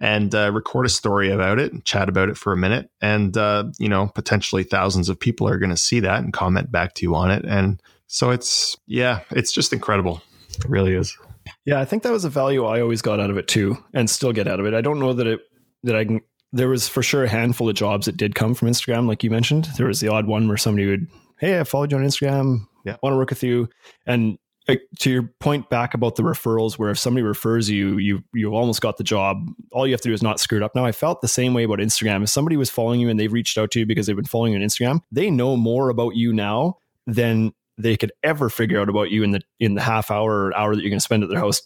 and 0.00 0.34
uh, 0.34 0.50
record 0.52 0.86
a 0.86 0.90
story 0.90 1.30
about 1.30 1.58
it 1.58 1.72
and 1.72 1.84
chat 1.84 2.08
about 2.08 2.28
it 2.28 2.36
for 2.36 2.52
a 2.52 2.56
minute, 2.56 2.90
and 3.00 3.36
uh, 3.36 3.64
you 3.78 3.88
know 3.88 4.10
potentially 4.14 4.64
thousands 4.64 5.08
of 5.08 5.20
people 5.20 5.48
are 5.48 5.58
going 5.58 5.70
to 5.70 5.76
see 5.76 6.00
that 6.00 6.22
and 6.24 6.32
comment 6.32 6.72
back 6.72 6.94
to 6.94 7.02
you 7.02 7.14
on 7.14 7.30
it, 7.30 7.44
and 7.44 7.80
so 8.06 8.30
it's 8.30 8.76
yeah, 8.86 9.20
it's 9.30 9.52
just 9.52 9.72
incredible. 9.72 10.22
It 10.50 10.68
really 10.68 10.94
is. 10.94 11.16
Yeah, 11.64 11.80
I 11.80 11.84
think 11.84 12.02
that 12.02 12.12
was 12.12 12.24
a 12.24 12.30
value 12.30 12.64
I 12.64 12.80
always 12.80 13.02
got 13.02 13.20
out 13.20 13.30
of 13.30 13.36
it 13.36 13.48
too, 13.48 13.76
and 13.94 14.08
still 14.08 14.32
get 14.32 14.48
out 14.48 14.60
of 14.60 14.66
it. 14.66 14.74
I 14.74 14.80
don't 14.80 14.98
know 14.98 15.12
that 15.12 15.26
it 15.26 15.40
that 15.82 15.96
I 15.96 16.04
can. 16.04 16.20
There 16.52 16.68
was 16.68 16.88
for 16.88 17.02
sure 17.02 17.24
a 17.24 17.28
handful 17.28 17.68
of 17.68 17.74
jobs 17.74 18.06
that 18.06 18.16
did 18.16 18.34
come 18.34 18.54
from 18.54 18.68
Instagram, 18.68 19.06
like 19.06 19.22
you 19.22 19.30
mentioned. 19.30 19.68
There 19.76 19.86
was 19.86 20.00
the 20.00 20.08
odd 20.08 20.26
one 20.26 20.48
where 20.48 20.56
somebody 20.56 20.86
would, 20.86 21.06
"Hey, 21.38 21.60
I 21.60 21.64
followed 21.64 21.90
you 21.90 21.98
on 21.98 22.04
Instagram. 22.04 22.66
Yeah, 22.84 22.96
want 23.02 23.12
to 23.12 23.16
work 23.18 23.30
with 23.30 23.42
you." 23.42 23.68
And 24.06 24.38
like, 24.68 24.82
to 25.00 25.10
your 25.10 25.22
point 25.40 25.70
back 25.70 25.94
about 25.94 26.16
the 26.16 26.22
referrals, 26.22 26.78
where 26.78 26.90
if 26.90 26.98
somebody 26.98 27.22
refers 27.22 27.70
you, 27.70 27.98
you 27.98 28.22
you 28.32 28.54
almost 28.54 28.80
got 28.80 28.96
the 28.96 29.04
job. 29.04 29.38
All 29.72 29.86
you 29.86 29.92
have 29.92 30.00
to 30.02 30.08
do 30.08 30.14
is 30.14 30.22
not 30.22 30.40
screw 30.40 30.58
it 30.58 30.64
up. 30.64 30.74
Now, 30.74 30.84
I 30.84 30.92
felt 30.92 31.20
the 31.20 31.28
same 31.28 31.54
way 31.54 31.64
about 31.64 31.78
Instagram. 31.78 32.22
If 32.22 32.30
somebody 32.30 32.56
was 32.56 32.70
following 32.70 33.00
you 33.00 33.08
and 33.08 33.18
they've 33.18 33.32
reached 33.32 33.58
out 33.58 33.70
to 33.72 33.80
you 33.80 33.86
because 33.86 34.06
they've 34.06 34.16
been 34.16 34.24
following 34.24 34.52
you 34.52 34.58
on 34.58 34.64
Instagram, 34.64 35.00
they 35.12 35.30
know 35.30 35.56
more 35.56 35.88
about 35.88 36.16
you 36.16 36.32
now 36.32 36.78
than 37.06 37.52
they 37.78 37.96
could 37.96 38.12
ever 38.22 38.48
figure 38.48 38.80
out 38.80 38.88
about 38.88 39.10
you 39.10 39.22
in 39.22 39.32
the 39.32 39.40
in 39.60 39.74
the 39.74 39.82
half 39.82 40.10
hour 40.10 40.46
or 40.46 40.56
hour 40.56 40.74
that 40.74 40.82
you're 40.82 40.90
going 40.90 40.98
to 40.98 41.04
spend 41.04 41.22
at 41.22 41.28
their 41.28 41.38
house 41.38 41.62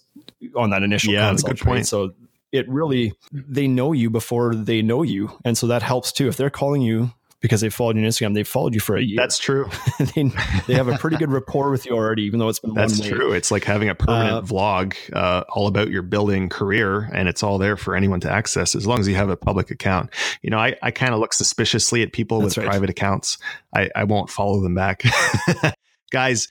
on 0.57 0.70
that 0.70 0.83
initial 0.83 1.12
yeah, 1.12 1.29
consult. 1.29 1.53
Good 1.53 1.64
point. 1.64 1.77
Right? 1.79 1.87
So 1.87 2.14
it 2.53 2.68
really 2.68 3.14
they 3.33 3.68
know 3.68 3.92
you 3.92 4.11
before 4.11 4.55
they 4.55 4.83
know 4.83 5.03
you, 5.03 5.31
and 5.44 5.57
so 5.57 5.68
that 5.68 5.83
helps 5.83 6.12
too. 6.12 6.29
If 6.29 6.37
they're 6.37 6.51
calling 6.51 6.83
you 6.83 7.12
because 7.40 7.62
they 7.62 7.70
followed 7.70 7.96
you 7.96 8.03
on 8.03 8.09
Instagram, 8.09 8.35
they've 8.35 8.46
followed 8.46 8.75
you 8.75 8.81
for 8.81 8.96
a 8.96 9.03
year. 9.03 9.16
That's 9.16 9.38
true. 9.38 9.70
they, 10.14 10.31
they 10.66 10.75
have 10.75 10.88
a 10.88 10.99
pretty 10.99 11.16
good 11.16 11.31
rapport 11.31 11.70
with 11.70 11.87
you 11.87 11.92
already, 11.92 12.25
even 12.25 12.38
though 12.38 12.49
it's 12.49 12.59
been 12.59 12.75
That's 12.75 13.01
true. 13.01 13.33
It's 13.33 13.51
like 13.51 13.64
having 13.64 13.88
a 13.88 13.94
permanent 13.94 14.37
uh, 14.37 14.42
vlog 14.42 14.94
uh, 15.14 15.44
all 15.49 15.66
about 15.66 15.90
your 15.90 16.03
building 16.03 16.49
career, 16.49 17.09
and 17.12 17.29
it's 17.29 17.42
all 17.42 17.59
there 17.59 17.77
for 17.77 17.96
anyone 17.96 18.20
to 18.20 18.31
access 18.31 18.75
as 18.75 18.87
long 18.87 19.01
as 19.01 19.09
you 19.09 19.14
have 19.14 19.31
a 19.31 19.37
public 19.37 19.70
account. 19.70 20.11
You 20.42 20.51
know, 20.51 20.59
I, 20.59 20.77
I 20.83 20.90
kind 20.90 21.14
of 21.14 21.20
look 21.20 21.33
suspiciously 21.33 22.03
at 22.03 22.12
people 22.12 22.42
with 22.42 22.59
right. 22.59 22.66
private 22.66 22.90
accounts. 22.90 23.38
I, 23.75 23.90
I 23.94 24.05
won't 24.05 24.29
follow 24.29 24.61
them 24.61 24.75
back. 24.75 25.03
guys, 26.11 26.49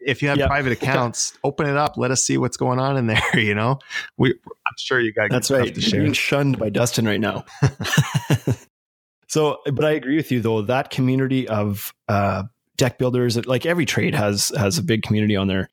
if 0.00 0.22
you 0.22 0.28
have 0.28 0.38
yep. 0.38 0.48
private 0.48 0.72
accounts, 0.72 1.38
open 1.44 1.66
it 1.66 1.76
up. 1.76 1.96
Let 1.96 2.10
us 2.10 2.24
see 2.24 2.38
what's 2.38 2.56
going 2.56 2.78
on 2.78 2.96
in 2.96 3.06
there. 3.06 3.20
You 3.34 3.54
know, 3.54 3.78
we, 4.16 4.30
I'm 4.30 4.74
sure 4.76 5.00
you 5.00 5.12
guys. 5.12 5.28
That's 5.30 5.50
right. 5.50 5.76
You're 5.76 6.02
being 6.02 6.12
shunned 6.12 6.58
by 6.58 6.68
Dustin 6.68 7.06
right 7.06 7.20
now. 7.20 7.44
so, 9.28 9.58
but 9.64 9.84
I 9.84 9.92
agree 9.92 10.16
with 10.16 10.30
you 10.30 10.40
though. 10.40 10.62
That 10.62 10.90
community 10.90 11.48
of 11.48 11.94
uh, 12.08 12.44
deck 12.76 12.98
builders, 12.98 13.44
like 13.46 13.66
every 13.66 13.86
trade 13.86 14.14
has 14.14 14.52
has 14.56 14.78
a 14.78 14.82
big 14.82 15.02
community 15.02 15.36
on 15.36 15.48
there. 15.48 15.70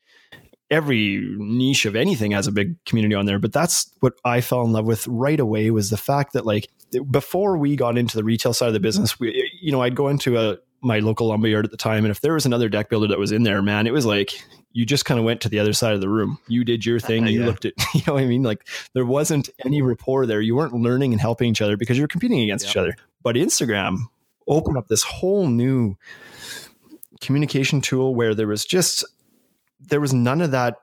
Every 0.69 1.21
niche 1.37 1.85
of 1.85 1.95
anything 1.95 2.31
has 2.31 2.47
a 2.47 2.51
big 2.51 2.83
community 2.85 3.15
on 3.15 3.25
there. 3.25 3.39
But 3.39 3.53
that's 3.53 3.91
what 3.99 4.13
I 4.25 4.41
fell 4.41 4.63
in 4.63 4.71
love 4.71 4.85
with 4.85 5.07
right 5.07 5.39
away 5.39 5.69
was 5.71 5.89
the 5.89 5.97
fact 5.97 6.33
that 6.33 6.45
like 6.45 6.69
before 7.11 7.57
we 7.57 7.75
got 7.75 7.97
into 7.97 8.15
the 8.15 8.23
retail 8.23 8.53
side 8.53 8.67
of 8.67 8.73
the 8.73 8.79
business, 8.79 9.19
we, 9.19 9.49
you 9.61 9.71
know, 9.71 9.81
I'd 9.81 9.95
go 9.95 10.07
into 10.07 10.37
a 10.37 10.57
my 10.81 10.99
local 10.99 11.27
lumberyard 11.27 11.65
at 11.65 11.71
the 11.71 11.77
time. 11.77 12.05
And 12.05 12.11
if 12.11 12.21
there 12.21 12.33
was 12.33 12.45
another 12.45 12.69
deck 12.69 12.89
builder 12.89 13.07
that 13.07 13.19
was 13.19 13.31
in 13.31 13.43
there, 13.43 13.61
man, 13.61 13.87
it 13.87 13.93
was 13.93 14.05
like 14.05 14.31
you 14.71 14.85
just 14.85 15.05
kind 15.05 15.19
of 15.19 15.25
went 15.25 15.41
to 15.41 15.49
the 15.49 15.59
other 15.59 15.73
side 15.73 15.93
of 15.93 16.01
the 16.01 16.09
room. 16.09 16.37
You 16.47 16.63
did 16.63 16.85
your 16.85 16.99
thing. 16.99 17.25
Uh, 17.25 17.27
you 17.29 17.39
yeah. 17.41 17.45
looked 17.45 17.65
at, 17.65 17.73
you 17.93 18.01
know 18.05 18.13
what 18.13 18.23
I 18.23 18.25
mean? 18.25 18.43
Like 18.43 18.67
there 18.93 19.05
wasn't 19.05 19.49
any 19.65 19.81
rapport 19.81 20.25
there. 20.25 20.41
You 20.41 20.55
weren't 20.55 20.73
learning 20.73 21.13
and 21.13 21.21
helping 21.21 21.49
each 21.49 21.61
other 21.61 21.77
because 21.77 21.97
you're 21.97 22.07
competing 22.07 22.41
against 22.41 22.67
each 22.67 22.77
other. 22.77 22.95
But 23.23 23.35
Instagram 23.35 23.97
opened 24.47 24.77
up 24.77 24.87
this 24.87 25.03
whole 25.03 25.47
new 25.47 25.95
communication 27.21 27.81
tool 27.81 28.13
where 28.15 28.35
there 28.35 28.47
was 28.47 28.65
just 28.65 29.03
there 29.79 29.99
was 29.99 30.13
none 30.13 30.41
of 30.41 30.51
that 30.51 30.77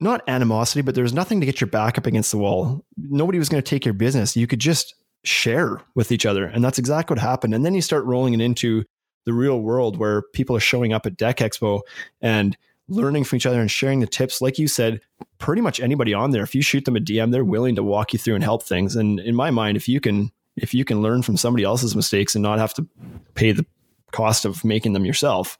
not 0.00 0.22
animosity, 0.28 0.80
but 0.80 0.94
there 0.94 1.04
was 1.04 1.12
nothing 1.12 1.40
to 1.40 1.46
get 1.46 1.60
your 1.60 1.68
back 1.68 1.98
up 1.98 2.06
against 2.06 2.30
the 2.30 2.38
wall. 2.38 2.84
Nobody 2.96 3.38
was 3.38 3.48
going 3.48 3.62
to 3.62 3.68
take 3.68 3.84
your 3.84 3.94
business. 3.94 4.34
You 4.34 4.46
could 4.46 4.58
just 4.58 4.94
share 5.24 5.82
with 5.94 6.10
each 6.10 6.24
other. 6.24 6.46
And 6.46 6.64
that's 6.64 6.78
exactly 6.78 7.14
what 7.14 7.20
happened. 7.20 7.54
And 7.54 7.64
then 7.64 7.74
you 7.74 7.82
start 7.82 8.04
rolling 8.06 8.32
it 8.32 8.40
into 8.40 8.84
the 9.24 9.32
real 9.32 9.60
world 9.60 9.96
where 9.98 10.22
people 10.32 10.56
are 10.56 10.60
showing 10.60 10.92
up 10.92 11.06
at 11.06 11.16
Deck 11.16 11.38
Expo 11.38 11.80
and 12.20 12.56
learning 12.88 13.24
from 13.24 13.36
each 13.36 13.46
other 13.46 13.60
and 13.60 13.70
sharing 13.70 14.00
the 14.00 14.06
tips. 14.06 14.40
Like 14.40 14.58
you 14.58 14.68
said, 14.68 15.00
pretty 15.38 15.62
much 15.62 15.80
anybody 15.80 16.12
on 16.12 16.32
there, 16.32 16.42
if 16.42 16.54
you 16.54 16.62
shoot 16.62 16.84
them 16.84 16.96
a 16.96 17.00
DM, 17.00 17.30
they're 17.30 17.44
willing 17.44 17.76
to 17.76 17.82
walk 17.82 18.12
you 18.12 18.18
through 18.18 18.34
and 18.34 18.44
help 18.44 18.62
things. 18.62 18.96
And 18.96 19.20
in 19.20 19.34
my 19.34 19.50
mind, 19.50 19.76
if 19.76 19.88
you 19.88 20.00
can 20.00 20.32
if 20.56 20.74
you 20.74 20.84
can 20.84 21.00
learn 21.00 21.22
from 21.22 21.36
somebody 21.36 21.64
else's 21.64 21.96
mistakes 21.96 22.34
and 22.34 22.42
not 22.42 22.58
have 22.58 22.74
to 22.74 22.86
pay 23.34 23.52
the 23.52 23.64
cost 24.10 24.44
of 24.44 24.64
making 24.64 24.92
them 24.92 25.04
yourself, 25.04 25.56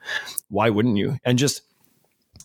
why 0.49 0.68
wouldn't 0.68 0.96
you? 0.96 1.16
And 1.25 1.38
just 1.38 1.62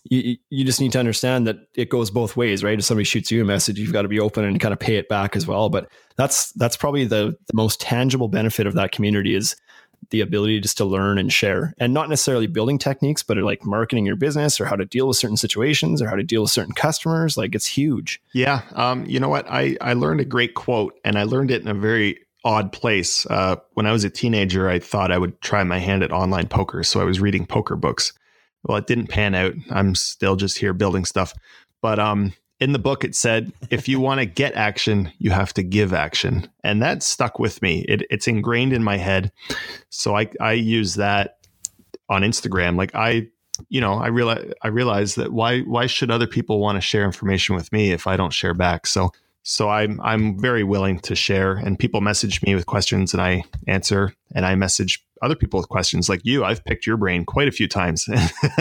you, 0.04 0.36
you 0.50 0.64
just 0.64 0.80
need 0.80 0.92
to 0.92 0.98
understand 0.98 1.46
that 1.46 1.56
it 1.74 1.90
goes 1.90 2.10
both 2.10 2.36
ways, 2.36 2.62
right? 2.62 2.78
If 2.78 2.84
somebody 2.84 3.04
shoots 3.04 3.30
you 3.30 3.42
a 3.42 3.44
message, 3.44 3.78
you've 3.78 3.92
got 3.92 4.02
to 4.02 4.08
be 4.08 4.20
open 4.20 4.44
and 4.44 4.60
kind 4.60 4.72
of 4.72 4.78
pay 4.78 4.96
it 4.96 5.08
back 5.08 5.34
as 5.34 5.46
well. 5.46 5.68
But 5.68 5.90
that's 6.16 6.52
that's 6.52 6.76
probably 6.76 7.04
the, 7.04 7.36
the 7.46 7.54
most 7.54 7.80
tangible 7.80 8.28
benefit 8.28 8.66
of 8.66 8.74
that 8.74 8.92
community 8.92 9.34
is 9.34 9.56
the 10.10 10.20
ability 10.20 10.60
just 10.60 10.76
to 10.78 10.84
learn 10.84 11.18
and 11.18 11.32
share 11.32 11.74
and 11.78 11.92
not 11.92 12.08
necessarily 12.08 12.46
building 12.46 12.78
techniques 12.78 13.22
but 13.22 13.36
like 13.38 13.64
marketing 13.64 14.06
your 14.06 14.16
business 14.16 14.60
or 14.60 14.64
how 14.64 14.76
to 14.76 14.84
deal 14.84 15.08
with 15.08 15.16
certain 15.16 15.36
situations 15.36 16.00
or 16.00 16.08
how 16.08 16.16
to 16.16 16.22
deal 16.22 16.42
with 16.42 16.50
certain 16.50 16.74
customers. 16.74 17.36
Like 17.36 17.54
it's 17.54 17.66
huge. 17.66 18.20
Yeah 18.32 18.62
um, 18.72 19.04
you 19.06 19.20
know 19.20 19.28
what? 19.28 19.46
I 19.50 19.76
i 19.80 19.92
learned 19.94 20.20
a 20.20 20.24
great 20.24 20.54
quote 20.54 20.98
and 21.04 21.18
i 21.18 21.24
learned 21.24 21.50
it 21.50 21.62
in 21.62 21.68
a 21.68 21.74
very 21.74 22.18
odd 22.44 22.72
place. 22.72 23.26
Uh, 23.26 23.56
when 23.74 23.86
i 23.86 23.92
was 23.92 24.04
a 24.04 24.10
teenager 24.10 24.68
i 24.68 24.78
thought 24.78 25.10
i 25.10 25.18
would 25.18 25.40
try 25.40 25.64
my 25.64 25.78
hand 25.78 26.02
at 26.02 26.12
online 26.12 26.46
poker 26.46 26.84
so 26.84 27.00
i 27.00 27.04
was 27.04 27.20
reading 27.20 27.46
poker 27.46 27.76
books. 27.76 28.12
Well, 28.66 28.78
it 28.78 28.86
didn't 28.86 29.08
pan 29.08 29.34
out. 29.34 29.54
I'm 29.70 29.94
still 29.94 30.34
just 30.34 30.58
here 30.58 30.72
building 30.72 31.04
stuff. 31.04 31.32
But 31.82 31.98
um, 31.98 32.32
in 32.58 32.72
the 32.72 32.78
book, 32.78 33.04
it 33.04 33.14
said, 33.14 33.52
if 33.70 33.86
you 33.86 34.00
want 34.00 34.20
to 34.20 34.26
get 34.26 34.54
action, 34.54 35.12
you 35.18 35.30
have 35.30 35.52
to 35.54 35.62
give 35.62 35.92
action. 35.92 36.48
And 36.64 36.80
that 36.82 37.02
stuck 37.02 37.38
with 37.38 37.60
me. 37.60 37.84
It, 37.88 38.02
it's 38.08 38.26
ingrained 38.26 38.72
in 38.72 38.82
my 38.82 38.96
head. 38.96 39.30
So 39.90 40.16
I, 40.16 40.30
I 40.40 40.52
use 40.52 40.94
that 40.94 41.38
on 42.08 42.22
Instagram. 42.22 42.76
Like 42.76 42.94
I, 42.94 43.28
you 43.68 43.80
know, 43.80 43.94
I 43.94 44.06
realize, 44.08 44.52
I 44.62 44.68
realize 44.68 45.16
that 45.16 45.32
why, 45.32 45.60
why 45.60 45.86
should 45.86 46.10
other 46.10 46.26
people 46.26 46.60
want 46.60 46.76
to 46.76 46.80
share 46.80 47.04
information 47.04 47.54
with 47.54 47.70
me 47.72 47.92
if 47.92 48.06
I 48.06 48.16
don't 48.16 48.32
share 48.32 48.54
back? 48.54 48.86
So, 48.86 49.10
so 49.42 49.68
I'm, 49.68 50.00
I'm 50.00 50.38
very 50.38 50.64
willing 50.64 50.98
to 51.00 51.14
share 51.14 51.52
and 51.52 51.78
people 51.78 52.00
message 52.00 52.42
me 52.42 52.54
with 52.54 52.66
questions 52.66 53.12
and 53.12 53.22
I 53.22 53.44
answer 53.66 54.14
and 54.34 54.46
I 54.46 54.54
message 54.54 55.04
other 55.22 55.36
people 55.36 55.58
with 55.58 55.68
questions 55.68 56.08
like 56.08 56.24
you. 56.24 56.44
I've 56.44 56.64
picked 56.64 56.86
your 56.86 56.96
brain 56.96 57.24
quite 57.24 57.48
a 57.48 57.52
few 57.52 57.68
times. 57.68 58.08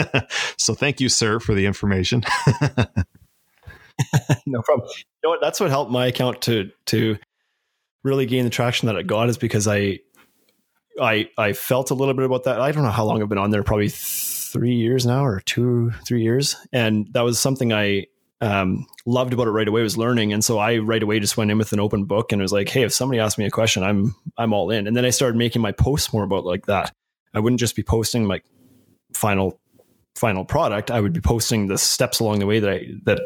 so 0.58 0.74
thank 0.74 1.00
you, 1.00 1.10
sir, 1.10 1.40
for 1.40 1.54
the 1.54 1.66
information. 1.66 2.24
no 4.46 4.62
problem. 4.62 4.88
You 4.98 5.04
know 5.24 5.30
what? 5.32 5.42
That's 5.42 5.60
what 5.60 5.70
helped 5.70 5.92
my 5.92 6.08
account 6.08 6.42
to 6.44 6.72
to 6.88 7.18
really 8.04 8.26
gain 8.26 8.44
the 8.44 8.50
traction 8.50 8.88
that 8.88 8.96
it 8.96 9.08
got 9.08 9.30
is 9.30 9.38
because 9.38 9.68
I 9.68 10.00
I 11.02 11.30
I 11.38 11.54
felt 11.54 11.92
a 11.92 11.94
little 11.94 12.14
bit 12.14 12.26
about 12.26 12.44
that. 12.44 12.62
I 12.62 12.72
don't 12.72 12.84
know 12.84 12.92
how 12.92 13.06
long 13.06 13.22
I've 13.22 13.30
been 13.30 13.38
on 13.38 13.52
there, 13.52 13.64
probably 13.64 13.90
three 13.90 14.76
years 14.76 15.06
now 15.06 15.26
or 15.26 15.42
two, 15.42 15.92
three 16.06 16.22
years. 16.22 16.56
And 16.72 17.08
that 17.12 17.22
was 17.22 17.40
something 17.40 17.74
I 17.74 18.06
um, 18.40 18.86
loved 19.06 19.34
about 19.34 19.48
it 19.48 19.52
right 19.52 19.68
away 19.68 19.82
was 19.82 19.98
learning. 19.98 20.32
And 20.32 20.44
so 20.44 20.60
I 20.60 20.78
right 20.78 21.04
away 21.04 21.20
just 21.20 21.36
went 21.36 21.52
in 21.52 21.58
with 21.58 21.74
an 21.74 21.80
open 21.80 22.06
book 22.06 22.32
and 22.32 22.42
was 22.42 22.54
like, 22.54 22.70
hey, 22.70 22.84
if 22.84 22.94
somebody 22.94 23.20
asks 23.20 23.38
me 23.38 23.46
a 23.46 23.52
question, 23.52 23.84
I'm 23.84 24.16
I'm 24.38 24.54
all 24.54 24.70
in. 24.72 24.88
And 24.88 24.96
then 24.96 25.06
I 25.06 25.10
started 25.10 25.38
making 25.38 25.62
my 25.62 25.72
posts 25.72 26.14
more 26.14 26.24
about 26.24 26.46
like 26.46 26.68
that. 26.68 26.94
I 27.34 27.40
wouldn't 27.40 27.60
just 27.60 27.76
be 27.76 27.84
posting 27.84 28.28
like 28.28 28.46
final 29.14 29.60
final 30.16 30.46
product. 30.46 30.92
I 30.92 31.02
would 31.02 31.14
be 31.14 31.22
posting 31.22 31.68
the 31.68 31.78
steps 31.78 32.22
along 32.22 32.40
the 32.40 32.46
way 32.46 32.60
that 32.60 32.70
I 32.70 32.88
that 33.04 33.20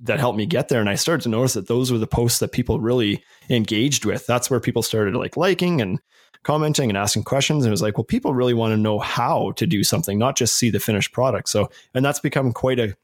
that 0.00 0.18
helped 0.18 0.36
me 0.36 0.46
get 0.46 0.68
there. 0.68 0.80
And 0.80 0.88
I 0.88 0.96
started 0.96 1.22
to 1.22 1.28
notice 1.28 1.54
that 1.54 1.68
those 1.68 1.92
were 1.92 1.98
the 1.98 2.06
posts 2.06 2.40
that 2.40 2.52
people 2.52 2.80
really 2.80 3.22
engaged 3.48 4.04
with. 4.04 4.26
That's 4.26 4.50
where 4.50 4.60
people 4.60 4.82
started 4.82 5.14
like 5.14 5.36
liking 5.36 5.80
and 5.80 6.00
commenting 6.42 6.90
and 6.90 6.98
asking 6.98 7.24
questions. 7.24 7.64
And 7.64 7.70
it 7.70 7.72
was 7.72 7.82
like, 7.82 7.96
well, 7.96 8.04
people 8.04 8.34
really 8.34 8.54
want 8.54 8.72
to 8.72 8.76
know 8.76 8.98
how 8.98 9.52
to 9.52 9.66
do 9.66 9.84
something, 9.84 10.18
not 10.18 10.36
just 10.36 10.56
see 10.56 10.70
the 10.70 10.80
finished 10.80 11.12
product. 11.12 11.48
So, 11.48 11.70
and 11.94 12.04
that's 12.04 12.20
become 12.20 12.52
quite 12.52 12.78
a 12.78 12.96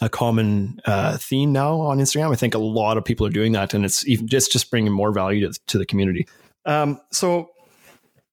a 0.00 0.08
common 0.08 0.80
uh, 0.84 1.16
theme 1.18 1.52
now 1.52 1.78
on 1.78 1.98
Instagram. 1.98 2.32
I 2.32 2.36
think 2.36 2.54
a 2.54 2.58
lot 2.58 2.96
of 2.96 3.04
people 3.04 3.26
are 3.26 3.30
doing 3.30 3.52
that, 3.52 3.72
and 3.72 3.84
it's 3.84 4.06
even 4.08 4.26
just 4.26 4.50
just 4.50 4.70
bringing 4.70 4.92
more 4.92 5.12
value 5.12 5.46
to, 5.46 5.60
to 5.68 5.78
the 5.78 5.86
community. 5.86 6.26
Um, 6.64 7.00
so 7.12 7.50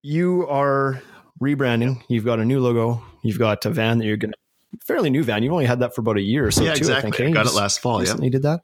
you 0.01 0.47
are 0.47 1.01
rebranding. 1.41 2.01
You've 2.07 2.25
got 2.25 2.39
a 2.39 2.45
new 2.45 2.59
logo. 2.59 3.03
You've 3.23 3.37
got 3.37 3.65
a 3.65 3.69
van 3.69 3.99
that 3.99 4.05
you're 4.05 4.17
going 4.17 4.31
to 4.31 4.37
fairly 4.85 5.09
new 5.09 5.23
van. 5.23 5.43
You've 5.43 5.53
only 5.53 5.65
had 5.65 5.79
that 5.79 5.95
for 5.95 6.01
about 6.01 6.17
a 6.17 6.21
year 6.21 6.47
or 6.47 6.51
so. 6.51 6.63
Yeah, 6.63 6.73
too, 6.73 6.79
exactly. 6.79 7.11
I, 7.11 7.15
think, 7.15 7.37
I 7.37 7.43
got 7.43 7.51
it 7.51 7.55
last 7.55 7.79
fall. 7.79 8.03
Yeah, 8.03 8.15
you 8.17 8.29
did 8.29 8.43
that. 8.43 8.61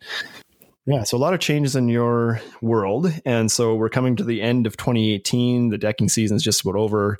Yeah, 0.85 1.03
so 1.03 1.17
a 1.17 1.19
lot 1.19 1.33
of 1.33 1.39
changes 1.39 1.75
in 1.75 1.89
your 1.89 2.41
world, 2.61 3.11
and 3.25 3.51
so 3.51 3.73
we're 3.73 3.89
coming 3.89 4.15
to 4.17 4.23
the 4.23 4.41
end 4.41 4.67
of 4.67 4.77
2018. 4.77 5.69
The 5.69 5.79
decking 5.79 6.09
season 6.09 6.37
is 6.37 6.43
just 6.43 6.61
about 6.61 6.75
over 6.75 7.17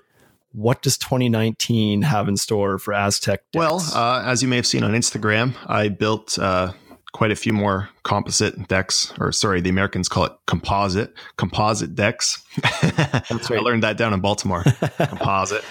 what 0.52 0.82
does 0.82 0.98
2019 0.98 2.04
have 2.04 2.28
in 2.28 2.38
store 2.38 2.78
for 2.78 2.93
Aztec? 2.93 3.41
Decks? 3.52 3.60
Well, 3.60 3.84
uh, 3.93 4.24
as 4.26 4.41
you 4.41 4.48
may 4.48 4.56
have 4.56 4.67
seen 4.67 4.84
on 4.84 4.91
Instagram, 4.91 5.56
I 5.65 5.89
built 5.89 6.38
uh, 6.38 6.74
quite 7.12 7.32
a 7.32 7.36
few 7.36 7.54
more 7.54 7.89
composite 8.04 8.67
decks, 8.67 9.13
or 9.19 9.32
sorry, 9.32 9.62
the 9.62 9.69
Americans 9.69 10.08
call 10.08 10.26
it 10.26 10.34
composite, 10.48 11.13
composite 11.38 11.95
decks. 11.95 12.43
That's 12.82 13.32
right. 13.50 13.60
I 13.60 13.63
learned 13.63 13.84
that 13.84 13.98
down 13.98 14.13
in 14.13 14.21
Baltimore. 14.21 14.63
composite. 14.98 15.63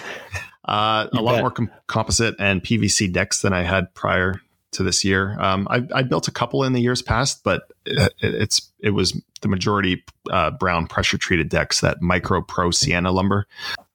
Uh, 0.64 1.08
a 1.12 1.20
lot 1.20 1.40
more 1.40 1.50
com- 1.50 1.70
composite 1.86 2.34
and 2.38 2.62
PVC 2.62 3.12
decks 3.12 3.42
than 3.42 3.52
I 3.52 3.62
had 3.62 3.92
prior 3.94 4.40
to 4.72 4.82
this 4.82 5.04
year. 5.04 5.38
Um, 5.38 5.68
I, 5.70 5.82
I, 5.94 6.02
built 6.02 6.26
a 6.26 6.30
couple 6.30 6.64
in 6.64 6.72
the 6.72 6.80
years 6.80 7.02
past, 7.02 7.44
but 7.44 7.70
it, 7.84 8.12
it's 8.20 8.72
it 8.80 8.90
was 8.90 9.20
the 9.42 9.48
majority 9.48 10.04
uh, 10.30 10.50
brown 10.52 10.86
pressure 10.86 11.18
treated 11.18 11.48
decks 11.48 11.80
that 11.80 12.00
Micro 12.00 12.40
Pro 12.40 12.70
Sienna 12.70 13.12
lumber. 13.12 13.46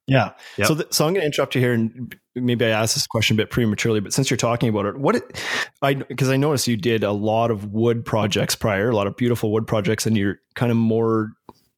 Yeah. 0.07 0.31
Yep. 0.57 0.67
So, 0.67 0.75
th- 0.75 0.93
so 0.93 1.05
I'm 1.05 1.13
going 1.13 1.21
to 1.21 1.25
interrupt 1.25 1.53
you 1.53 1.61
here, 1.61 1.73
and 1.73 2.15
maybe 2.35 2.65
I 2.65 2.69
asked 2.69 2.95
this 2.95 3.05
question 3.05 3.35
a 3.35 3.37
bit 3.37 3.51
prematurely, 3.51 3.99
but 3.99 4.11
since 4.11 4.29
you're 4.29 4.37
talking 4.37 4.69
about 4.69 4.85
it, 4.85 4.97
what 4.97 5.15
it, 5.15 5.43
I 5.81 5.93
because 5.93 6.29
I 6.29 6.37
noticed 6.37 6.67
you 6.67 6.77
did 6.77 7.03
a 7.03 7.11
lot 7.11 7.51
of 7.51 7.71
wood 7.71 8.05
projects 8.05 8.55
prior, 8.55 8.89
a 8.89 8.95
lot 8.95 9.07
of 9.07 9.17
beautiful 9.17 9.51
wood 9.51 9.67
projects, 9.67 10.05
and 10.05 10.17
you're 10.17 10.39
kind 10.55 10.71
of 10.71 10.77
more 10.77 11.31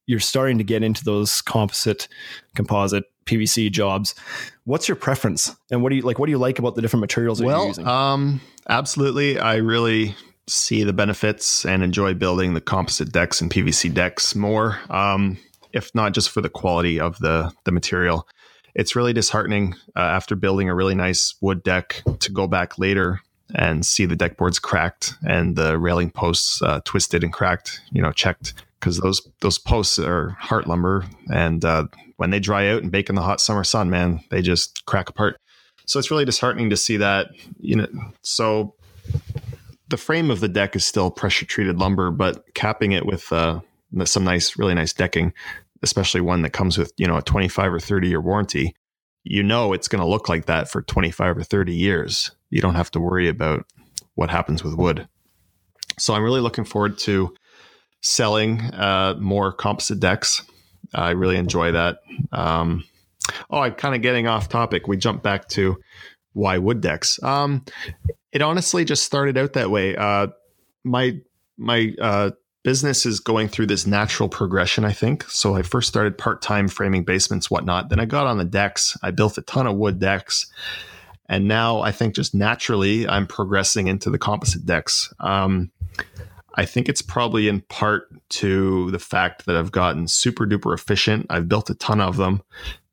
you're 0.07 0.19
starting 0.19 0.57
to 0.57 0.63
get 0.63 0.83
into 0.83 1.03
those 1.03 1.41
composite, 1.41 2.07
composite 2.55 3.05
PVC 3.25 3.71
jobs. 3.71 4.15
What's 4.65 4.87
your 4.87 4.95
preference, 4.95 5.55
and 5.71 5.81
what 5.81 5.89
do 5.89 5.95
you 5.95 6.01
like? 6.01 6.19
What 6.19 6.27
do 6.27 6.31
you 6.31 6.37
like 6.37 6.59
about 6.59 6.75
the 6.75 6.81
different 6.81 7.01
materials 7.01 7.39
that 7.39 7.45
well, 7.45 7.59
you're 7.59 7.67
using? 7.69 7.87
Um, 7.87 8.41
absolutely, 8.69 9.39
I 9.39 9.55
really 9.55 10.15
see 10.47 10.83
the 10.83 10.93
benefits 10.93 11.65
and 11.65 11.83
enjoy 11.83 12.13
building 12.13 12.53
the 12.53 12.61
composite 12.61 13.11
decks 13.11 13.41
and 13.41 13.49
PVC 13.49 13.93
decks 13.93 14.35
more. 14.35 14.79
Um, 14.89 15.37
if 15.73 15.93
not 15.95 16.13
just 16.13 16.29
for 16.29 16.41
the 16.41 16.49
quality 16.49 16.99
of 16.99 17.19
the 17.19 17.51
the 17.63 17.71
material. 17.71 18.27
It's 18.73 18.95
really 18.95 19.13
disheartening 19.13 19.75
uh, 19.95 19.99
after 19.99 20.35
building 20.35 20.69
a 20.69 20.75
really 20.75 20.95
nice 20.95 21.35
wood 21.41 21.61
deck 21.63 22.03
to 22.19 22.31
go 22.31 22.47
back 22.47 22.79
later 22.79 23.21
and 23.53 23.85
see 23.85 24.05
the 24.05 24.15
deck 24.15 24.37
boards 24.37 24.59
cracked 24.59 25.13
and 25.27 25.57
the 25.57 25.77
railing 25.77 26.09
posts 26.09 26.61
uh, 26.61 26.79
twisted 26.85 27.23
and 27.23 27.33
cracked. 27.33 27.81
You 27.91 28.01
know, 28.01 28.11
checked 28.11 28.53
because 28.79 28.97
those 28.99 29.27
those 29.41 29.57
posts 29.57 29.99
are 29.99 30.29
heart 30.39 30.67
lumber, 30.67 31.05
and 31.31 31.63
uh, 31.65 31.87
when 32.21 32.29
they 32.29 32.39
dry 32.39 32.69
out 32.69 32.83
and 32.83 32.91
bake 32.91 33.09
in 33.09 33.15
the 33.15 33.23
hot 33.23 33.41
summer 33.41 33.63
sun, 33.63 33.89
man, 33.89 34.23
they 34.29 34.43
just 34.43 34.85
crack 34.85 35.09
apart. 35.09 35.37
So 35.87 35.97
it's 35.97 36.11
really 36.11 36.23
disheartening 36.23 36.69
to 36.69 36.77
see 36.77 36.97
that. 36.97 37.31
You 37.59 37.77
know, 37.77 37.87
so 38.21 38.75
the 39.89 39.97
frame 39.97 40.29
of 40.29 40.39
the 40.39 40.47
deck 40.47 40.75
is 40.75 40.85
still 40.85 41.09
pressure 41.09 41.47
treated 41.47 41.79
lumber, 41.79 42.11
but 42.11 42.53
capping 42.53 42.91
it 42.91 43.07
with 43.07 43.33
uh, 43.33 43.61
some 44.03 44.23
nice, 44.23 44.55
really 44.55 44.75
nice 44.75 44.93
decking, 44.93 45.33
especially 45.81 46.21
one 46.21 46.43
that 46.43 46.51
comes 46.53 46.77
with, 46.77 46.93
you 46.95 47.07
know, 47.07 47.17
a 47.17 47.23
25 47.23 47.73
or 47.73 47.79
30 47.79 48.07
year 48.07 48.21
warranty, 48.21 48.75
you 49.23 49.41
know 49.41 49.73
it's 49.73 49.87
going 49.87 49.99
to 49.99 50.07
look 50.07 50.29
like 50.29 50.45
that 50.45 50.69
for 50.69 50.83
25 50.83 51.39
or 51.39 51.43
30 51.43 51.73
years. 51.73 52.29
You 52.51 52.61
don't 52.61 52.75
have 52.75 52.91
to 52.91 52.99
worry 52.99 53.29
about 53.29 53.65
what 54.13 54.29
happens 54.29 54.63
with 54.63 54.75
wood. 54.75 55.07
So 55.97 56.13
I'm 56.13 56.21
really 56.23 56.41
looking 56.41 56.65
forward 56.65 56.99
to 56.99 57.33
selling 58.03 58.61
uh, 58.75 59.15
more 59.19 59.51
composite 59.51 59.99
decks. 59.99 60.43
I 60.93 61.11
really 61.11 61.37
enjoy 61.37 61.71
that. 61.71 61.99
Um, 62.31 62.83
oh, 63.49 63.59
I'm 63.59 63.73
kind 63.73 63.95
of 63.95 64.01
getting 64.01 64.27
off 64.27 64.49
topic. 64.49 64.87
We 64.87 64.97
jump 64.97 65.23
back 65.23 65.47
to 65.49 65.77
why 66.33 66.57
wood 66.57 66.81
decks. 66.81 67.21
Um, 67.23 67.65
it 68.31 68.41
honestly 68.41 68.85
just 68.85 69.03
started 69.03 69.37
out 69.37 69.53
that 69.53 69.69
way. 69.69 69.95
Uh, 69.95 70.27
my 70.83 71.19
my 71.57 71.93
uh, 72.01 72.31
business 72.63 73.05
is 73.05 73.19
going 73.19 73.47
through 73.47 73.67
this 73.67 73.85
natural 73.85 74.29
progression, 74.29 74.85
I 74.85 74.93
think. 74.93 75.23
So 75.29 75.55
I 75.55 75.61
first 75.61 75.87
started 75.87 76.17
part 76.17 76.41
time 76.41 76.67
framing 76.67 77.03
basements, 77.03 77.49
whatnot. 77.49 77.89
Then 77.89 77.99
I 77.99 78.05
got 78.05 78.27
on 78.27 78.37
the 78.37 78.45
decks. 78.45 78.97
I 79.01 79.11
built 79.11 79.37
a 79.37 79.41
ton 79.41 79.67
of 79.67 79.75
wood 79.75 79.99
decks. 79.99 80.51
And 81.27 81.47
now 81.47 81.79
I 81.79 81.91
think 81.91 82.13
just 82.13 82.35
naturally 82.35 83.07
I'm 83.07 83.25
progressing 83.25 83.87
into 83.87 84.09
the 84.09 84.17
composite 84.17 84.65
decks. 84.65 85.13
Um, 85.19 85.71
I 86.55 86.65
think 86.65 86.89
it's 86.89 87.01
probably 87.01 87.47
in 87.47 87.61
part 87.61 88.09
to 88.29 88.91
the 88.91 88.99
fact 88.99 89.45
that 89.45 89.55
I've 89.55 89.71
gotten 89.71 90.07
super 90.07 90.45
duper 90.45 90.73
efficient. 90.73 91.27
I've 91.29 91.47
built 91.47 91.69
a 91.69 91.75
ton 91.75 92.01
of 92.01 92.17
them. 92.17 92.41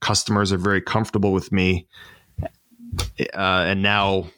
Customers 0.00 0.52
are 0.52 0.58
very 0.58 0.80
comfortable 0.80 1.32
with 1.32 1.50
me. 1.50 1.88
Uh, 3.34 3.64
and 3.66 3.82
now 3.82 4.28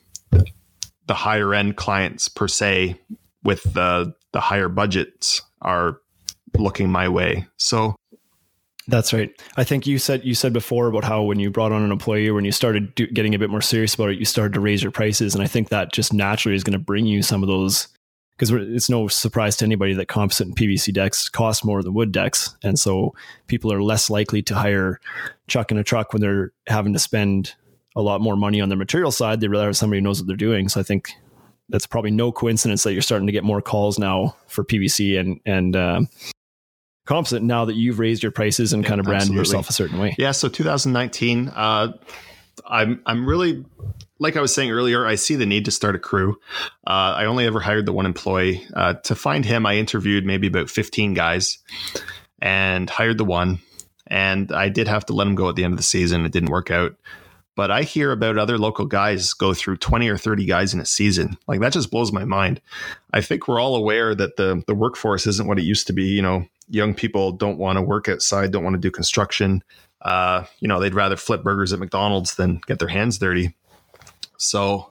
the 1.06 1.14
higher 1.14 1.54
end 1.54 1.76
clients 1.76 2.28
per 2.28 2.48
se 2.48 2.98
with 3.42 3.62
the 3.74 4.14
the 4.32 4.40
higher 4.40 4.68
budgets 4.68 5.42
are 5.60 5.98
looking 6.56 6.90
my 6.90 7.08
way. 7.08 7.46
So 7.56 7.96
that's 8.86 9.12
right. 9.12 9.30
I 9.56 9.64
think 9.64 9.86
you 9.86 9.98
said 9.98 10.24
you 10.24 10.34
said 10.34 10.52
before 10.52 10.88
about 10.88 11.04
how 11.04 11.22
when 11.22 11.38
you 11.38 11.50
brought 11.50 11.72
on 11.72 11.82
an 11.82 11.92
employee, 11.92 12.30
when 12.30 12.44
you 12.44 12.52
started 12.52 12.94
do, 12.94 13.06
getting 13.06 13.34
a 13.34 13.38
bit 13.38 13.50
more 13.50 13.60
serious 13.60 13.94
about 13.94 14.10
it, 14.10 14.18
you 14.18 14.24
started 14.24 14.54
to 14.54 14.60
raise 14.60 14.82
your 14.82 14.92
prices, 14.92 15.34
and 15.34 15.42
I 15.42 15.46
think 15.46 15.68
that 15.68 15.92
just 15.92 16.12
naturally 16.12 16.56
is 16.56 16.64
going 16.64 16.72
to 16.72 16.78
bring 16.78 17.06
you 17.06 17.22
some 17.22 17.42
of 17.42 17.48
those 17.48 17.88
because 18.41 18.51
it's 18.53 18.88
no 18.88 19.07
surprise 19.07 19.55
to 19.55 19.66
anybody 19.66 19.93
that 19.93 20.09
composite 20.09 20.47
and 20.47 20.57
PVC 20.57 20.95
decks 20.95 21.28
cost 21.28 21.62
more 21.62 21.82
than 21.82 21.93
wood 21.93 22.11
decks, 22.11 22.57
and 22.62 22.78
so 22.78 23.14
people 23.49 23.70
are 23.70 23.82
less 23.82 24.09
likely 24.09 24.41
to 24.41 24.55
hire 24.55 24.99
Chuck 25.47 25.70
in 25.70 25.76
a 25.76 25.84
truck 25.84 26.14
when 26.14 26.22
they're 26.22 26.51
having 26.66 26.95
to 26.95 26.99
spend 26.99 27.55
a 27.95 28.01
lot 28.01 28.22
more 28.22 28.36
money 28.36 28.62
on 28.62 28.70
their 28.70 28.78
material 28.78 29.12
side. 29.12 29.41
They 29.41 29.49
rather 29.49 29.66
have 29.66 29.76
somebody 29.76 29.99
who 29.99 30.05
knows 30.05 30.20
what 30.20 30.26
they're 30.26 30.36
doing. 30.36 30.70
So 30.70 30.80
I 30.80 30.82
think 30.82 31.11
that's 31.68 31.86
probably 31.86 32.12
no 32.12 32.32
coincidence 32.32 32.82
that 32.84 32.95
you're 32.95 33.03
starting 33.03 33.26
to 33.26 33.32
get 33.32 33.45
more 33.45 33.61
calls 33.61 33.99
now 33.99 34.34
for 34.47 34.64
PVC 34.64 35.20
and 35.20 35.38
and 35.45 35.76
uh, 35.76 36.01
composite 37.05 37.43
now 37.43 37.66
that 37.66 37.74
you've 37.74 37.99
raised 37.99 38.22
your 38.22 38.32
prices 38.32 38.72
and 38.72 38.82
yeah, 38.82 38.88
kind 38.88 39.01
of 39.01 39.05
branded 39.05 39.22
absolutely. 39.22 39.41
yourself 39.41 39.68
a 39.68 39.72
certain 39.74 39.99
way. 39.99 40.14
Yeah. 40.16 40.32
So 40.32 40.49
2019, 40.49 41.49
uh, 41.49 41.93
I'm 42.66 43.03
I'm 43.05 43.28
really 43.28 43.66
like 44.20 44.36
I 44.36 44.40
was 44.40 44.54
saying 44.54 44.70
earlier. 44.70 45.06
I 45.06 45.16
see 45.16 45.34
the 45.34 45.46
need 45.46 45.64
to 45.64 45.70
start 45.70 45.96
a 45.96 45.98
crew. 45.98 46.38
Uh, 46.86 47.16
I 47.16 47.24
only 47.24 47.46
ever 47.46 47.58
hired 47.58 47.86
the 47.86 47.92
one 47.92 48.06
employee. 48.06 48.64
Uh, 48.74 48.94
to 48.94 49.14
find 49.14 49.44
him, 49.44 49.66
I 49.66 49.76
interviewed 49.76 50.24
maybe 50.24 50.46
about 50.46 50.70
15 50.70 51.14
guys 51.14 51.58
and 52.40 52.88
hired 52.88 53.18
the 53.18 53.24
one. 53.24 53.58
And 54.06 54.52
I 54.52 54.68
did 54.68 54.88
have 54.88 55.06
to 55.06 55.14
let 55.14 55.26
him 55.26 55.34
go 55.34 55.48
at 55.48 55.56
the 55.56 55.64
end 55.64 55.72
of 55.72 55.78
the 55.78 55.84
season. 55.84 56.24
It 56.24 56.32
didn't 56.32 56.50
work 56.50 56.70
out. 56.70 56.96
But 57.56 57.70
I 57.70 57.82
hear 57.82 58.12
about 58.12 58.38
other 58.38 58.58
local 58.58 58.86
guys 58.86 59.32
go 59.32 59.54
through 59.54 59.78
20 59.78 60.08
or 60.08 60.16
30 60.16 60.46
guys 60.46 60.72
in 60.72 60.80
a 60.80 60.86
season. 60.86 61.36
Like 61.48 61.60
that 61.60 61.72
just 61.72 61.90
blows 61.90 62.12
my 62.12 62.24
mind. 62.24 62.60
I 63.12 63.20
think 63.20 63.48
we're 63.48 63.60
all 63.60 63.74
aware 63.74 64.14
that 64.14 64.36
the 64.36 64.62
the 64.66 64.74
workforce 64.74 65.26
isn't 65.26 65.48
what 65.48 65.58
it 65.58 65.64
used 65.64 65.86
to 65.88 65.92
be. 65.92 66.04
You 66.04 66.22
know, 66.22 66.46
young 66.68 66.94
people 66.94 67.32
don't 67.32 67.58
want 67.58 67.76
to 67.76 67.82
work 67.82 68.08
outside, 68.08 68.52
don't 68.52 68.64
want 68.64 68.74
to 68.74 68.80
do 68.80 68.90
construction. 68.90 69.62
Uh, 70.00 70.44
you 70.60 70.68
know, 70.68 70.80
they'd 70.80 70.94
rather 70.94 71.16
flip 71.16 71.42
burgers 71.42 71.72
at 71.72 71.78
McDonald's 71.78 72.36
than 72.36 72.60
get 72.66 72.78
their 72.78 72.88
hands 72.88 73.18
dirty. 73.18 73.54
So 74.41 74.91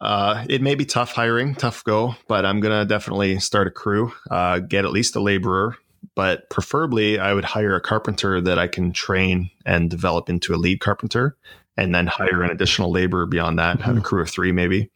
uh, 0.00 0.44
it 0.48 0.60
may 0.60 0.74
be 0.74 0.84
tough 0.84 1.12
hiring, 1.12 1.54
tough 1.54 1.82
go, 1.84 2.14
but 2.28 2.44
I'm 2.44 2.60
gonna 2.60 2.84
definitely 2.84 3.40
start 3.40 3.66
a 3.66 3.70
crew, 3.70 4.12
uh, 4.30 4.58
get 4.58 4.84
at 4.84 4.92
least 4.92 5.16
a 5.16 5.20
laborer, 5.20 5.76
but 6.14 6.50
preferably 6.50 7.18
I 7.18 7.32
would 7.32 7.44
hire 7.44 7.74
a 7.74 7.80
carpenter 7.80 8.42
that 8.42 8.58
I 8.58 8.68
can 8.68 8.92
train 8.92 9.50
and 9.64 9.88
develop 9.88 10.28
into 10.28 10.54
a 10.54 10.56
lead 10.56 10.80
carpenter, 10.80 11.36
and 11.78 11.94
then 11.94 12.06
hire 12.06 12.42
an 12.42 12.50
additional 12.50 12.92
laborer 12.92 13.24
beyond 13.24 13.58
that, 13.58 13.76
mm-hmm. 13.76 13.84
have 13.84 13.94
a 13.94 13.98
mm-hmm. 14.00 14.06
crew 14.06 14.22
of 14.22 14.28
three 14.28 14.52
maybe. 14.52 14.90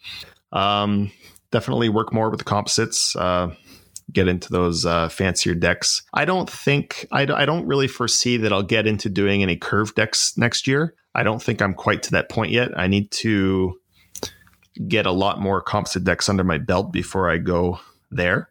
Um, 0.52 1.10
definitely 1.50 1.88
work 1.88 2.12
more 2.12 2.28
with 2.28 2.38
the 2.38 2.44
composites. 2.44 3.16
Uh, 3.16 3.54
get 4.12 4.28
into 4.28 4.52
those 4.52 4.84
uh, 4.86 5.08
fancier 5.08 5.54
decks. 5.54 6.02
I 6.12 6.26
don't 6.26 6.48
think 6.48 7.06
I, 7.10 7.22
I 7.22 7.44
don't 7.44 7.66
really 7.66 7.88
foresee 7.88 8.36
that 8.36 8.52
I'll 8.52 8.62
get 8.62 8.86
into 8.86 9.08
doing 9.08 9.42
any 9.42 9.56
curved 9.56 9.96
decks 9.96 10.36
next 10.36 10.66
year. 10.66 10.94
I 11.16 11.22
don't 11.22 11.42
think 11.42 11.62
I'm 11.62 11.72
quite 11.72 12.02
to 12.04 12.10
that 12.12 12.28
point 12.28 12.52
yet. 12.52 12.78
I 12.78 12.88
need 12.88 13.10
to 13.12 13.80
get 14.86 15.06
a 15.06 15.12
lot 15.12 15.40
more 15.40 15.62
composite 15.62 16.04
decks 16.04 16.28
under 16.28 16.44
my 16.44 16.58
belt 16.58 16.92
before 16.92 17.30
I 17.30 17.38
go 17.38 17.80
there. 18.10 18.50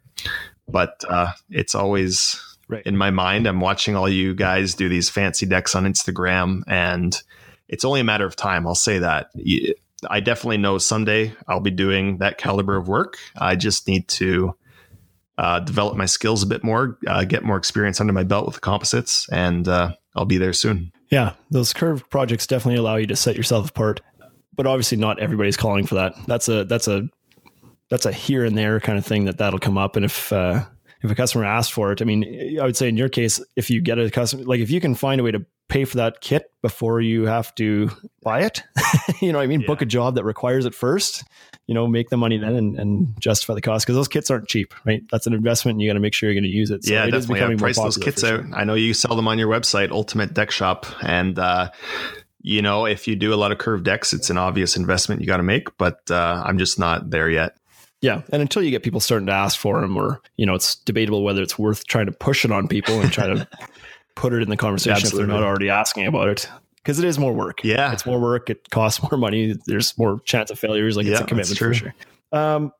But 0.67 1.03
uh, 1.07 1.31
it's 1.51 1.75
always 1.75 2.41
right. 2.67 2.83
in 2.83 2.97
my 2.97 3.11
mind. 3.11 3.45
I'm 3.45 3.61
watching 3.61 3.95
all 3.95 4.09
you 4.09 4.33
guys 4.33 4.73
do 4.73 4.89
these 4.89 5.11
fancy 5.11 5.45
decks 5.45 5.75
on 5.75 5.85
Instagram, 5.85 6.63
and 6.65 7.15
it's 7.67 7.85
only 7.85 7.99
a 7.99 8.03
matter 8.03 8.25
of 8.25 8.35
time. 8.35 8.65
I'll 8.65 8.73
say 8.73 8.97
that. 8.97 9.29
I 10.09 10.19
definitely 10.19 10.57
know 10.57 10.79
someday 10.79 11.35
I'll 11.47 11.59
be 11.59 11.69
doing 11.69 12.17
that 12.17 12.39
caliber 12.39 12.75
of 12.77 12.87
work. 12.87 13.17
I 13.37 13.55
just 13.55 13.87
need 13.87 14.07
to 14.07 14.55
uh, 15.37 15.59
develop 15.59 15.97
my 15.97 16.07
skills 16.07 16.41
a 16.41 16.47
bit 16.47 16.63
more, 16.63 16.97
uh, 17.05 17.25
get 17.25 17.43
more 17.43 17.57
experience 17.57 18.01
under 18.01 18.13
my 18.13 18.23
belt 18.23 18.47
with 18.47 18.55
the 18.55 18.61
composites, 18.61 19.29
and 19.29 19.67
uh, 19.67 19.91
I'll 20.15 20.25
be 20.25 20.37
there 20.37 20.53
soon. 20.53 20.91
Yeah, 21.09 21.33
those 21.51 21.73
curved 21.73 22.09
projects 22.09 22.47
definitely 22.47 22.79
allow 22.79 22.95
you 22.95 23.07
to 23.07 23.15
set 23.15 23.35
yourself 23.35 23.69
apart, 23.69 24.01
but 24.53 24.65
obviously 24.65 24.97
not 24.97 25.19
everybody's 25.19 25.57
calling 25.57 25.85
for 25.85 25.95
that. 25.95 26.13
That's 26.27 26.47
a 26.49 26.65
that's 26.65 26.87
a 26.87 27.07
that's 27.89 28.05
a 28.05 28.11
here 28.11 28.43
and 28.43 28.57
there 28.57 28.79
kind 28.79 28.97
of 28.97 29.05
thing 29.05 29.25
that 29.25 29.37
that'll 29.37 29.59
come 29.59 29.77
up, 29.77 29.95
and 29.95 30.05
if 30.05 30.33
uh, 30.33 30.65
if 31.03 31.11
a 31.11 31.15
customer 31.15 31.45
asks 31.45 31.71
for 31.71 31.91
it, 31.91 32.01
I 32.01 32.05
mean, 32.05 32.59
I 32.59 32.65
would 32.65 32.75
say 32.75 32.89
in 32.89 32.97
your 32.97 33.09
case, 33.09 33.39
if 33.55 33.69
you 33.69 33.81
get 33.81 33.99
a 33.99 34.09
customer, 34.09 34.43
like 34.43 34.59
if 34.59 34.71
you 34.71 34.81
can 34.81 34.95
find 34.95 35.21
a 35.21 35.23
way 35.23 35.31
to 35.31 35.45
pay 35.67 35.85
for 35.85 35.97
that 35.97 36.21
kit 36.21 36.51
before 36.61 37.01
you 37.01 37.25
have 37.25 37.53
to 37.55 37.89
buy 38.21 38.41
it, 38.41 38.63
you 39.21 39.31
know, 39.31 39.39
I 39.39 39.47
mean, 39.47 39.61
yeah. 39.61 39.67
book 39.67 39.81
a 39.81 39.85
job 39.85 40.15
that 40.15 40.23
requires 40.23 40.65
it 40.65 40.75
first, 40.75 41.23
you 41.67 41.73
know, 41.73 41.87
make 41.87 42.09
the 42.09 42.17
money 42.17 42.37
then 42.37 42.55
and, 42.55 42.79
and 42.79 43.19
justify 43.19 43.53
the 43.53 43.61
cost 43.61 43.85
because 43.85 43.95
those 43.95 44.07
kits 44.07 44.29
aren't 44.29 44.47
cheap, 44.47 44.73
right? 44.85 45.03
That's 45.11 45.27
an 45.27 45.33
investment. 45.33 45.75
And 45.75 45.81
you 45.81 45.89
got 45.89 45.95
to 45.95 45.99
make 45.99 46.13
sure 46.13 46.29
you're 46.29 46.39
going 46.39 46.49
to 46.49 46.55
use 46.55 46.71
it. 46.71 46.85
So 46.85 46.93
yeah, 46.93 47.05
it 47.05 47.11
definitely. 47.11 47.43
I 47.43 47.55
price 47.55 47.77
those 47.77 47.97
kits 47.97 48.23
out. 48.23 48.43
I 48.53 48.63
know 48.63 48.75
you 48.75 48.93
sell 48.93 49.15
them 49.15 49.27
on 49.27 49.39
your 49.39 49.49
website, 49.49 49.91
Ultimate 49.91 50.33
Deck 50.33 50.51
Shop, 50.51 50.85
and 51.01 51.37
uh, 51.39 51.71
you 52.41 52.61
know, 52.61 52.85
if 52.85 53.07
you 53.07 53.15
do 53.15 53.33
a 53.33 53.35
lot 53.35 53.51
of 53.51 53.57
curved 53.57 53.85
decks, 53.85 54.13
it's 54.13 54.29
an 54.29 54.37
obvious 54.37 54.77
investment 54.77 55.21
you 55.21 55.27
got 55.27 55.37
to 55.37 55.43
make. 55.43 55.75
But 55.77 55.99
uh, 56.11 56.43
I'm 56.45 56.59
just 56.59 56.77
not 56.77 57.09
there 57.09 57.29
yet. 57.29 57.57
Yeah, 58.01 58.21
and 58.31 58.39
until 58.39 58.61
you 58.61 58.69
get 58.69 58.83
people 58.83 58.99
starting 58.99 59.25
to 59.27 59.33
ask 59.33 59.57
for 59.57 59.81
them, 59.81 59.97
or 59.97 60.21
you 60.37 60.45
know, 60.45 60.53
it's 60.53 60.75
debatable 60.75 61.23
whether 61.23 61.41
it's 61.41 61.57
worth 61.57 61.87
trying 61.87 62.05
to 62.05 62.11
push 62.11 62.45
it 62.45 62.51
on 62.51 62.67
people 62.67 62.99
and 63.01 63.11
try 63.11 63.25
to 63.25 63.47
put 64.15 64.33
it 64.33 64.41
in 64.41 64.49
the 64.49 64.57
conversation 64.57 65.07
if 65.07 65.13
they're 65.13 65.27
not 65.27 65.43
already 65.43 65.69
asking 65.69 66.07
about 66.07 66.27
it 66.29 66.49
because 66.77 66.99
it 66.99 67.05
is 67.05 67.17
more 67.17 67.33
work. 67.33 67.63
Yeah, 67.63 67.91
it's 67.91 68.05
more 68.05 68.19
work. 68.19 68.49
It 68.49 68.69
costs 68.69 69.01
more 69.03 69.17
money. 69.17 69.55
There's 69.65 69.97
more 69.97 70.19
chance 70.21 70.51
of 70.51 70.59
failures. 70.59 70.97
Like 70.97 71.05
yeah, 71.05 71.13
it's 71.13 71.21
a 71.21 71.25
commitment 71.25 71.57
for 71.57 71.73
sure. 71.73 71.93
Um, 72.31 72.71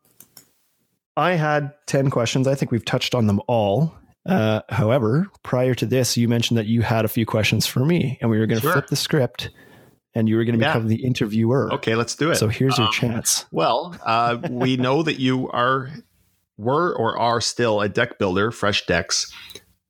I 1.18 1.32
had 1.32 1.74
ten 1.86 2.10
questions. 2.10 2.48
I 2.48 2.56
think 2.56 2.72
we've 2.72 2.86
touched 2.86 3.16
on 3.16 3.28
them 3.28 3.42
all. 3.48 3.96
Uh, 4.26 4.62
however, 4.70 5.28
prior 5.44 5.76
to 5.76 5.86
this, 5.86 6.18
you 6.18 6.28
mentioned 6.28 6.58
that 6.58 6.66
you 6.66 6.82
had 6.82 7.06
a 7.06 7.08
few 7.08 7.26
questions 7.26 7.68
for 7.68 7.86
me, 7.86 8.18
and 8.22 8.30
we 8.30 8.40
were 8.40 8.48
going 8.48 8.60
to 8.60 8.66
sure. 8.66 8.74
flip 8.74 8.88
the 8.88 8.96
script 8.96 9.50
and 10.16 10.30
you 10.30 10.38
were 10.38 10.46
going 10.46 10.58
to 10.58 10.66
become 10.66 10.84
yeah. 10.84 10.96
the 10.96 11.06
interviewer. 11.06 11.72
Okay, 11.74 11.96
let's 11.96 12.16
do 12.16 12.32
it. 12.32 12.36
So 12.36 12.48
here's 12.48 12.78
your 12.78 12.88
um, 12.88 12.94
chance. 12.94 13.46
Well, 13.52 13.96
uh, 14.04 14.38
we 14.50 14.78
know 14.78 15.04
that 15.04 15.20
you 15.20 15.50
are, 15.50 15.90
were, 16.58 16.96
or 16.96 17.20
are 17.20 17.42
still 17.42 17.82
a 17.82 17.90
deck 17.90 18.18
builder, 18.18 18.52
Fresh 18.52 18.86
Decks, 18.86 19.32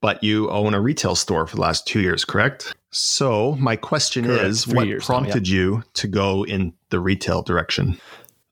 but 0.01 0.23
you 0.23 0.49
own 0.49 0.73
a 0.73 0.81
retail 0.81 1.15
store 1.15 1.47
for 1.47 1.55
the 1.55 1.61
last 1.61 1.87
two 1.87 2.01
years, 2.01 2.25
correct? 2.25 2.75
So 2.91 3.55
my 3.55 3.75
question 3.75 4.25
correct. 4.25 4.43
is, 4.43 4.65
Three 4.65 4.93
what 4.93 5.03
prompted 5.03 5.43
now, 5.43 5.49
yeah. 5.49 5.55
you 5.55 5.83
to 5.95 6.07
go 6.07 6.45
in 6.45 6.73
the 6.89 6.99
retail 6.99 7.41
direction? 7.41 7.99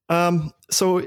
Um, 0.09 0.51
so 0.69 1.01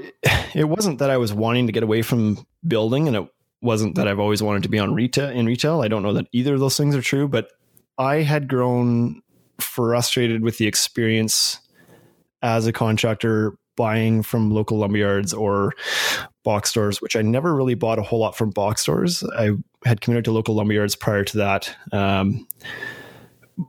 it 0.55 0.69
wasn't 0.69 0.99
that 0.99 1.09
I 1.09 1.17
was 1.17 1.33
wanting 1.33 1.67
to 1.67 1.73
get 1.73 1.83
away 1.83 2.01
from 2.01 2.45
building, 2.67 3.07
and 3.07 3.15
it 3.15 3.27
wasn't 3.61 3.95
that 3.95 4.07
I've 4.07 4.19
always 4.19 4.41
wanted 4.41 4.63
to 4.63 4.69
be 4.69 4.79
on 4.79 4.93
retail 4.93 5.29
in 5.29 5.45
retail. 5.45 5.81
I 5.81 5.87
don't 5.87 6.03
know 6.03 6.13
that 6.13 6.27
either 6.31 6.55
of 6.55 6.59
those 6.59 6.77
things 6.77 6.95
are 6.95 7.01
true, 7.01 7.27
but 7.27 7.49
I 7.97 8.17
had 8.17 8.47
grown 8.47 9.21
frustrated 9.59 10.43
with 10.43 10.57
the 10.57 10.67
experience 10.67 11.59
as 12.41 12.67
a 12.67 12.73
contractor 12.73 13.57
buying 13.75 14.23
from 14.23 14.51
local 14.51 14.77
lumberyards 14.77 15.33
or 15.33 15.73
box 16.43 16.69
stores, 16.69 17.01
which 17.01 17.15
I 17.15 17.21
never 17.21 17.55
really 17.55 17.75
bought 17.75 17.99
a 17.99 18.03
whole 18.03 18.19
lot 18.19 18.35
from 18.35 18.49
box 18.49 18.81
stores. 18.81 19.23
I 19.37 19.51
had 19.87 20.01
committed 20.01 20.25
to 20.25 20.31
local 20.31 20.55
lumberyards 20.55 20.99
prior 20.99 21.23
to 21.23 21.37
that. 21.37 21.75
Um, 21.91 22.47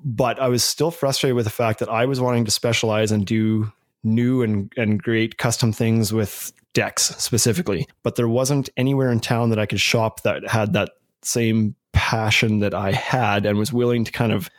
but 0.05 0.39
I 0.39 0.49
was 0.49 0.63
still 0.63 0.91
frustrated 0.91 1.35
with 1.35 1.47
the 1.47 1.51
fact 1.51 1.79
that 1.79 1.89
I 1.89 2.05
was 2.05 2.21
wanting 2.21 2.45
to 2.45 2.51
specialize 2.51 3.11
and 3.11 3.27
do 3.27 3.73
new 4.05 4.43
and, 4.43 4.73
and 4.77 5.03
great 5.03 5.39
custom 5.39 5.73
things 5.73 6.13
with 6.13 6.53
decks 6.75 7.15
specifically. 7.17 7.87
But 8.03 8.17
there 8.17 8.29
wasn't 8.29 8.69
anywhere 8.77 9.11
in 9.11 9.21
town 9.21 9.51
that 9.51 9.59
I 9.59 9.67
could 9.67 9.81
shop 9.81 10.23
that 10.23 10.47
had 10.49 10.75
that 10.75 10.91
same 11.23 11.75
passion 11.93 12.61
that 12.61 12.75
I 12.75 12.93
had 12.93 13.47
and 13.47 13.59
was 13.59 13.73
willing 13.73 14.05
to 14.05 14.13
kind 14.13 14.33
of 14.33 14.51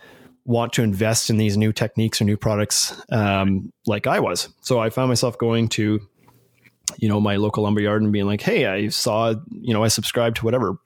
want 0.46 0.74
to 0.74 0.84
invest 0.84 1.30
in 1.30 1.38
these 1.38 1.58
new 1.58 1.72
techniques 1.72 2.20
or 2.20 2.26
new 2.26 2.38
products 2.38 3.00
um, 3.12 3.72
like 3.86 4.08
I 4.08 4.20
was. 4.20 4.50
So 4.62 4.80
I 4.80 4.90
found 4.90 5.10
myself 5.10 5.38
going 5.38 5.70
to, 5.70 6.00
you 6.98 7.08
know, 7.08 7.22
my 7.22 7.36
local 7.36 7.64
lumberyard 7.64 8.02
and 8.02 8.12
being 8.12 8.26
like, 8.26 8.42
hey, 8.42 8.66
I 8.66 8.88
saw, 8.88 9.36
you 9.52 9.74
know, 9.74 9.84
I 9.84 9.90
subscribed 9.90 10.38
to 10.38 10.46
whatever 10.46 10.78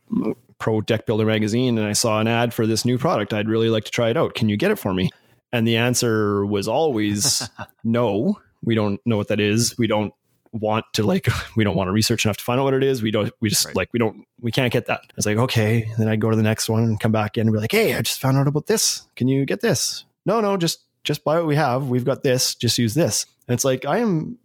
Pro 0.64 0.80
Deck 0.80 1.06
Builder 1.06 1.26
magazine 1.26 1.78
and 1.78 1.86
I 1.86 1.92
saw 1.92 2.22
an 2.22 2.28
ad 2.28 2.54
for 2.54 2.66
this 2.66 2.86
new 2.86 2.98
product. 2.98 3.34
I'd 3.34 3.50
really 3.50 3.68
like 3.68 3.84
to 3.84 3.92
try 3.92 4.10
it 4.10 4.16
out. 4.16 4.34
Can 4.34 4.48
you 4.48 4.56
get 4.56 4.72
it 4.72 4.80
for 4.80 4.94
me? 4.94 5.10
And 5.52 5.68
the 5.68 5.76
answer 5.76 6.46
was 6.46 6.70
always 6.70 7.50
no. 7.84 8.40
We 8.64 8.74
don't 8.74 9.02
know 9.06 9.18
what 9.18 9.28
that 9.28 9.42
is. 9.42 9.78
We 9.78 9.88
don't 9.88 10.14
want 10.54 10.86
to 10.94 11.04
like 11.04 11.28
we 11.58 11.66
don't 11.66 11.76
want 11.76 11.90
to 11.90 11.92
research 11.92 12.24
enough 12.24 12.38
to 12.38 12.46
find 12.46 12.62
out 12.62 12.64
what 12.64 12.76
it 12.76 12.82
is. 12.82 13.04
We 13.04 13.12
don't 13.12 13.34
we 13.42 13.50
just 13.50 13.66
right. 13.66 13.76
like 13.76 13.90
we 13.92 14.00
don't 14.00 14.26
we 14.40 14.54
can't 14.54 14.72
get 14.72 14.86
that. 14.86 15.02
It's 15.18 15.26
like, 15.26 15.36
okay. 15.36 15.92
Then 15.98 16.08
I'd 16.08 16.22
go 16.22 16.30
to 16.30 16.38
the 16.38 16.44
next 16.44 16.70
one 16.70 16.84
and 16.84 16.98
come 16.98 17.12
back 17.12 17.38
in 17.38 17.46
and 17.46 17.54
be 17.54 17.60
like, 17.60 17.74
hey, 17.74 17.96
I 17.96 18.02
just 18.02 18.22
found 18.22 18.38
out 18.38 18.48
about 18.48 18.68
this. 18.68 19.06
Can 19.18 19.28
you 19.28 19.46
get 19.46 19.60
this? 19.60 20.06
No, 20.26 20.40
no, 20.40 20.56
just 20.56 20.86
just 21.04 21.26
buy 21.26 21.40
what 21.40 21.46
we 21.48 21.58
have. 21.58 21.90
We've 21.90 22.06
got 22.06 22.24
this, 22.24 22.56
just 22.56 22.78
use 22.78 22.94
this. 22.94 23.26
And 23.50 23.54
it's 23.54 23.66
like 23.66 23.84
I 23.84 23.98
am 23.98 24.38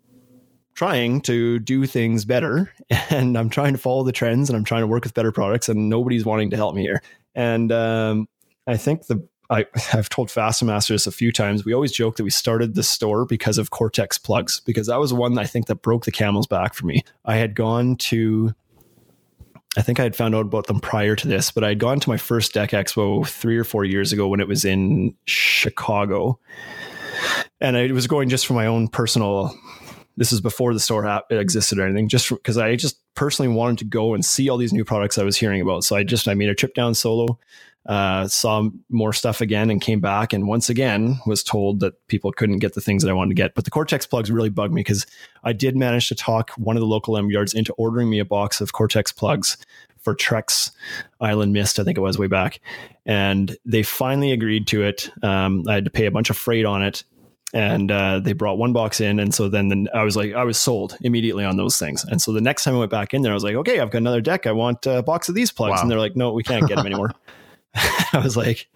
trying 0.74 1.20
to 1.22 1.58
do 1.58 1.86
things 1.86 2.24
better 2.24 2.72
and 3.10 3.36
I'm 3.36 3.50
trying 3.50 3.72
to 3.72 3.78
follow 3.78 4.04
the 4.04 4.12
trends 4.12 4.48
and 4.48 4.56
I'm 4.56 4.64
trying 4.64 4.82
to 4.82 4.86
work 4.86 5.04
with 5.04 5.14
better 5.14 5.32
products 5.32 5.68
and 5.68 5.88
nobody's 5.88 6.24
wanting 6.24 6.50
to 6.50 6.56
help 6.56 6.74
me 6.74 6.82
here. 6.82 7.02
And 7.34 7.70
um, 7.72 8.28
I 8.66 8.76
think 8.76 9.06
the 9.06 9.26
I, 9.50 9.66
I've 9.92 10.08
told 10.08 10.28
Fastenmaster 10.28 10.88
this 10.88 11.06
a 11.06 11.12
few 11.12 11.32
times. 11.32 11.64
We 11.64 11.72
always 11.72 11.92
joke 11.92 12.16
that 12.16 12.24
we 12.24 12.30
started 12.30 12.74
the 12.74 12.82
store 12.82 13.24
because 13.24 13.58
of 13.58 13.70
Cortex 13.70 14.18
plugs, 14.18 14.60
because 14.60 14.86
that 14.86 15.00
was 15.00 15.12
one 15.12 15.38
I 15.38 15.44
think 15.44 15.66
that 15.66 15.76
broke 15.76 16.04
the 16.04 16.12
camel's 16.12 16.46
back 16.46 16.74
for 16.74 16.86
me. 16.86 17.02
I 17.24 17.36
had 17.36 17.54
gone 17.54 17.96
to, 17.96 18.54
I 19.76 19.82
think 19.82 20.00
I 20.00 20.02
had 20.02 20.16
found 20.16 20.34
out 20.34 20.46
about 20.46 20.66
them 20.66 20.80
prior 20.80 21.16
to 21.16 21.28
this, 21.28 21.50
but 21.50 21.64
I 21.64 21.68
had 21.68 21.78
gone 21.78 22.00
to 22.00 22.10
my 22.10 22.16
first 22.16 22.52
Deck 22.52 22.70
Expo 22.70 23.26
three 23.26 23.58
or 23.58 23.64
four 23.64 23.84
years 23.84 24.12
ago 24.12 24.28
when 24.28 24.40
it 24.40 24.48
was 24.48 24.64
in 24.64 25.14
Chicago. 25.26 26.38
And 27.60 27.76
I 27.76 27.90
was 27.92 28.06
going 28.06 28.28
just 28.28 28.46
for 28.46 28.54
my 28.54 28.66
own 28.66 28.88
personal 28.88 29.52
this 30.18 30.32
is 30.32 30.40
before 30.40 30.74
the 30.74 30.80
store 30.80 31.06
app 31.06 31.30
existed 31.30 31.78
or 31.78 31.86
anything 31.86 32.08
just 32.08 32.28
because 32.28 32.58
i 32.58 32.76
just 32.76 33.00
personally 33.14 33.52
wanted 33.52 33.78
to 33.78 33.84
go 33.84 34.14
and 34.14 34.24
see 34.24 34.48
all 34.48 34.56
these 34.56 34.72
new 34.72 34.84
products 34.84 35.18
i 35.18 35.24
was 35.24 35.36
hearing 35.36 35.60
about 35.60 35.84
so 35.84 35.96
i 35.96 36.02
just 36.02 36.28
i 36.28 36.34
made 36.34 36.48
a 36.48 36.54
trip 36.54 36.74
down 36.74 36.94
solo 36.94 37.38
uh, 37.86 38.28
saw 38.28 38.68
more 38.90 39.14
stuff 39.14 39.40
again 39.40 39.70
and 39.70 39.80
came 39.80 39.98
back 39.98 40.34
and 40.34 40.46
once 40.46 40.68
again 40.68 41.18
was 41.26 41.42
told 41.42 41.80
that 41.80 41.94
people 42.08 42.30
couldn't 42.30 42.58
get 42.58 42.74
the 42.74 42.82
things 42.82 43.02
that 43.02 43.08
I 43.08 43.14
wanted 43.14 43.30
to 43.30 43.34
get. 43.34 43.54
But 43.54 43.64
the 43.64 43.70
Cortex 43.70 44.04
plugs 44.04 44.30
really 44.30 44.50
bugged 44.50 44.74
me 44.74 44.80
because 44.80 45.06
I 45.42 45.54
did 45.54 45.74
manage 45.74 46.08
to 46.08 46.14
talk 46.14 46.50
one 46.58 46.76
of 46.76 46.80
the 46.80 46.86
local 46.86 47.16
M 47.16 47.30
yards 47.30 47.54
into 47.54 47.72
ordering 47.74 48.10
me 48.10 48.18
a 48.18 48.26
box 48.26 48.60
of 48.60 48.74
Cortex 48.74 49.10
plugs 49.10 49.56
for 50.00 50.14
Trex 50.14 50.70
Island 51.20 51.52
Mist, 51.52 51.80
I 51.80 51.84
think 51.84 51.96
it 51.96 52.02
was 52.02 52.18
way 52.18 52.26
back. 52.26 52.60
And 53.06 53.56
they 53.64 53.82
finally 53.82 54.32
agreed 54.32 54.66
to 54.68 54.82
it. 54.82 55.10
Um, 55.22 55.64
I 55.66 55.74
had 55.74 55.84
to 55.86 55.90
pay 55.90 56.06
a 56.06 56.10
bunch 56.10 56.28
of 56.30 56.36
freight 56.36 56.66
on 56.66 56.82
it. 56.82 57.04
And 57.54 57.90
uh, 57.90 58.20
they 58.20 58.34
brought 58.34 58.58
one 58.58 58.74
box 58.74 59.00
in, 59.00 59.18
and 59.18 59.34
so 59.34 59.48
then 59.48 59.68
the, 59.68 59.90
I 59.94 60.02
was 60.02 60.16
like, 60.16 60.34
I 60.34 60.44
was 60.44 60.58
sold 60.58 60.98
immediately 61.00 61.46
on 61.46 61.56
those 61.56 61.78
things. 61.78 62.04
And 62.04 62.20
so 62.20 62.30
the 62.30 62.42
next 62.42 62.64
time 62.64 62.74
I 62.74 62.78
went 62.78 62.90
back 62.90 63.14
in 63.14 63.22
there, 63.22 63.32
I 63.32 63.34
was 63.34 63.42
like, 63.42 63.54
okay, 63.54 63.80
I've 63.80 63.90
got 63.90 63.98
another 63.98 64.20
deck. 64.20 64.46
I 64.46 64.52
want 64.52 64.84
a 64.84 65.02
box 65.02 65.30
of 65.30 65.34
these 65.34 65.50
plugs, 65.50 65.76
wow. 65.76 65.82
and 65.82 65.90
they're 65.90 65.98
like, 65.98 66.14
no, 66.14 66.32
we 66.32 66.42
can't 66.42 66.68
get 66.68 66.76
them 66.76 66.86
anymore. 66.92 67.14
I 67.74 68.20
was 68.22 68.36
like, 68.36 68.68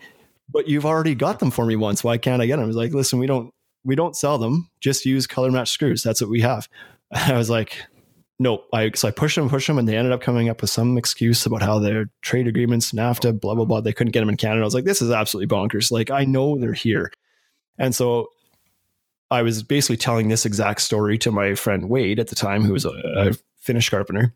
but 0.48 0.68
you've 0.68 0.86
already 0.86 1.14
got 1.14 1.38
them 1.38 1.50
for 1.50 1.66
me 1.66 1.76
once. 1.76 2.02
Why 2.02 2.18
can't 2.18 2.42
I 2.42 2.46
get 2.46 2.56
them? 2.56 2.64
I 2.64 2.66
was 2.66 2.76
like, 2.76 2.92
listen, 2.92 3.18
we 3.18 3.26
don't 3.26 3.52
we 3.84 3.94
don't 3.94 4.16
sell 4.16 4.38
them. 4.38 4.70
Just 4.80 5.04
use 5.04 5.26
color 5.26 5.50
match 5.50 5.70
screws. 5.70 6.02
That's 6.02 6.20
what 6.20 6.30
we 6.30 6.40
have. 6.40 6.68
I 7.12 7.36
was 7.36 7.50
like, 7.50 7.76
nope. 8.38 8.66
I 8.72 8.90
so 8.94 9.08
I 9.08 9.10
pushed 9.10 9.36
them, 9.36 9.48
pushed 9.48 9.66
them, 9.66 9.78
and 9.78 9.88
they 9.88 9.96
ended 9.96 10.12
up 10.12 10.20
coming 10.20 10.48
up 10.48 10.60
with 10.60 10.70
some 10.70 10.96
excuse 10.98 11.44
about 11.46 11.62
how 11.62 11.78
their 11.78 12.06
trade 12.22 12.46
agreements, 12.46 12.92
NAFTA, 12.92 13.40
blah 13.40 13.54
blah 13.54 13.64
blah. 13.64 13.80
They 13.80 13.92
couldn't 13.92 14.12
get 14.12 14.20
them 14.20 14.28
in 14.28 14.36
Canada. 14.36 14.62
I 14.62 14.64
was 14.64 14.74
like, 14.74 14.84
this 14.84 15.02
is 15.02 15.10
absolutely 15.10 15.54
bonkers. 15.54 15.90
Like 15.90 16.10
I 16.10 16.24
know 16.24 16.58
they're 16.58 16.72
here, 16.72 17.12
and 17.78 17.94
so 17.94 18.28
I 19.32 19.42
was 19.42 19.62
basically 19.62 19.96
telling 19.96 20.28
this 20.28 20.44
exact 20.46 20.82
story 20.82 21.18
to 21.18 21.32
my 21.32 21.54
friend 21.54 21.88
Wade 21.88 22.20
at 22.20 22.28
the 22.28 22.34
time, 22.34 22.62
who 22.62 22.72
was 22.72 22.84
a, 22.84 22.90
a 23.16 23.32
Finnish 23.58 23.88
carpenter 23.88 24.34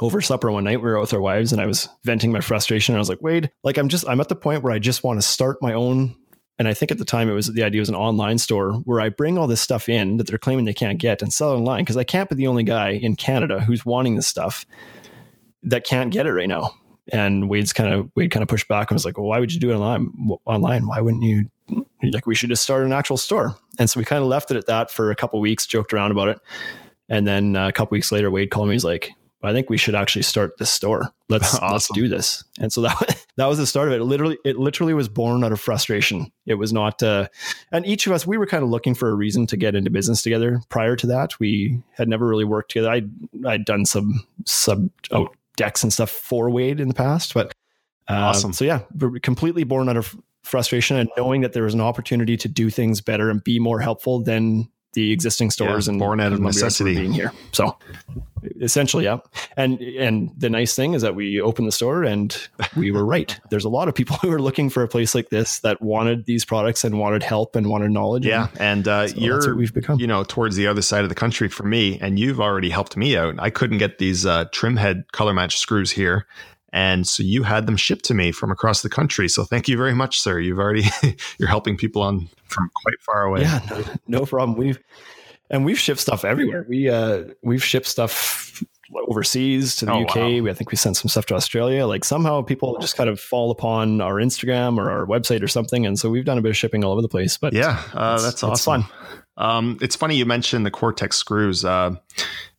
over 0.00 0.20
supper 0.20 0.50
one 0.50 0.64
night. 0.64 0.80
We 0.80 0.90
were 0.90 1.00
with 1.00 1.14
our 1.14 1.20
wives 1.20 1.52
and 1.52 1.60
I 1.60 1.66
was 1.66 1.88
venting 2.04 2.30
my 2.30 2.40
frustration. 2.40 2.94
I 2.94 2.98
was 2.98 3.08
like, 3.08 3.22
Wade, 3.22 3.50
like 3.64 3.78
I'm 3.78 3.88
just, 3.88 4.08
I'm 4.08 4.20
at 4.20 4.28
the 4.28 4.36
point 4.36 4.62
where 4.62 4.72
I 4.72 4.78
just 4.78 5.02
want 5.02 5.20
to 5.20 5.26
start 5.26 5.58
my 5.60 5.72
own. 5.72 6.14
And 6.58 6.68
I 6.68 6.74
think 6.74 6.90
at 6.90 6.98
the 6.98 7.04
time 7.06 7.30
it 7.30 7.32
was 7.32 7.46
the 7.46 7.62
idea 7.62 7.80
was 7.80 7.88
an 7.88 7.94
online 7.94 8.36
store 8.36 8.72
where 8.84 9.00
I 9.00 9.08
bring 9.08 9.38
all 9.38 9.46
this 9.46 9.62
stuff 9.62 9.88
in 9.88 10.18
that 10.18 10.26
they're 10.26 10.38
claiming 10.38 10.66
they 10.66 10.74
can't 10.74 10.98
get 10.98 11.22
and 11.22 11.32
sell 11.32 11.52
online 11.52 11.84
because 11.84 11.96
I 11.96 12.04
can't 12.04 12.28
be 12.28 12.36
the 12.36 12.46
only 12.46 12.64
guy 12.64 12.90
in 12.90 13.16
Canada 13.16 13.60
who's 13.60 13.86
wanting 13.86 14.16
this 14.16 14.26
stuff 14.26 14.66
that 15.62 15.86
can't 15.86 16.12
get 16.12 16.26
it 16.26 16.32
right 16.32 16.48
now. 16.48 16.74
And 17.12 17.48
Wade's 17.48 17.72
kind 17.72 17.92
of 17.92 18.10
Wade 18.14 18.30
kind 18.30 18.42
of 18.42 18.48
pushed 18.48 18.68
back 18.68 18.90
and 18.90 18.94
was 18.94 19.06
like, 19.06 19.16
"Well, 19.16 19.26
why 19.26 19.40
would 19.40 19.52
you 19.52 19.58
do 19.58 19.70
it 19.70 19.74
online? 19.74 20.12
Online? 20.44 20.86
Why 20.86 21.00
wouldn't 21.00 21.22
you? 21.22 21.46
Like, 22.02 22.26
we 22.26 22.34
should 22.34 22.50
just 22.50 22.62
start 22.62 22.84
an 22.84 22.92
actual 22.92 23.16
store." 23.16 23.56
And 23.78 23.88
so 23.88 23.98
we 24.00 24.04
kind 24.04 24.22
of 24.22 24.28
left 24.28 24.50
it 24.50 24.56
at 24.56 24.66
that 24.66 24.90
for 24.90 25.10
a 25.10 25.16
couple 25.16 25.40
weeks, 25.40 25.66
joked 25.66 25.92
around 25.92 26.10
about 26.10 26.28
it, 26.28 26.40
and 27.08 27.26
then 27.26 27.56
uh, 27.56 27.68
a 27.68 27.72
couple 27.72 27.96
weeks 27.96 28.12
later, 28.12 28.30
Wade 28.30 28.50
called 28.50 28.68
me. 28.68 28.74
He's 28.74 28.84
like, 28.84 29.12
I 29.42 29.52
think 29.52 29.70
we 29.70 29.78
should 29.78 29.94
actually 29.94 30.22
start 30.22 30.58
this 30.58 30.70
store. 30.70 31.12
Let's 31.28 31.54
awesome. 31.56 31.72
let's 31.72 31.88
do 31.92 32.08
this. 32.08 32.44
And 32.58 32.72
so 32.72 32.82
that 32.82 33.24
that 33.36 33.46
was 33.46 33.58
the 33.58 33.66
start 33.66 33.88
of 33.88 33.94
it. 33.94 34.00
it. 34.00 34.04
Literally, 34.04 34.38
it 34.44 34.58
literally 34.58 34.94
was 34.94 35.08
born 35.08 35.44
out 35.44 35.52
of 35.52 35.60
frustration. 35.60 36.30
It 36.46 36.54
was 36.54 36.72
not, 36.72 37.02
uh, 37.02 37.28
and 37.72 37.86
each 37.86 38.06
of 38.06 38.12
us 38.12 38.26
we 38.26 38.36
were 38.36 38.46
kind 38.46 38.62
of 38.62 38.70
looking 38.70 38.94
for 38.94 39.08
a 39.08 39.14
reason 39.14 39.46
to 39.48 39.56
get 39.56 39.74
into 39.74 39.90
business 39.90 40.22
together. 40.22 40.60
Prior 40.68 40.96
to 40.96 41.06
that, 41.08 41.38
we 41.40 41.82
had 41.92 42.08
never 42.08 42.26
really 42.26 42.44
worked 42.44 42.70
together. 42.72 42.90
I 42.90 43.02
I'd 43.46 43.64
done 43.64 43.86
some 43.86 44.26
sub 44.44 44.88
oh, 45.10 45.28
decks 45.56 45.82
and 45.82 45.92
stuff 45.92 46.10
for 46.10 46.50
Wade 46.50 46.80
in 46.80 46.88
the 46.88 46.94
past, 46.94 47.32
but 47.32 47.52
uh, 48.08 48.14
awesome. 48.14 48.52
So 48.52 48.64
yeah, 48.64 48.82
we're 48.94 49.18
completely 49.20 49.64
born 49.64 49.88
out 49.88 49.96
of 49.96 50.14
frustration 50.50 50.96
and 50.96 51.08
knowing 51.16 51.40
that 51.42 51.52
there 51.52 51.62
was 51.62 51.74
an 51.74 51.80
opportunity 51.80 52.36
to 52.36 52.48
do 52.48 52.70
things 52.70 53.00
better 53.00 53.30
and 53.30 53.42
be 53.42 53.58
more 53.58 53.80
helpful 53.80 54.22
than 54.22 54.68
the 54.92 55.12
existing 55.12 55.50
stores 55.50 55.86
yeah, 55.86 55.92
and 55.92 56.00
born 56.00 56.20
out 56.20 56.32
of 56.32 56.40
necessity 56.40 56.96
being 56.96 57.12
here. 57.12 57.32
So 57.52 57.76
essentially, 58.60 59.04
yeah. 59.04 59.18
And 59.56 59.80
and 59.80 60.30
the 60.36 60.50
nice 60.50 60.74
thing 60.74 60.94
is 60.94 61.02
that 61.02 61.14
we 61.14 61.40
opened 61.40 61.68
the 61.68 61.72
store 61.72 62.02
and 62.02 62.36
we 62.76 62.90
were 62.90 63.04
right. 63.04 63.38
There's 63.50 63.64
a 63.64 63.68
lot 63.68 63.88
of 63.88 63.94
people 63.94 64.16
who 64.16 64.32
are 64.32 64.40
looking 64.40 64.68
for 64.68 64.82
a 64.82 64.88
place 64.88 65.14
like 65.14 65.28
this 65.28 65.60
that 65.60 65.80
wanted 65.80 66.26
these 66.26 66.44
products 66.44 66.82
and 66.82 66.98
wanted 66.98 67.22
help 67.22 67.54
and 67.54 67.68
wanted 67.68 67.92
knowledge. 67.92 68.26
Yeah, 68.26 68.48
and, 68.54 68.60
and 68.60 68.88
uh, 68.88 69.08
so 69.08 69.16
you're 69.16 69.54
we've 69.54 69.72
become. 69.72 70.00
You 70.00 70.08
know, 70.08 70.24
towards 70.24 70.56
the 70.56 70.66
other 70.66 70.82
side 70.82 71.04
of 71.04 71.08
the 71.08 71.14
country 71.14 71.48
for 71.48 71.64
me, 71.64 71.98
and 72.00 72.18
you've 72.18 72.40
already 72.40 72.70
helped 72.70 72.96
me 72.96 73.16
out. 73.16 73.36
I 73.38 73.50
couldn't 73.50 73.78
get 73.78 73.98
these 73.98 74.26
uh, 74.26 74.46
trim 74.52 74.76
head 74.76 75.04
color 75.12 75.32
match 75.32 75.58
screws 75.58 75.92
here. 75.92 76.26
And 76.72 77.06
so 77.06 77.22
you 77.22 77.42
had 77.42 77.66
them 77.66 77.76
shipped 77.76 78.04
to 78.06 78.14
me 78.14 78.32
from 78.32 78.50
across 78.50 78.82
the 78.82 78.88
country. 78.88 79.28
So 79.28 79.44
thank 79.44 79.68
you 79.68 79.76
very 79.76 79.94
much, 79.94 80.20
sir. 80.20 80.38
You've 80.38 80.58
already 80.58 80.84
you're 81.38 81.48
helping 81.48 81.76
people 81.76 82.02
on 82.02 82.28
from 82.44 82.70
quite 82.82 83.00
far 83.00 83.24
away. 83.24 83.42
Yeah, 83.42 83.60
no, 83.70 83.84
no 84.06 84.26
problem. 84.26 84.56
We've 84.56 84.78
and 85.50 85.64
we've 85.64 85.78
shipped 85.78 86.00
stuff 86.00 86.24
everywhere. 86.24 86.64
We 86.68 86.88
uh 86.88 87.24
we've 87.42 87.64
shipped 87.64 87.86
stuff 87.86 88.62
overseas 89.08 89.76
to 89.76 89.86
the 89.86 89.92
oh, 89.92 90.02
UK. 90.02 90.16
Wow. 90.16 90.26
We, 90.28 90.50
I 90.50 90.54
think 90.54 90.70
we 90.70 90.76
sent 90.76 90.96
some 90.96 91.08
stuff 91.08 91.26
to 91.26 91.34
Australia. 91.34 91.86
Like 91.86 92.04
somehow 92.04 92.42
people 92.42 92.76
just 92.80 92.96
kind 92.96 93.08
of 93.08 93.20
fall 93.20 93.50
upon 93.50 94.00
our 94.00 94.14
Instagram 94.14 94.78
or 94.78 94.90
our 94.90 95.06
website 95.06 95.42
or 95.42 95.48
something, 95.48 95.86
and 95.86 95.98
so 95.98 96.10
we've 96.10 96.24
done 96.24 96.38
a 96.38 96.42
bit 96.42 96.50
of 96.50 96.56
shipping 96.56 96.84
all 96.84 96.92
over 96.92 97.02
the 97.02 97.08
place. 97.08 97.36
But 97.36 97.52
yeah, 97.52 97.82
uh, 97.92 98.20
that's 98.20 98.42
awesome. 98.42 98.52
It's 98.52 98.64
fun. 98.64 98.84
Um, 99.36 99.78
it's 99.80 99.96
funny 99.96 100.16
you 100.16 100.26
mentioned 100.26 100.66
the 100.66 100.70
Cortex 100.70 101.16
screws. 101.16 101.64
Uh, 101.64 101.96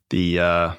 the 0.10 0.40
uh, 0.40 0.72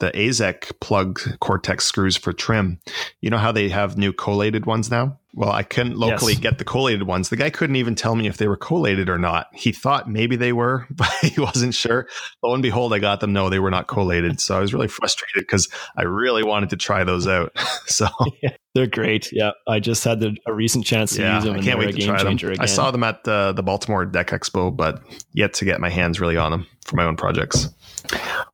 the 0.00 0.10
Azek 0.12 0.78
plug 0.80 1.20
Cortex 1.40 1.84
screws 1.84 2.16
for 2.16 2.32
trim. 2.32 2.80
You 3.20 3.30
know 3.30 3.38
how 3.38 3.52
they 3.52 3.68
have 3.68 3.96
new 3.96 4.12
collated 4.12 4.66
ones 4.66 4.90
now? 4.90 5.18
Well, 5.34 5.52
I 5.52 5.62
couldn't 5.62 5.96
locally 5.96 6.32
yes. 6.32 6.40
get 6.40 6.58
the 6.58 6.64
collated 6.64 7.04
ones. 7.04 7.28
The 7.28 7.36
guy 7.36 7.50
couldn't 7.50 7.76
even 7.76 7.94
tell 7.94 8.14
me 8.14 8.26
if 8.26 8.38
they 8.38 8.48
were 8.48 8.56
collated 8.56 9.08
or 9.08 9.18
not. 9.18 9.48
He 9.52 9.72
thought 9.72 10.10
maybe 10.10 10.36
they 10.36 10.52
were, 10.52 10.86
but 10.90 11.12
he 11.22 11.40
wasn't 11.40 11.74
sure. 11.74 12.08
Lo 12.42 12.54
and 12.54 12.62
behold, 12.62 12.92
I 12.92 12.98
got 12.98 13.20
them. 13.20 13.32
No, 13.32 13.50
they 13.50 13.58
were 13.58 13.70
not 13.70 13.88
collated. 13.88 14.40
So 14.40 14.56
I 14.56 14.60
was 14.60 14.72
really 14.72 14.88
frustrated 14.88 15.42
because 15.42 15.68
I 15.96 16.02
really 16.04 16.42
wanted 16.42 16.70
to 16.70 16.76
try 16.76 17.04
those 17.04 17.26
out. 17.26 17.52
so 17.86 18.08
yeah, 18.42 18.56
they're 18.74 18.86
great. 18.86 19.30
Yeah, 19.32 19.52
I 19.66 19.80
just 19.80 20.02
had 20.02 20.20
the, 20.20 20.36
a 20.46 20.52
recent 20.52 20.84
chance 20.84 21.14
to 21.16 21.22
yeah, 21.22 21.36
use 21.36 21.44
them. 21.44 21.56
I 21.56 21.62
can't 21.62 21.78
wait 21.78 21.94
to 21.94 22.04
try 22.04 22.22
them. 22.22 22.32
Again. 22.32 22.56
I 22.58 22.66
saw 22.66 22.90
them 22.90 23.04
at 23.04 23.24
the, 23.24 23.52
the 23.52 23.62
Baltimore 23.62 24.06
Deck 24.06 24.28
Expo, 24.28 24.74
but 24.74 25.02
yet 25.34 25.54
to 25.54 25.64
get 25.64 25.80
my 25.80 25.90
hands 25.90 26.20
really 26.20 26.36
on 26.36 26.50
them 26.50 26.66
for 26.84 26.96
my 26.96 27.04
own 27.04 27.16
projects. 27.16 27.68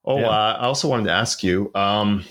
Oh, 0.05 0.19
yeah. 0.19 0.29
uh, 0.29 0.59
I 0.61 0.65
also 0.67 0.89
wanted 0.89 1.05
to 1.05 1.13
ask 1.13 1.43
you 1.43 1.71
um, 1.75 2.25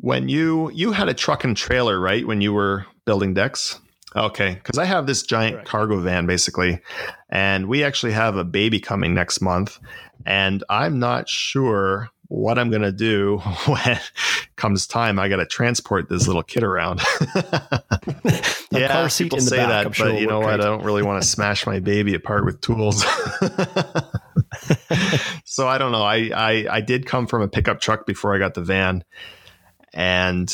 when 0.00 0.28
you 0.28 0.70
you 0.72 0.92
had 0.92 1.08
a 1.08 1.14
truck 1.14 1.44
and 1.44 1.56
trailer, 1.56 1.98
right? 2.00 2.26
When 2.26 2.40
you 2.40 2.52
were 2.52 2.86
building 3.04 3.34
decks. 3.34 3.78
Okay, 4.14 4.54
because 4.54 4.78
I 4.78 4.84
have 4.84 5.06
this 5.06 5.22
giant 5.22 5.54
Correct. 5.54 5.68
cargo 5.68 6.00
van 6.00 6.26
basically, 6.26 6.80
and 7.30 7.66
we 7.66 7.82
actually 7.82 8.12
have 8.12 8.36
a 8.36 8.44
baby 8.44 8.78
coming 8.78 9.14
next 9.14 9.40
month, 9.40 9.78
and 10.26 10.62
I'm 10.68 10.98
not 10.98 11.30
sure 11.30 12.10
what 12.32 12.58
I'm 12.58 12.70
going 12.70 12.82
to 12.82 12.92
do 12.92 13.38
when 13.66 14.00
comes 14.56 14.86
time. 14.86 15.18
I 15.18 15.28
got 15.28 15.36
to 15.36 15.46
transport 15.46 16.08
this 16.08 16.26
little 16.26 16.42
kid 16.42 16.62
around. 16.62 17.02
yeah, 18.70 19.08
people 19.16 19.40
say 19.40 19.58
back, 19.58 19.68
that, 19.68 19.80
I'm 19.80 19.84
but 19.88 19.94
sure 19.94 20.12
you 20.12 20.26
know 20.26 20.40
what? 20.40 20.60
I 20.60 20.64
don't 20.64 20.82
really 20.82 21.02
want 21.02 21.22
to 21.22 21.28
smash 21.36 21.66
my 21.66 21.78
baby 21.78 22.14
apart 22.14 22.44
with 22.44 22.60
tools. 22.62 23.04
so 25.44 25.68
I 25.68 25.78
don't 25.78 25.92
know. 25.92 26.02
I, 26.02 26.30
I 26.34 26.66
I 26.70 26.80
did 26.80 27.06
come 27.06 27.26
from 27.26 27.42
a 27.42 27.48
pickup 27.48 27.80
truck 27.80 28.06
before 28.06 28.34
I 28.34 28.38
got 28.38 28.54
the 28.54 28.62
van, 28.62 29.04
and 29.92 30.52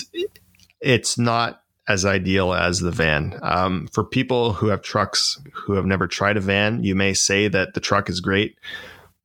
it's 0.81 1.19
not 1.19 1.63
as 1.89 2.05
ideal 2.05 2.53
as 2.53 2.81
the 2.81 2.91
van. 2.91 3.39
Um, 3.43 3.89
for 3.93 4.05
people 4.05 4.53
who 4.53 4.69
have 4.69 4.83
trucks 4.83 5.41
who 5.53 5.73
have 5.73 5.87
never 5.87 6.07
tried 6.07 6.37
a 6.37 6.41
van, 6.41 6.85
you 6.85 6.95
may 6.95 7.15
say 7.15 7.49
that 7.49 7.75
the 7.75 7.81
truck 7.81 8.11
is 8.11 8.21
great, 8.21 8.59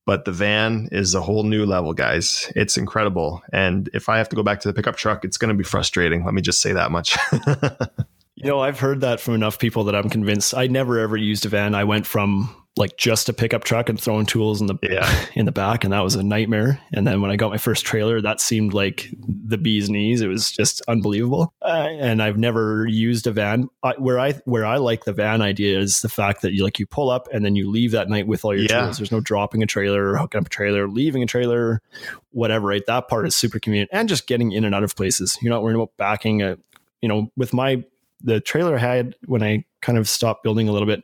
but 0.05 0.23
the 0.23 0.31
van 0.31 0.87
is 0.91 1.13
a 1.13 1.21
whole 1.21 1.43
new 1.43 1.65
level, 1.65 1.93
guys. 1.93 2.51
It's 2.55 2.77
incredible. 2.77 3.41
And 3.51 3.89
if 3.93 4.07
I 4.07 4.17
have 4.17 4.29
to 4.29 4.35
go 4.35 4.43
back 4.43 4.61
to 4.61 4.69
the 4.69 4.73
pickup 4.73 4.95
truck, 4.95 5.25
it's 5.25 5.37
going 5.37 5.49
to 5.49 5.57
be 5.57 5.65
frustrating. 5.65 6.23
Let 6.23 6.33
me 6.33 6.41
just 6.41 6.61
say 6.61 6.71
that 6.71 6.89
much. 6.89 7.17
you 8.35 8.49
know, 8.49 8.61
I've 8.61 8.79
heard 8.79 9.01
that 9.01 9.19
from 9.19 9.33
enough 9.33 9.59
people 9.59 9.83
that 9.85 9.95
I'm 9.95 10.09
convinced 10.09 10.55
I 10.55 10.67
never 10.67 10.99
ever 10.99 11.17
used 11.17 11.45
a 11.45 11.49
van. 11.49 11.75
I 11.75 11.83
went 11.83 12.05
from 12.05 12.62
like 12.75 12.97
just 12.97 13.29
a 13.29 13.33
pickup 13.33 13.63
truck 13.63 13.87
and 13.87 14.01
throwing 14.01 14.25
tools 14.25 14.59
in 14.59 14.67
the 14.67 14.75
yeah. 14.81 15.25
in 15.35 15.45
the 15.45 15.51
back 15.51 15.83
and 15.83 15.93
that 15.93 16.03
was 16.03 16.15
a 16.15 16.23
nightmare. 16.23 16.79
And 16.91 17.05
then 17.05 17.21
when 17.21 17.29
i 17.29 17.35
got 17.35 17.51
my 17.51 17.57
first 17.57 17.85
trailer 17.85 18.19
that 18.21 18.41
seemed 18.41 18.73
like 18.73 19.09
the 19.19 19.57
bee's 19.57 19.89
knees. 19.89 20.21
It 20.21 20.27
was 20.27 20.51
just 20.51 20.81
unbelievable. 20.87 21.53
Uh, 21.61 21.87
and 21.99 22.21
i've 22.21 22.37
never 22.37 22.87
used 22.87 23.27
a 23.27 23.31
van. 23.31 23.69
I, 23.83 23.93
where 23.97 24.19
i 24.19 24.33
where 24.45 24.65
i 24.65 24.77
like 24.77 25.05
the 25.05 25.13
van 25.13 25.41
idea 25.41 25.79
is 25.79 26.01
the 26.01 26.09
fact 26.09 26.41
that 26.41 26.53
you 26.53 26.63
like 26.63 26.79
you 26.79 26.87
pull 26.87 27.09
up 27.09 27.27
and 27.31 27.45
then 27.45 27.55
you 27.55 27.69
leave 27.69 27.91
that 27.91 28.09
night 28.09 28.27
with 28.27 28.43
all 28.43 28.55
your 28.55 28.63
yeah. 28.63 28.85
tools. 28.85 28.97
There's 28.97 29.11
no 29.11 29.21
dropping 29.21 29.61
a 29.61 29.67
trailer 29.67 30.15
hooking 30.15 30.39
up 30.39 30.47
a 30.47 30.49
trailer 30.49 30.87
leaving 30.87 31.21
a 31.21 31.27
trailer 31.27 31.81
whatever 32.31 32.67
right? 32.67 32.85
That 32.87 33.07
part 33.07 33.27
is 33.27 33.35
super 33.35 33.59
convenient. 33.59 33.91
And 33.93 34.09
just 34.09 34.25
getting 34.25 34.51
in 34.51 34.65
and 34.65 34.73
out 34.73 34.83
of 34.83 34.95
places. 34.95 35.37
You're 35.41 35.53
not 35.53 35.61
worrying 35.61 35.79
about 35.79 35.95
backing 35.97 36.41
a 36.41 36.57
you 37.01 37.09
know 37.09 37.31
with 37.37 37.53
my 37.53 37.83
the 38.23 38.39
trailer 38.39 38.75
I 38.75 38.79
had 38.79 39.15
when 39.25 39.43
I 39.43 39.65
kind 39.81 39.97
of 39.97 40.09
stopped 40.09 40.43
building 40.43 40.67
a 40.67 40.71
little 40.71 40.87
bit 40.87 41.03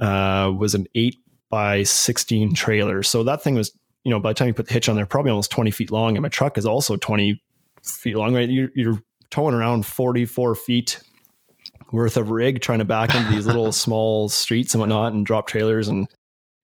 uh, 0.00 0.52
was 0.56 0.74
an 0.74 0.86
eight 0.94 1.16
by 1.50 1.82
16 1.82 2.54
trailer. 2.54 3.02
So 3.02 3.22
that 3.24 3.42
thing 3.42 3.54
was, 3.54 3.72
you 4.04 4.10
know, 4.10 4.20
by 4.20 4.30
the 4.30 4.34
time 4.34 4.48
you 4.48 4.54
put 4.54 4.66
the 4.66 4.72
hitch 4.72 4.88
on 4.88 4.96
there, 4.96 5.06
probably 5.06 5.30
almost 5.30 5.50
20 5.50 5.70
feet 5.70 5.90
long. 5.90 6.16
And 6.16 6.22
my 6.22 6.28
truck 6.28 6.58
is 6.58 6.66
also 6.66 6.96
20 6.96 7.40
feet 7.84 8.16
long, 8.16 8.34
right? 8.34 8.48
You're, 8.48 8.70
you're 8.74 9.02
towing 9.30 9.54
around 9.54 9.86
44 9.86 10.54
feet 10.54 11.00
worth 11.92 12.16
of 12.16 12.30
rig 12.30 12.60
trying 12.60 12.80
to 12.80 12.84
back 12.84 13.14
into 13.14 13.30
these 13.30 13.46
little 13.46 13.72
small 13.84 14.28
streets 14.28 14.74
and 14.74 14.80
whatnot 14.80 15.12
and 15.12 15.24
drop 15.24 15.46
trailers. 15.46 15.88
And 15.88 16.08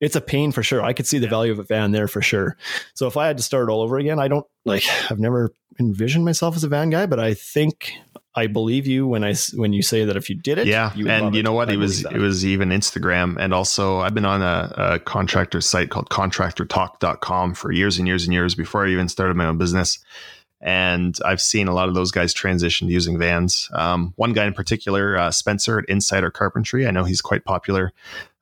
it's 0.01 0.17
a 0.17 0.21
pain 0.21 0.51
for 0.51 0.63
sure. 0.63 0.83
I 0.83 0.93
could 0.93 1.07
see 1.07 1.19
the 1.19 1.29
value 1.29 1.53
of 1.53 1.59
a 1.59 1.63
van 1.63 1.93
there 1.93 2.09
for 2.09 2.23
sure. 2.23 2.57
So 2.95 3.07
if 3.07 3.17
I 3.17 3.27
had 3.27 3.37
to 3.37 3.43
start 3.43 3.69
all 3.69 3.83
over 3.83 3.99
again, 3.99 4.19
I 4.19 4.29
don't 4.29 4.47
like, 4.65 4.85
I've 5.11 5.21
never 5.21 5.53
envisioned 5.79 6.25
myself 6.25 6.57
as 6.57 6.65
a 6.65 6.69
van 6.69 6.91
guy, 6.91 7.07
but 7.07 7.21
I 7.21 7.35
think 7.35 7.93
I 8.41 8.47
believe 8.47 8.87
you 8.87 9.07
when 9.07 9.23
I 9.23 9.35
when 9.55 9.75
you 9.75 9.83
say 9.83 10.07
that 10.07 10.17
if 10.17 10.31
you 10.31 10.35
did 10.35 10.57
it, 10.57 10.67
yeah. 10.67 10.93
You 10.95 11.09
and 11.09 11.35
you 11.35 11.43
know 11.43 11.53
it. 11.53 11.57
what? 11.57 11.69
I 11.69 11.75
it 11.75 11.77
was 11.77 12.03
that. 12.03 12.15
it 12.15 12.19
was 12.19 12.47
even 12.47 12.71
Instagram, 12.71 13.37
and 13.39 13.53
also 13.53 14.01
I've 14.01 14.15
been 14.15 14.25
on 14.25 14.41
a, 14.41 14.73
a 14.77 14.99
contractor 14.99 15.61
site 15.61 15.91
called 15.91 16.09
ContractorTalk.com 16.09 17.55
for 17.55 17.71
years 17.71 17.99
and 17.99 18.09
years 18.09 18.25
and 18.25 18.33
years 18.33 18.55
before 18.55 18.87
I 18.87 18.91
even 18.91 19.09
started 19.09 19.37
my 19.37 19.45
own 19.45 19.59
business. 19.59 19.99
And 20.63 21.19
I've 21.25 21.41
seen 21.41 21.69
a 21.69 21.75
lot 21.75 21.89
of 21.89 21.95
those 21.95 22.11
guys 22.11 22.35
transition 22.35 22.89
to 22.89 22.93
using 22.93 23.19
vans. 23.19 23.69
Um, 23.73 24.13
one 24.17 24.33
guy 24.33 24.47
in 24.47 24.53
particular, 24.53 25.17
uh, 25.17 25.31
Spencer 25.31 25.79
at 25.79 25.89
Insider 25.89 26.31
Carpentry. 26.31 26.87
I 26.87 26.91
know 26.91 27.05
he's 27.05 27.23
quite 27.23 27.45
popular. 27.45 27.93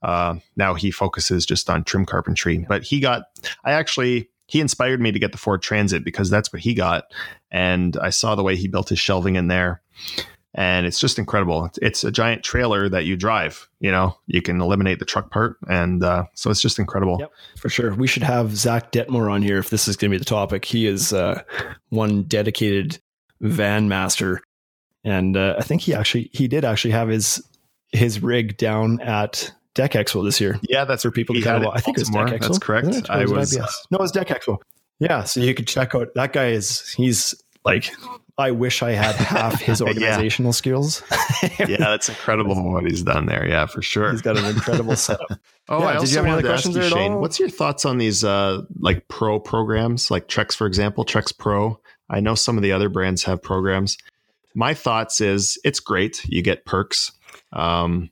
Uh, 0.03 0.37
now 0.57 0.75
he 0.75 0.91
focuses 0.91 1.45
just 1.45 1.69
on 1.71 1.85
trim 1.85 2.07
carpentry, 2.07 2.67
but 2.69 2.85
he 2.85 3.01
got. 3.01 3.25
I 3.65 3.73
actually 3.73 4.29
he 4.49 4.61
inspired 4.61 5.01
me 5.01 5.13
to 5.13 5.19
get 5.19 5.31
the 5.31 5.39
Ford 5.39 5.63
Transit 5.63 6.05
because 6.05 6.31
that's 6.31 6.53
what 6.53 6.63
he 6.63 6.75
got. 6.75 7.05
And 7.51 7.97
I 7.99 8.11
saw 8.11 8.35
the 8.35 8.43
way 8.43 8.57
he 8.57 8.67
built 8.67 8.89
his 8.89 8.99
shelving 8.99 9.37
in 9.37 9.49
there. 9.49 9.83
And 10.55 10.87
it's 10.87 10.99
just 10.99 11.19
incredible. 11.19 11.71
It's 11.83 12.03
a 12.03 12.11
giant 12.11 12.43
trailer 12.43 12.89
that 12.89 13.05
you 13.05 13.17
drive. 13.17 13.69
You 13.79 13.93
know, 13.93 14.17
you 14.27 14.41
can 14.41 14.61
eliminate 14.61 14.99
the 14.99 15.05
truck 15.05 15.31
part, 15.31 15.59
and 15.69 16.03
uh, 16.03 16.25
so 16.35 16.51
it's 16.51 16.63
just 16.63 16.79
incredible. 16.79 17.19
Yep, 17.21 17.31
for 17.59 17.69
sure. 17.69 17.95
We 17.95 18.07
should 18.09 18.23
have 18.23 18.57
Zach 18.57 18.91
Detmore 18.91 19.31
on 19.31 19.43
here 19.43 19.59
if 19.59 19.69
this 19.69 19.87
is 19.87 19.97
going 19.97 20.11
to 20.11 20.15
be 20.15 20.19
the 20.19 20.25
topic. 20.25 20.65
He 20.65 20.87
is 20.87 21.13
uh, 21.13 21.43
one 21.91 22.23
dedicated 22.23 22.99
van 23.41 23.89
master, 23.89 24.41
and 25.05 25.37
uh, 25.37 25.57
I 25.59 25.63
think 25.63 25.83
he 25.83 25.95
actually 25.95 26.31
he 26.33 26.49
did 26.49 26.65
actually 26.65 26.93
have 26.93 27.09
his 27.09 27.47
his 27.93 28.23
rig 28.23 28.57
down 28.57 29.01
at 29.01 29.53
Deck 29.79 29.93
Expo 29.93 30.25
this 30.25 30.41
year. 30.41 30.59
Yeah, 30.69 30.85
that's 30.85 31.05
for 31.05 31.13
people 31.13 31.37
to 31.37 31.41
kind 31.41 31.65
of. 31.65 31.73
I 31.73 31.79
think 31.79 31.99
it's 31.99 32.11
was 32.11 32.29
Deck 32.29 32.41
Expo. 32.41 32.49
That's 32.49 32.59
correct. 32.59 32.87
It? 32.89 33.09
I 33.09 33.27
was. 33.27 33.55
It 33.55 33.61
no, 33.61 33.99
it's 33.99 34.01
was 34.01 34.11
Deck 34.11 34.27
Expo. 34.27 34.59
Yeah, 34.99 35.23
so 35.23 35.39
you 35.39 35.55
could 35.55 35.69
check 35.69 35.95
out 35.95 36.09
that 36.17 36.33
guy. 36.33 36.49
Is 36.49 36.93
he's 36.95 37.41
like 37.65 37.93
I 38.37 38.51
wish 38.51 38.83
I 38.83 38.91
had 38.91 39.15
half 39.15 39.61
his 39.61 39.81
organizational 39.81 40.49
yeah. 40.49 40.53
skills. 40.53 41.05
yeah, 41.61 41.77
that's 41.77 42.09
incredible 42.09 42.73
what 42.73 42.91
he's 42.91 43.05
done 43.05 43.27
there. 43.27 43.47
Yeah, 43.49 43.67
for 43.67 43.81
sure. 43.81 44.11
He's 44.11 44.21
got 44.21 44.37
an 44.37 44.47
incredible 44.47 44.97
setup. 44.97 45.31
oh, 45.69 45.79
yeah, 45.79 45.87
I 45.87 45.99
did 46.01 46.11
you 46.11 46.17
have 46.17 46.25
any 46.25 46.33
other 46.35 46.43
questions 46.43 46.75
you, 46.75 46.83
there 46.83 46.91
Shane, 46.91 47.21
What's 47.21 47.39
your 47.39 47.49
thoughts 47.49 47.85
on 47.85 47.99
these 47.99 48.25
uh, 48.25 48.63
like 48.81 49.07
pro 49.07 49.39
programs, 49.39 50.11
like 50.11 50.27
Trex, 50.27 50.57
for 50.57 50.67
example, 50.67 51.05
Trex 51.05 51.37
Pro? 51.39 51.81
I 52.11 52.19
know 52.19 52.35
some 52.35 52.57
of 52.57 52.65
the 52.65 52.73
other 52.73 52.89
brands 52.89 53.23
have 53.23 53.41
programs. 53.41 53.97
My 54.57 54.75
thoughts 54.75 55.21
is 55.21 55.57
it's 55.63 55.79
great. 55.79 56.25
You 56.25 56.43
get 56.43 56.65
perks. 56.65 57.13
Um, 57.53 58.11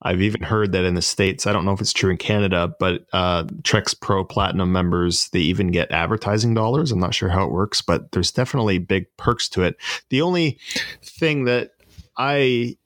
I've 0.00 0.22
even 0.22 0.42
heard 0.42 0.72
that 0.72 0.84
in 0.84 0.94
the 0.94 1.02
states. 1.02 1.46
I 1.46 1.52
don't 1.52 1.64
know 1.64 1.72
if 1.72 1.80
it's 1.80 1.92
true 1.92 2.10
in 2.10 2.18
Canada, 2.18 2.72
but 2.78 3.06
uh, 3.12 3.44
Trex 3.62 3.98
Pro 3.98 4.24
Platinum 4.24 4.70
members 4.70 5.28
they 5.30 5.40
even 5.40 5.68
get 5.68 5.90
advertising 5.90 6.54
dollars. 6.54 6.92
I'm 6.92 7.00
not 7.00 7.14
sure 7.14 7.28
how 7.28 7.44
it 7.44 7.50
works, 7.52 7.82
but 7.82 8.12
there's 8.12 8.30
definitely 8.30 8.78
big 8.78 9.06
perks 9.16 9.48
to 9.50 9.62
it. 9.62 9.76
The 10.10 10.22
only 10.22 10.58
thing 11.02 11.44
that 11.44 11.72
I 12.16 12.76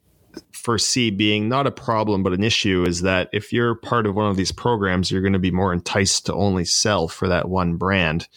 foresee 0.52 1.10
being 1.10 1.48
not 1.48 1.66
a 1.66 1.70
problem 1.70 2.22
but 2.22 2.32
an 2.32 2.42
issue 2.42 2.84
is 2.86 3.02
that 3.02 3.28
if 3.32 3.52
you're 3.52 3.74
part 3.74 4.06
of 4.06 4.14
one 4.14 4.30
of 4.30 4.36
these 4.36 4.52
programs, 4.52 5.10
you're 5.10 5.20
going 5.20 5.32
to 5.34 5.38
be 5.38 5.50
more 5.50 5.72
enticed 5.72 6.26
to 6.26 6.34
only 6.34 6.64
sell 6.64 7.08
for 7.08 7.28
that 7.28 7.48
one 7.48 7.76
brand 7.76 8.28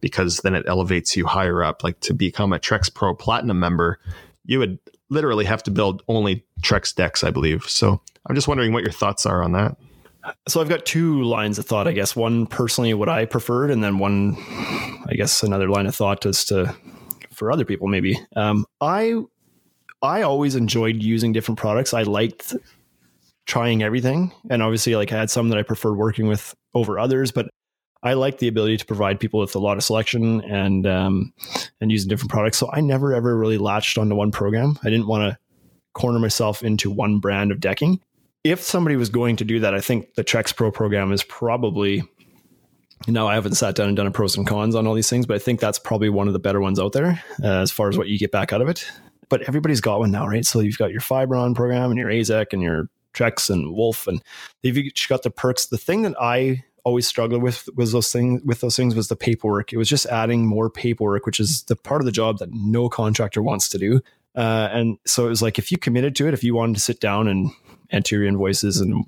because 0.00 0.38
then 0.38 0.54
it 0.54 0.66
elevates 0.66 1.16
you 1.16 1.26
higher 1.26 1.62
up. 1.62 1.84
Like 1.84 2.00
to 2.00 2.14
become 2.14 2.52
a 2.52 2.58
Trex 2.58 2.92
Pro 2.92 3.14
Platinum 3.14 3.60
member, 3.60 4.00
you 4.44 4.58
would 4.58 4.78
literally 5.10 5.44
have 5.44 5.62
to 5.64 5.70
build 5.70 6.02
only 6.08 6.44
Trex 6.62 6.94
decks, 6.94 7.22
I 7.24 7.30
believe. 7.30 7.64
So 7.64 8.00
I'm 8.26 8.34
just 8.34 8.48
wondering 8.48 8.72
what 8.72 8.82
your 8.82 8.92
thoughts 8.92 9.26
are 9.26 9.42
on 9.42 9.52
that. 9.52 9.76
So 10.48 10.60
I've 10.60 10.68
got 10.68 10.84
two 10.84 11.22
lines 11.22 11.58
of 11.58 11.66
thought, 11.66 11.86
I 11.86 11.92
guess. 11.92 12.16
One 12.16 12.46
personally 12.46 12.94
what 12.94 13.08
I 13.08 13.26
preferred, 13.26 13.70
and 13.70 13.82
then 13.82 13.98
one, 13.98 14.36
I 15.08 15.14
guess, 15.14 15.42
another 15.42 15.68
line 15.68 15.86
of 15.86 15.94
thought 15.94 16.26
as 16.26 16.44
to 16.46 16.74
for 17.32 17.52
other 17.52 17.64
people 17.64 17.86
maybe. 17.86 18.18
Um, 18.34 18.66
I 18.80 19.20
I 20.02 20.22
always 20.22 20.56
enjoyed 20.56 21.02
using 21.02 21.32
different 21.32 21.58
products. 21.58 21.94
I 21.94 22.02
liked 22.02 22.54
trying 23.46 23.82
everything, 23.82 24.32
and 24.50 24.62
obviously, 24.62 24.96
like 24.96 25.12
I 25.12 25.18
had 25.18 25.30
some 25.30 25.48
that 25.50 25.58
I 25.58 25.62
preferred 25.62 25.94
working 25.94 26.26
with 26.26 26.54
over 26.74 26.98
others, 26.98 27.30
but 27.30 27.48
I 28.02 28.14
like 28.14 28.38
the 28.38 28.48
ability 28.48 28.76
to 28.78 28.86
provide 28.86 29.20
people 29.20 29.40
with 29.40 29.54
a 29.54 29.58
lot 29.58 29.76
of 29.76 29.84
selection 29.84 30.40
and 30.42 30.86
um, 30.86 31.32
and 31.80 31.92
using 31.92 32.08
different 32.08 32.30
products. 32.30 32.58
So 32.58 32.70
I 32.72 32.80
never 32.80 33.14
ever 33.14 33.36
really 33.36 33.58
latched 33.58 33.96
onto 33.96 34.14
one 34.14 34.32
program. 34.32 34.78
I 34.82 34.90
didn't 34.90 35.06
want 35.06 35.30
to 35.30 35.38
corner 35.96 36.18
myself 36.18 36.62
into 36.62 36.90
one 36.90 37.18
brand 37.18 37.50
of 37.50 37.58
decking. 37.58 38.00
If 38.44 38.60
somebody 38.60 38.94
was 38.96 39.08
going 39.08 39.36
to 39.36 39.44
do 39.44 39.58
that, 39.60 39.74
I 39.74 39.80
think 39.80 40.14
the 40.14 40.22
Trex 40.22 40.54
Pro 40.54 40.70
program 40.70 41.10
is 41.10 41.24
probably. 41.24 42.04
Now 43.08 43.26
I 43.26 43.34
haven't 43.34 43.54
sat 43.54 43.74
down 43.74 43.88
and 43.88 43.96
done 43.96 44.06
a 44.06 44.10
pros 44.10 44.36
and 44.36 44.46
cons 44.46 44.74
on 44.74 44.86
all 44.86 44.94
these 44.94 45.10
things, 45.10 45.26
but 45.26 45.34
I 45.34 45.38
think 45.38 45.60
that's 45.60 45.78
probably 45.78 46.08
one 46.08 46.28
of 46.28 46.32
the 46.32 46.38
better 46.38 46.60
ones 46.60 46.80
out 46.80 46.92
there 46.92 47.22
uh, 47.42 47.60
as 47.60 47.70
far 47.70 47.88
as 47.88 47.98
what 47.98 48.08
you 48.08 48.18
get 48.18 48.32
back 48.32 48.52
out 48.52 48.62
of 48.62 48.68
it. 48.68 48.90
But 49.28 49.42
everybody's 49.42 49.82
got 49.82 49.98
one 49.98 50.10
now, 50.10 50.26
right? 50.26 50.46
So 50.46 50.60
you've 50.60 50.78
got 50.78 50.92
your 50.92 51.02
Fiberon 51.02 51.54
program 51.54 51.90
and 51.90 51.98
your 51.98 52.08
AZEK 52.08 52.52
and 52.52 52.62
your 52.62 52.88
Trex 53.12 53.50
and 53.50 53.74
Wolf, 53.74 54.06
and 54.06 54.22
they've 54.62 54.76
each 54.76 55.08
got 55.08 55.22
the 55.24 55.30
perks. 55.30 55.66
The 55.66 55.78
thing 55.78 56.02
that 56.02 56.14
I 56.20 56.64
always 56.84 57.06
struggled 57.06 57.42
with 57.42 57.68
was 57.74 57.90
those 57.90 58.12
things 58.12 58.40
with 58.44 58.60
those 58.60 58.76
things 58.76 58.94
was 58.94 59.08
the 59.08 59.16
paperwork. 59.16 59.72
It 59.72 59.76
was 59.76 59.88
just 59.88 60.06
adding 60.06 60.46
more 60.46 60.70
paperwork, 60.70 61.26
which 61.26 61.40
is 61.40 61.64
the 61.64 61.76
part 61.76 62.00
of 62.00 62.06
the 62.06 62.12
job 62.12 62.38
that 62.38 62.52
no 62.52 62.88
contractor 62.88 63.42
wants 63.42 63.68
to 63.70 63.78
do. 63.78 64.00
Uh, 64.36 64.68
and 64.70 64.98
so 65.06 65.26
it 65.26 65.30
was 65.30 65.42
like 65.42 65.58
if 65.58 65.72
you 65.72 65.78
committed 65.78 66.14
to 66.16 66.28
it, 66.28 66.34
if 66.34 66.44
you 66.44 66.54
wanted 66.54 66.74
to 66.74 66.80
sit 66.80 67.00
down 67.00 67.26
and 67.26 67.50
enter 67.90 68.16
your 68.16 68.26
invoices 68.26 68.80
and 68.80 69.04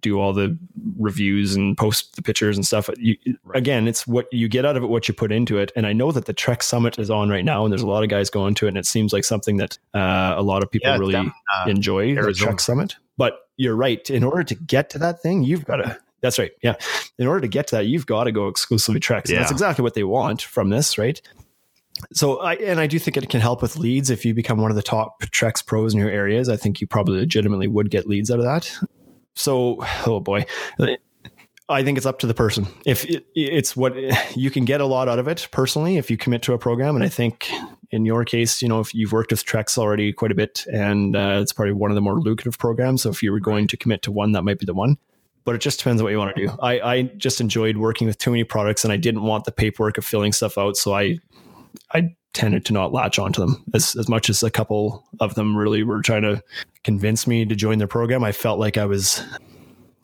do 0.00 0.18
all 0.18 0.32
the 0.32 0.58
reviews 0.98 1.54
and 1.54 1.76
post 1.76 2.16
the 2.16 2.22
pictures 2.22 2.56
and 2.56 2.66
stuff. 2.66 2.88
You, 2.96 3.16
right. 3.44 3.58
Again, 3.58 3.86
it's 3.86 4.06
what 4.06 4.26
you 4.32 4.48
get 4.48 4.64
out 4.64 4.76
of 4.76 4.82
it, 4.82 4.86
what 4.86 5.08
you 5.08 5.14
put 5.14 5.32
into 5.32 5.58
it. 5.58 5.72
And 5.76 5.86
I 5.86 5.92
know 5.92 6.12
that 6.12 6.26
the 6.26 6.34
Trex 6.34 6.62
Summit 6.62 6.98
is 6.98 7.10
on 7.10 7.28
right 7.28 7.44
now, 7.44 7.64
and 7.64 7.72
there's 7.72 7.82
a 7.82 7.86
lot 7.86 8.02
of 8.02 8.08
guys 8.08 8.30
going 8.30 8.54
to 8.56 8.66
it, 8.66 8.70
and 8.70 8.78
it 8.78 8.86
seems 8.86 9.12
like 9.12 9.24
something 9.24 9.58
that 9.58 9.78
uh, 9.94 10.34
a 10.36 10.42
lot 10.42 10.62
of 10.62 10.70
people 10.70 10.90
yeah, 10.90 10.98
really 10.98 11.14
uh, 11.14 11.30
enjoy 11.66 12.14
Arizona. 12.14 12.50
the 12.50 12.56
Trex 12.56 12.60
Summit. 12.62 12.96
But 13.16 13.48
you're 13.56 13.76
right. 13.76 14.08
In 14.10 14.24
order 14.24 14.42
to 14.42 14.54
get 14.54 14.90
to 14.90 14.98
that 14.98 15.22
thing, 15.22 15.44
you've 15.44 15.64
got 15.64 15.76
to. 15.76 15.98
That's 16.20 16.38
right. 16.38 16.52
Yeah. 16.62 16.76
In 17.18 17.26
order 17.26 17.42
to 17.42 17.48
get 17.48 17.66
to 17.68 17.76
that, 17.76 17.86
you've 17.86 18.06
got 18.06 18.24
to 18.24 18.32
go 18.32 18.48
exclusively 18.48 18.98
Trex. 18.98 19.28
Yeah. 19.28 19.40
That's 19.40 19.50
exactly 19.50 19.82
what 19.82 19.92
they 19.94 20.04
want 20.04 20.40
from 20.40 20.70
this, 20.70 20.96
right? 20.96 21.20
So 22.12 22.38
I 22.38 22.54
and 22.54 22.80
I 22.80 22.86
do 22.86 22.98
think 22.98 23.16
it 23.16 23.28
can 23.28 23.40
help 23.40 23.62
with 23.62 23.76
leads 23.76 24.10
if 24.10 24.24
you 24.24 24.34
become 24.34 24.58
one 24.58 24.70
of 24.70 24.76
the 24.76 24.82
top 24.82 25.20
Trex 25.22 25.64
pros 25.64 25.94
in 25.94 26.00
your 26.00 26.10
areas. 26.10 26.48
I 26.48 26.56
think 26.56 26.80
you 26.80 26.86
probably 26.86 27.18
legitimately 27.18 27.68
would 27.68 27.90
get 27.90 28.06
leads 28.06 28.30
out 28.30 28.38
of 28.38 28.44
that. 28.44 28.70
So, 29.34 29.78
oh 30.06 30.20
boy, 30.20 30.46
I 31.68 31.82
think 31.82 31.96
it's 31.96 32.06
up 32.06 32.18
to 32.20 32.26
the 32.26 32.34
person. 32.34 32.66
If 32.84 33.04
it, 33.04 33.26
it's 33.34 33.76
what 33.76 33.94
you 34.36 34.50
can 34.50 34.64
get 34.64 34.80
a 34.80 34.86
lot 34.86 35.08
out 35.08 35.18
of 35.18 35.28
it 35.28 35.48
personally, 35.50 35.96
if 35.96 36.10
you 36.10 36.16
commit 36.16 36.42
to 36.42 36.52
a 36.52 36.58
program, 36.58 36.94
and 36.94 37.04
I 37.04 37.08
think 37.08 37.50
in 37.90 38.04
your 38.04 38.24
case, 38.24 38.60
you 38.60 38.68
know, 38.68 38.80
if 38.80 38.94
you've 38.94 39.12
worked 39.12 39.30
with 39.30 39.44
Trex 39.46 39.78
already 39.78 40.12
quite 40.12 40.32
a 40.32 40.34
bit, 40.34 40.66
and 40.72 41.16
uh, 41.16 41.38
it's 41.40 41.52
probably 41.52 41.74
one 41.74 41.90
of 41.90 41.94
the 41.94 42.00
more 42.00 42.20
lucrative 42.20 42.58
programs. 42.58 43.02
So 43.02 43.10
if 43.10 43.22
you 43.22 43.32
were 43.32 43.40
going 43.40 43.68
to 43.68 43.76
commit 43.76 44.02
to 44.02 44.12
one, 44.12 44.32
that 44.32 44.42
might 44.42 44.58
be 44.58 44.66
the 44.66 44.74
one. 44.74 44.98
But 45.44 45.54
it 45.54 45.60
just 45.60 45.78
depends 45.78 46.00
on 46.00 46.04
what 46.04 46.10
you 46.10 46.18
want 46.18 46.34
to 46.34 46.46
do. 46.46 46.52
I, 46.60 46.80
I 46.80 47.02
just 47.02 47.40
enjoyed 47.40 47.76
working 47.76 48.06
with 48.06 48.18
too 48.18 48.30
many 48.30 48.44
products, 48.44 48.82
and 48.84 48.92
I 48.92 48.96
didn't 48.96 49.22
want 49.22 49.44
the 49.44 49.52
paperwork 49.52 49.96
of 49.96 50.04
filling 50.04 50.32
stuff 50.32 50.58
out, 50.58 50.76
so 50.76 50.94
I 50.94 51.18
I 51.92 52.14
tended 52.32 52.64
to 52.66 52.72
not 52.72 52.92
latch 52.92 53.18
onto 53.18 53.40
them 53.40 53.64
as, 53.74 53.94
as 53.96 54.08
much 54.08 54.28
as 54.28 54.42
a 54.42 54.50
couple 54.50 55.04
of 55.20 55.34
them 55.34 55.56
really 55.56 55.82
were 55.82 56.02
trying 56.02 56.22
to 56.22 56.42
convince 56.82 57.26
me 57.26 57.44
to 57.46 57.54
join 57.54 57.78
their 57.78 57.88
program. 57.88 58.24
I 58.24 58.32
felt 58.32 58.58
like 58.58 58.76
I 58.76 58.84
was, 58.84 59.22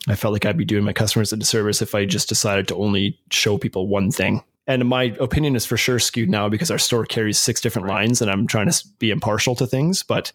I 0.07 0.15
felt 0.15 0.33
like 0.33 0.45
I'd 0.45 0.57
be 0.57 0.65
doing 0.65 0.83
my 0.83 0.93
customers 0.93 1.33
a 1.33 1.37
disservice 1.37 1.81
if 1.81 1.93
I 1.93 2.05
just 2.05 2.29
decided 2.29 2.67
to 2.69 2.75
only 2.75 3.19
show 3.29 3.57
people 3.57 3.87
one 3.87 4.11
thing. 4.11 4.43
And 4.67 4.87
my 4.87 5.15
opinion 5.19 5.55
is 5.55 5.65
for 5.65 5.75
sure 5.75 5.99
skewed 5.99 6.29
now 6.29 6.47
because 6.47 6.71
our 6.71 6.77
store 6.77 7.05
carries 7.05 7.37
six 7.37 7.59
different 7.59 7.87
lines 7.87 8.21
and 8.21 8.31
I'm 8.31 8.47
trying 8.47 8.69
to 8.69 8.87
be 8.99 9.11
impartial 9.11 9.55
to 9.55 9.67
things. 9.67 10.03
But 10.03 10.31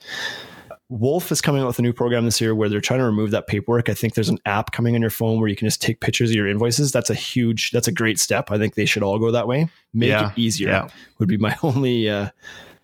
Wolf 0.88 1.32
is 1.32 1.40
coming 1.40 1.62
out 1.62 1.66
with 1.66 1.78
a 1.78 1.82
new 1.82 1.92
program 1.92 2.24
this 2.24 2.40
year 2.40 2.54
where 2.54 2.68
they're 2.68 2.80
trying 2.80 3.00
to 3.00 3.06
remove 3.06 3.32
that 3.32 3.48
paperwork. 3.48 3.88
I 3.88 3.94
think 3.94 4.14
there's 4.14 4.28
an 4.28 4.38
app 4.46 4.70
coming 4.70 4.94
on 4.94 5.00
your 5.00 5.10
phone 5.10 5.40
where 5.40 5.48
you 5.48 5.56
can 5.56 5.66
just 5.66 5.82
take 5.82 6.00
pictures 6.00 6.30
of 6.30 6.36
your 6.36 6.46
invoices. 6.46 6.92
That's 6.92 7.10
a 7.10 7.14
huge, 7.14 7.72
that's 7.72 7.88
a 7.88 7.92
great 7.92 8.20
step. 8.20 8.52
I 8.52 8.58
think 8.58 8.74
they 8.74 8.86
should 8.86 9.02
all 9.02 9.18
go 9.18 9.32
that 9.32 9.48
way. 9.48 9.68
Make 9.92 10.10
yeah, 10.10 10.30
it 10.30 10.38
easier 10.38 10.68
yeah. 10.68 10.88
would 11.18 11.28
be 11.28 11.38
my 11.38 11.56
only. 11.62 12.08
Uh, 12.08 12.30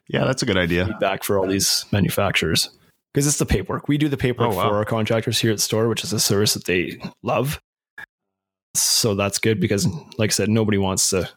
yeah, 0.09 0.25
that's 0.25 0.43
a 0.43 0.47
good 0.47 0.59
idea. 0.59 0.87
Feedback 0.87 1.23
for 1.23 1.39
all 1.39 1.47
these 1.47 1.87
manufacturers 1.93 2.71
because 3.13 3.27
it's 3.27 3.39
the 3.39 3.47
paperwork. 3.47 3.87
We 3.87 3.99
do 3.99 4.09
the 4.09 4.17
paperwork 4.17 4.55
oh, 4.55 4.57
wow. 4.57 4.69
for 4.69 4.77
our 4.77 4.85
contractors 4.85 5.39
here 5.39 5.53
at 5.53 5.59
the 5.59 5.63
store, 5.63 5.89
which 5.89 6.03
is 6.03 6.13
a 6.13 6.21
service 6.21 6.55
that 6.55 6.65
they 6.65 7.01
love. 7.23 7.61
So 8.75 9.15
that's 9.15 9.39
good 9.39 9.61
because, 9.61 9.87
like 10.19 10.31
I 10.31 10.33
said, 10.33 10.49
nobody 10.49 10.79
wants 10.79 11.11
to 11.11 11.29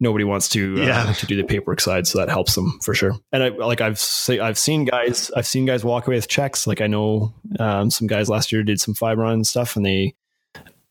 nobody 0.00 0.24
wants 0.24 0.48
to 0.50 0.74
uh, 0.82 0.86
Yeah. 0.86 1.12
to 1.12 1.26
do 1.26 1.36
the 1.36 1.44
paperwork 1.44 1.80
side, 1.80 2.06
so 2.06 2.18
that 2.18 2.28
helps 2.28 2.54
them 2.54 2.78
for 2.82 2.94
sure. 2.94 3.12
And 3.32 3.42
I 3.42 3.48
like 3.48 3.80
I've 3.80 3.98
say, 3.98 4.38
I've 4.40 4.58
seen 4.58 4.84
guys 4.84 5.30
I've 5.36 5.46
seen 5.46 5.64
guys 5.66 5.84
walk 5.84 6.06
away 6.06 6.16
with 6.16 6.28
checks. 6.28 6.66
Like 6.66 6.80
I 6.80 6.86
know 6.86 7.32
um, 7.58 7.90
some 7.90 8.06
guys 8.06 8.28
last 8.28 8.52
year 8.52 8.62
did 8.62 8.80
some 8.80 8.94
Fiberon 8.94 9.44
stuff, 9.46 9.76
and 9.76 9.84
they 9.84 10.14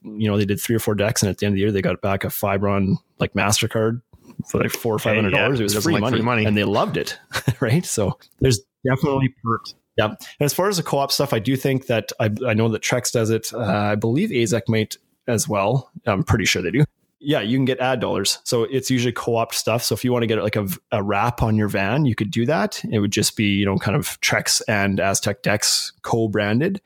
you 0.03 0.27
know 0.27 0.37
they 0.37 0.45
did 0.45 0.59
three 0.59 0.75
or 0.75 0.79
four 0.79 0.95
decks, 0.95 1.21
and 1.23 1.29
at 1.29 1.37
the 1.37 1.45
end 1.45 1.53
of 1.53 1.55
the 1.55 1.61
year 1.61 1.71
they 1.71 1.81
got 1.81 2.01
back 2.01 2.23
a 2.23 2.27
Fiberon 2.27 2.95
like 3.19 3.33
Mastercard 3.33 4.01
for 4.49 4.59
like 4.61 4.71
four 4.71 4.93
or 4.95 4.99
five 4.99 5.15
hundred 5.15 5.31
dollars. 5.31 5.59
yeah. 5.59 5.63
it 5.63 5.75
was 5.75 5.83
free 5.83 5.93
like 5.93 6.01
money, 6.01 6.17
free 6.17 6.25
money? 6.25 6.45
and 6.45 6.57
they 6.57 6.63
loved 6.63 6.97
it, 6.97 7.17
right? 7.59 7.85
So 7.85 8.17
there's 8.39 8.59
definitely 8.85 9.33
perks. 9.43 9.75
Yeah. 9.95 10.05
And 10.07 10.17
as 10.39 10.53
far 10.55 10.69
as 10.69 10.77
the 10.77 10.83
co-op 10.83 11.11
stuff, 11.11 11.33
I 11.33 11.39
do 11.39 11.55
think 11.55 11.85
that 11.85 12.11
I, 12.19 12.31
I 12.47 12.55
know 12.55 12.67
that 12.69 12.81
Trex 12.81 13.11
does 13.11 13.29
it. 13.29 13.53
Uh, 13.53 13.59
I 13.59 13.93
believe 13.95 14.31
Azek 14.31 14.63
might 14.67 14.97
as 15.27 15.47
well. 15.47 15.91
I'm 16.07 16.23
pretty 16.23 16.45
sure 16.45 16.63
they 16.63 16.71
do. 16.71 16.83
Yeah, 17.25 17.39
you 17.41 17.57
can 17.57 17.65
get 17.65 17.79
ad 17.79 17.99
dollars. 18.01 18.39
So 18.43 18.63
it's 18.63 18.91
usually 18.91 19.13
co-op 19.13 19.53
stuff. 19.53 19.81
So 19.83 19.93
if 19.95 20.03
you 20.03 20.11
want 20.11 20.23
to 20.23 20.27
get 20.27 20.41
like 20.43 20.55
a, 20.57 20.67
a 20.91 21.01
wrap 21.01 21.41
on 21.41 21.55
your 21.55 21.69
van, 21.69 22.05
you 22.05 22.15
could 22.15 22.29
do 22.31 22.45
that. 22.45 22.83
It 22.91 22.99
would 22.99 23.11
just 23.11 23.37
be, 23.37 23.45
you 23.45 23.65
know, 23.65 23.77
kind 23.77 23.95
of 23.95 24.19
Trex 24.21 24.61
and 24.67 24.99
Aztec 24.99 25.41
decks 25.41 25.93
co-branded, 26.01 26.81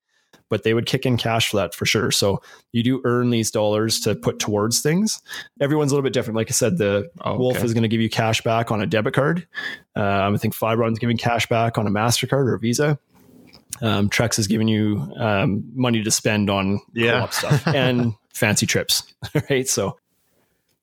but 0.50 0.64
they 0.64 0.74
would 0.76 0.86
kick 0.86 1.06
in 1.06 1.18
cash 1.18 1.50
for 1.50 1.58
that 1.58 1.74
for 1.74 1.86
sure. 1.88 2.12
So 2.12 2.42
you 2.72 2.84
do 2.84 3.02
earn 3.04 3.32
these 3.32 3.50
dollars 3.52 4.00
to 4.02 4.16
put 4.16 4.38
towards 4.40 4.82
things. 4.82 5.22
Everyone's 5.60 5.92
a 5.92 5.96
little 5.96 6.04
bit 6.04 6.14
different. 6.14 6.38
Like 6.38 6.50
I 6.50 6.54
said, 6.54 6.78
the 6.78 7.10
Oh, 7.22 7.38
Wolf 7.38 7.64
is 7.64 7.74
going 7.74 7.82
to 7.84 7.90
give 7.90 8.02
you 8.02 8.10
cash 8.10 8.42
back 8.42 8.72
on 8.72 8.80
a 8.80 8.86
debit 8.86 9.16
card. 9.16 9.48
Um, 9.96 10.36
I 10.36 10.38
think 10.38 10.56
Fiberon's 10.56 11.00
giving 11.00 11.18
cash 11.18 11.48
back 11.48 11.78
on 11.78 11.88
a 11.88 11.90
MasterCard 11.92 12.46
or 12.46 12.54
a 12.54 12.60
Visa. 12.60 13.00
Um, 13.82 14.10
Trex 14.10 14.40
is 14.40 14.48
giving 14.48 14.68
you 14.68 15.12
um, 15.18 15.64
money 15.74 16.04
to 16.04 16.12
spend 16.12 16.50
on 16.50 16.80
Yeah. 16.94 17.20
co-op 17.20 17.34
stuff 17.34 17.68
and 17.68 18.14
fancy 18.34 18.66
trips, 18.66 19.04
right? 19.50 19.68
So 19.68 19.98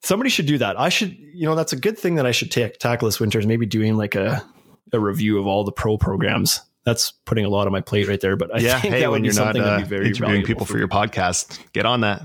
somebody 0.05 0.31
should 0.31 0.47
do 0.47 0.59
that. 0.59 0.79
I 0.79 0.91
should, 0.91 1.17
you 1.19 1.47
know, 1.47 1.55
that's 1.55 1.73
a 1.73 1.77
good 1.77 1.99
thing 1.99 2.17
that 2.17 2.27
I 2.27 2.31
should 2.31 2.51
take 2.51 2.79
tackle 2.79 3.07
this 3.07 3.19
winter 3.19 3.39
is 3.39 3.47
maybe 3.47 3.67
doing 3.67 3.97
like 3.97 4.15
a, 4.15 4.45
a 4.93 5.01
review 5.01 5.39
of 5.39 5.47
all 5.47 5.65
the 5.65 5.73
pro 5.73 5.97
programs. 5.97 6.61
That's 6.85 7.13
putting 7.25 7.47
a 7.47 7.49
lot 7.49 7.67
on 7.67 7.73
my 7.73 7.81
plate 7.81 8.09
right 8.09 8.21
there, 8.21 8.37
but 8.37 8.55
I 8.55 8.59
yeah. 8.59 8.79
think 8.79 8.95
Hey, 8.95 9.01
that 9.01 9.11
would 9.11 9.15
when 9.15 9.23
be 9.23 9.29
you're 9.29 9.35
not 9.35 9.57
uh, 9.57 9.65
that'd 9.65 9.89
be 9.89 9.97
very 9.97 10.09
interviewing 10.09 10.45
people 10.45 10.67
for 10.67 10.77
your 10.79 10.89
podcast, 10.89 11.59
get 11.73 11.87
on 11.87 12.03
that. 12.03 12.21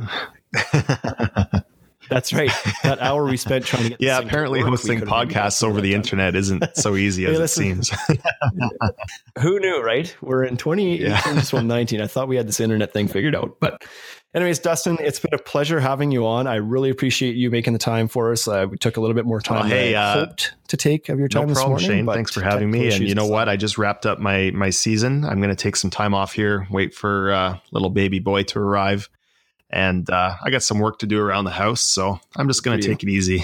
That's 2.10 2.34
right. 2.34 2.52
That 2.84 3.00
hour 3.02 3.26
we 3.26 3.38
spent 3.38 3.66
trying 3.66 3.84
to 3.84 3.90
get. 3.90 4.02
yeah. 4.02 4.20
Apparently, 4.20 4.60
work, 4.62 4.70
hosting 4.70 5.00
podcasts 5.02 5.64
over 5.64 5.80
the 5.82 5.94
internet 5.94 6.36
isn't 6.36 6.64
so 6.76 6.96
easy 6.96 7.26
Hey, 7.26 7.34
as 7.34 7.40
it 7.40 7.48
seems. 7.50 7.92
Who 9.40 9.60
knew, 9.60 9.82
right? 9.82 10.16
We're 10.22 10.44
in 10.44 10.58
2018, 10.58 11.06
Yeah. 11.08 11.22
just 11.36 11.54
19. 11.54 12.02
I 12.02 12.08
thought 12.08 12.28
we 12.28 12.36
had 12.36 12.48
this 12.48 12.60
internet 12.60 12.92
thing 12.94 13.08
figured 13.08 13.36
out. 13.36 13.58
But, 13.60 13.84
anyways, 14.34 14.60
Dustin, 14.60 14.98
it's 15.00 15.20
been 15.20 15.34
a 15.34 15.38
pleasure 15.38 15.80
having 15.80 16.12
you 16.12 16.26
on. 16.26 16.48
I 16.48 16.56
really 16.56 16.90
appreciate 16.90 17.36
you 17.36 17.50
making 17.52 17.74
the 17.74 17.80
time 17.80 18.08
for 18.08 18.32
us. 18.32 18.48
Uh, 18.48 18.66
we 18.70 18.78
took 18.78 18.98
a 18.98 19.02
little 19.02 19.14
bit 19.16 19.26
more 19.26 19.40
time 19.40 19.66
Oh, 19.66 19.68
hey, 19.68 19.94
than 19.94 20.02
I 20.02 20.04
uh, 20.14 20.26
hoped 20.26 20.54
to 20.70 20.78
take 20.78 21.10
of 21.10 21.20
your 21.20 21.28
time 21.28 21.44
No 21.44 21.48
this 21.50 21.58
problem, 21.58 21.72
morning. 21.82 21.88
Shane. 21.90 22.06
Thanks 22.06 22.32
for 22.34 22.42
having 22.42 22.70
me. 22.72 22.92
And 22.92 23.08
you 23.08 23.16
know 23.16 23.28
what? 23.28 23.48
I 23.48 23.56
just 23.56 23.78
wrapped 23.78 24.06
up 24.06 24.20
my 24.20 24.52
my 24.52 24.70
season. 24.72 25.24
I'm 25.26 25.38
going 25.40 25.50
to 25.50 25.56
take 25.56 25.76
some 25.76 25.90
time 25.90 26.14
off 26.14 26.34
here, 26.34 26.68
wait 26.70 26.94
for 26.94 27.32
uh, 27.32 27.58
little 27.72 27.90
baby 27.90 28.20
boy 28.20 28.44
to 28.44 28.60
arrive, 28.60 29.10
and 29.70 30.10
uh, 30.10 30.36
I 30.44 30.50
got 30.50 30.64
some 30.64 30.80
work 30.80 31.00
to 31.00 31.06
do 31.06 31.20
around 31.20 31.46
the 31.46 31.52
house. 31.52 31.82
So 31.82 32.20
I'm 32.36 32.48
just 32.48 32.64
going 32.64 32.80
to 32.80 32.88
take 32.88 33.04
it 33.04 33.10
easy. 33.10 33.44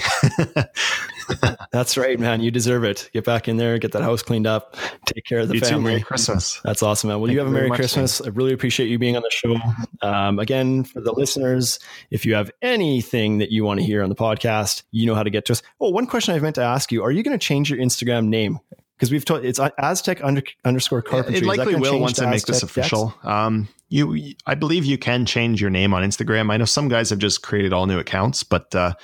That's 1.72 1.96
right, 1.96 2.18
man. 2.18 2.40
You 2.40 2.50
deserve 2.50 2.84
it. 2.84 3.10
Get 3.12 3.24
back 3.24 3.48
in 3.48 3.56
there, 3.56 3.78
get 3.78 3.92
that 3.92 4.02
house 4.02 4.22
cleaned 4.22 4.46
up, 4.46 4.76
take 5.06 5.24
care 5.24 5.40
of 5.40 5.48
the 5.48 5.54
you 5.54 5.60
too. 5.60 5.66
family. 5.66 5.92
Merry 5.92 6.02
Christmas. 6.02 6.60
That's 6.64 6.82
awesome, 6.82 7.08
man. 7.08 7.20
Well, 7.20 7.26
Thank 7.28 7.34
you 7.34 7.38
have 7.40 7.48
a 7.48 7.50
you 7.50 7.54
very 7.54 7.62
Merry 7.62 7.70
much, 7.70 7.78
Christmas. 7.78 8.20
I 8.20 8.28
really 8.28 8.52
appreciate 8.52 8.88
you 8.88 8.98
being 8.98 9.16
on 9.16 9.22
the 9.22 9.30
show. 9.30 9.56
Um, 10.02 10.38
again, 10.38 10.84
for 10.84 11.00
the 11.00 11.12
listeners, 11.12 11.78
if 12.10 12.26
you 12.26 12.34
have 12.34 12.50
anything 12.62 13.38
that 13.38 13.50
you 13.50 13.64
want 13.64 13.80
to 13.80 13.86
hear 13.86 14.02
on 14.02 14.08
the 14.08 14.16
podcast, 14.16 14.82
you 14.90 15.06
know 15.06 15.14
how 15.14 15.22
to 15.22 15.30
get 15.30 15.44
to 15.46 15.52
us. 15.52 15.62
Oh, 15.80 15.90
one 15.90 16.06
question 16.06 16.34
I've 16.34 16.42
meant 16.42 16.56
to 16.56 16.62
ask 16.62 16.90
you: 16.92 17.02
Are 17.02 17.10
you 17.10 17.22
going 17.22 17.38
to 17.38 17.44
change 17.44 17.70
your 17.70 17.78
Instagram 17.78 18.26
name? 18.26 18.60
Because 18.96 19.10
we've 19.12 19.24
told 19.24 19.44
it's 19.44 19.60
Aztec 19.78 20.24
under, 20.24 20.42
underscore 20.64 21.02
carpentry. 21.02 21.38
It 21.38 21.40
that 21.42 21.46
likely 21.58 21.74
will 21.74 22.00
once 22.00 22.18
I 22.18 22.30
make 22.30 22.46
this 22.46 22.62
Aztec 22.62 22.70
official. 22.70 23.14
Um, 23.22 23.68
you, 23.88 24.34
I 24.46 24.54
believe 24.54 24.84
you 24.84 24.96
can 24.98 25.26
change 25.26 25.60
your 25.60 25.70
name 25.70 25.92
on 25.92 26.02
Instagram. 26.02 26.50
I 26.50 26.56
know 26.56 26.64
some 26.64 26.88
guys 26.88 27.10
have 27.10 27.18
just 27.18 27.42
created 27.42 27.72
all 27.72 27.86
new 27.86 27.98
accounts, 27.98 28.42
but 28.42 28.74
uh, 28.74 28.94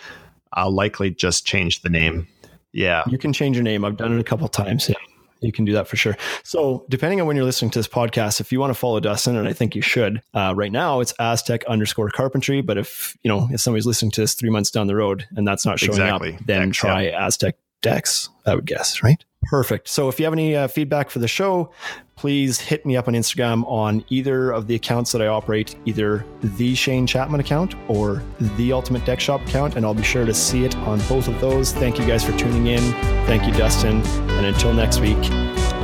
I'll 0.53 0.73
likely 0.73 1.11
just 1.11 1.47
change 1.47 1.83
the 1.83 1.91
name. 1.91 2.27
Yeah. 2.73 3.03
You 3.07 3.19
can 3.19 3.33
change 3.33 3.57
your 3.57 3.65
name. 3.65 3.85
I've 3.85 3.97
done 3.97 4.13
it 4.17 4.21
a 4.21 4.25
couple 4.25 4.49
times. 4.49 4.89
Yeah, 4.89 4.97
you 5.41 5.53
can 5.53 5.65
do 5.65 5.73
that 5.75 5.89
for 5.89 5.97
sure. 5.97 6.17
So, 6.43 6.87
depending 6.89 7.21
on 7.21 7.27
when 7.27 7.37
you're 7.37 7.45
listening 7.45 7.71
to 7.73 7.79
this 7.79 7.89
podcast, 7.89 8.41
if 8.41 8.51
you 8.51 8.61
want 8.61 8.71
to 8.71 8.79
follow 8.79 8.99
Dustin, 8.99 9.37
and 9.37 9.47
I 9.47 9.53
think 9.53 9.77
you 9.77 9.83
should, 9.83 10.23
uh, 10.35 10.55
right 10.57 10.73
now 10.73 11.01
it's 11.01 11.13
Aztec 11.19 11.65
underscore 11.67 12.09
carpentry. 12.11 12.61
But 12.63 12.79
if 12.79 13.17
you 13.23 13.29
know 13.29 13.49
if 13.53 13.61
somebody's 13.61 13.87
listening 13.87 14.11
to 14.13 14.23
this 14.23 14.35
three 14.35 14.51
months 14.51 14.71
down 14.71 14.87
the 14.87 14.97
road 14.97 15.27
and 15.37 15.47
that's 15.47 15.67
not 15.67 15.79
showing 15.79 16.01
Exactly. 16.01 16.35
up, 16.35 16.47
then 16.47 16.69
Decks, 16.69 16.79
try 16.79 17.07
Aztec 17.07 17.57
Decks. 17.83 18.29
I 18.47 18.55
would 18.55 18.67
guess, 18.67 19.03
right? 19.03 19.23
Perfect. 19.45 19.89
So, 19.89 20.09
if 20.09 20.19
you 20.19 20.25
have 20.25 20.33
any 20.33 20.55
uh, 20.55 20.69
feedback 20.69 21.11
for 21.11 21.19
the 21.19 21.29
show, 21.29 21.73
please 22.17 22.61
hit 22.61 22.87
me 22.87 22.97
up 22.97 23.09
on 23.09 23.15
Instagram 23.15 23.67
on 23.67 24.05
either 24.09 24.53
of 24.53 24.67
the 24.69 24.75
accounts 24.75 25.13
that 25.13 25.21
I 25.21 25.27
operate, 25.27 25.77
either 25.85 26.25
the 26.41 26.75
Shane 26.75 27.07
Chapman 27.07 27.41
account 27.41 27.75
or 27.89 28.23
the 28.57 28.73
Ultimate 28.73 29.05
Deck 29.05 29.19
Shop 29.21 29.41
account, 29.43 29.77
and 29.77 29.85
I'll 29.85 29.95
be 29.95 30.05
sure 30.05 30.25
to 30.25 30.35
see 30.35 30.65
it 30.65 30.77
on 30.77 31.01
both 31.09 31.29
of 31.29 31.41
those. 31.41 31.73
Thank 31.73 31.99
you 31.99 32.07
guys 32.07 32.25
for 32.25 32.37
tuning 32.39 32.69
in. 32.69 32.93
Thank 33.27 33.45
you, 33.47 33.53
Dustin. 33.53 34.01
And 34.31 34.47
until 34.47 34.73
next 34.73 35.01
week, 35.01 35.19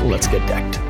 let's 0.04 0.28
get 0.28 0.46
decked. 0.46 0.87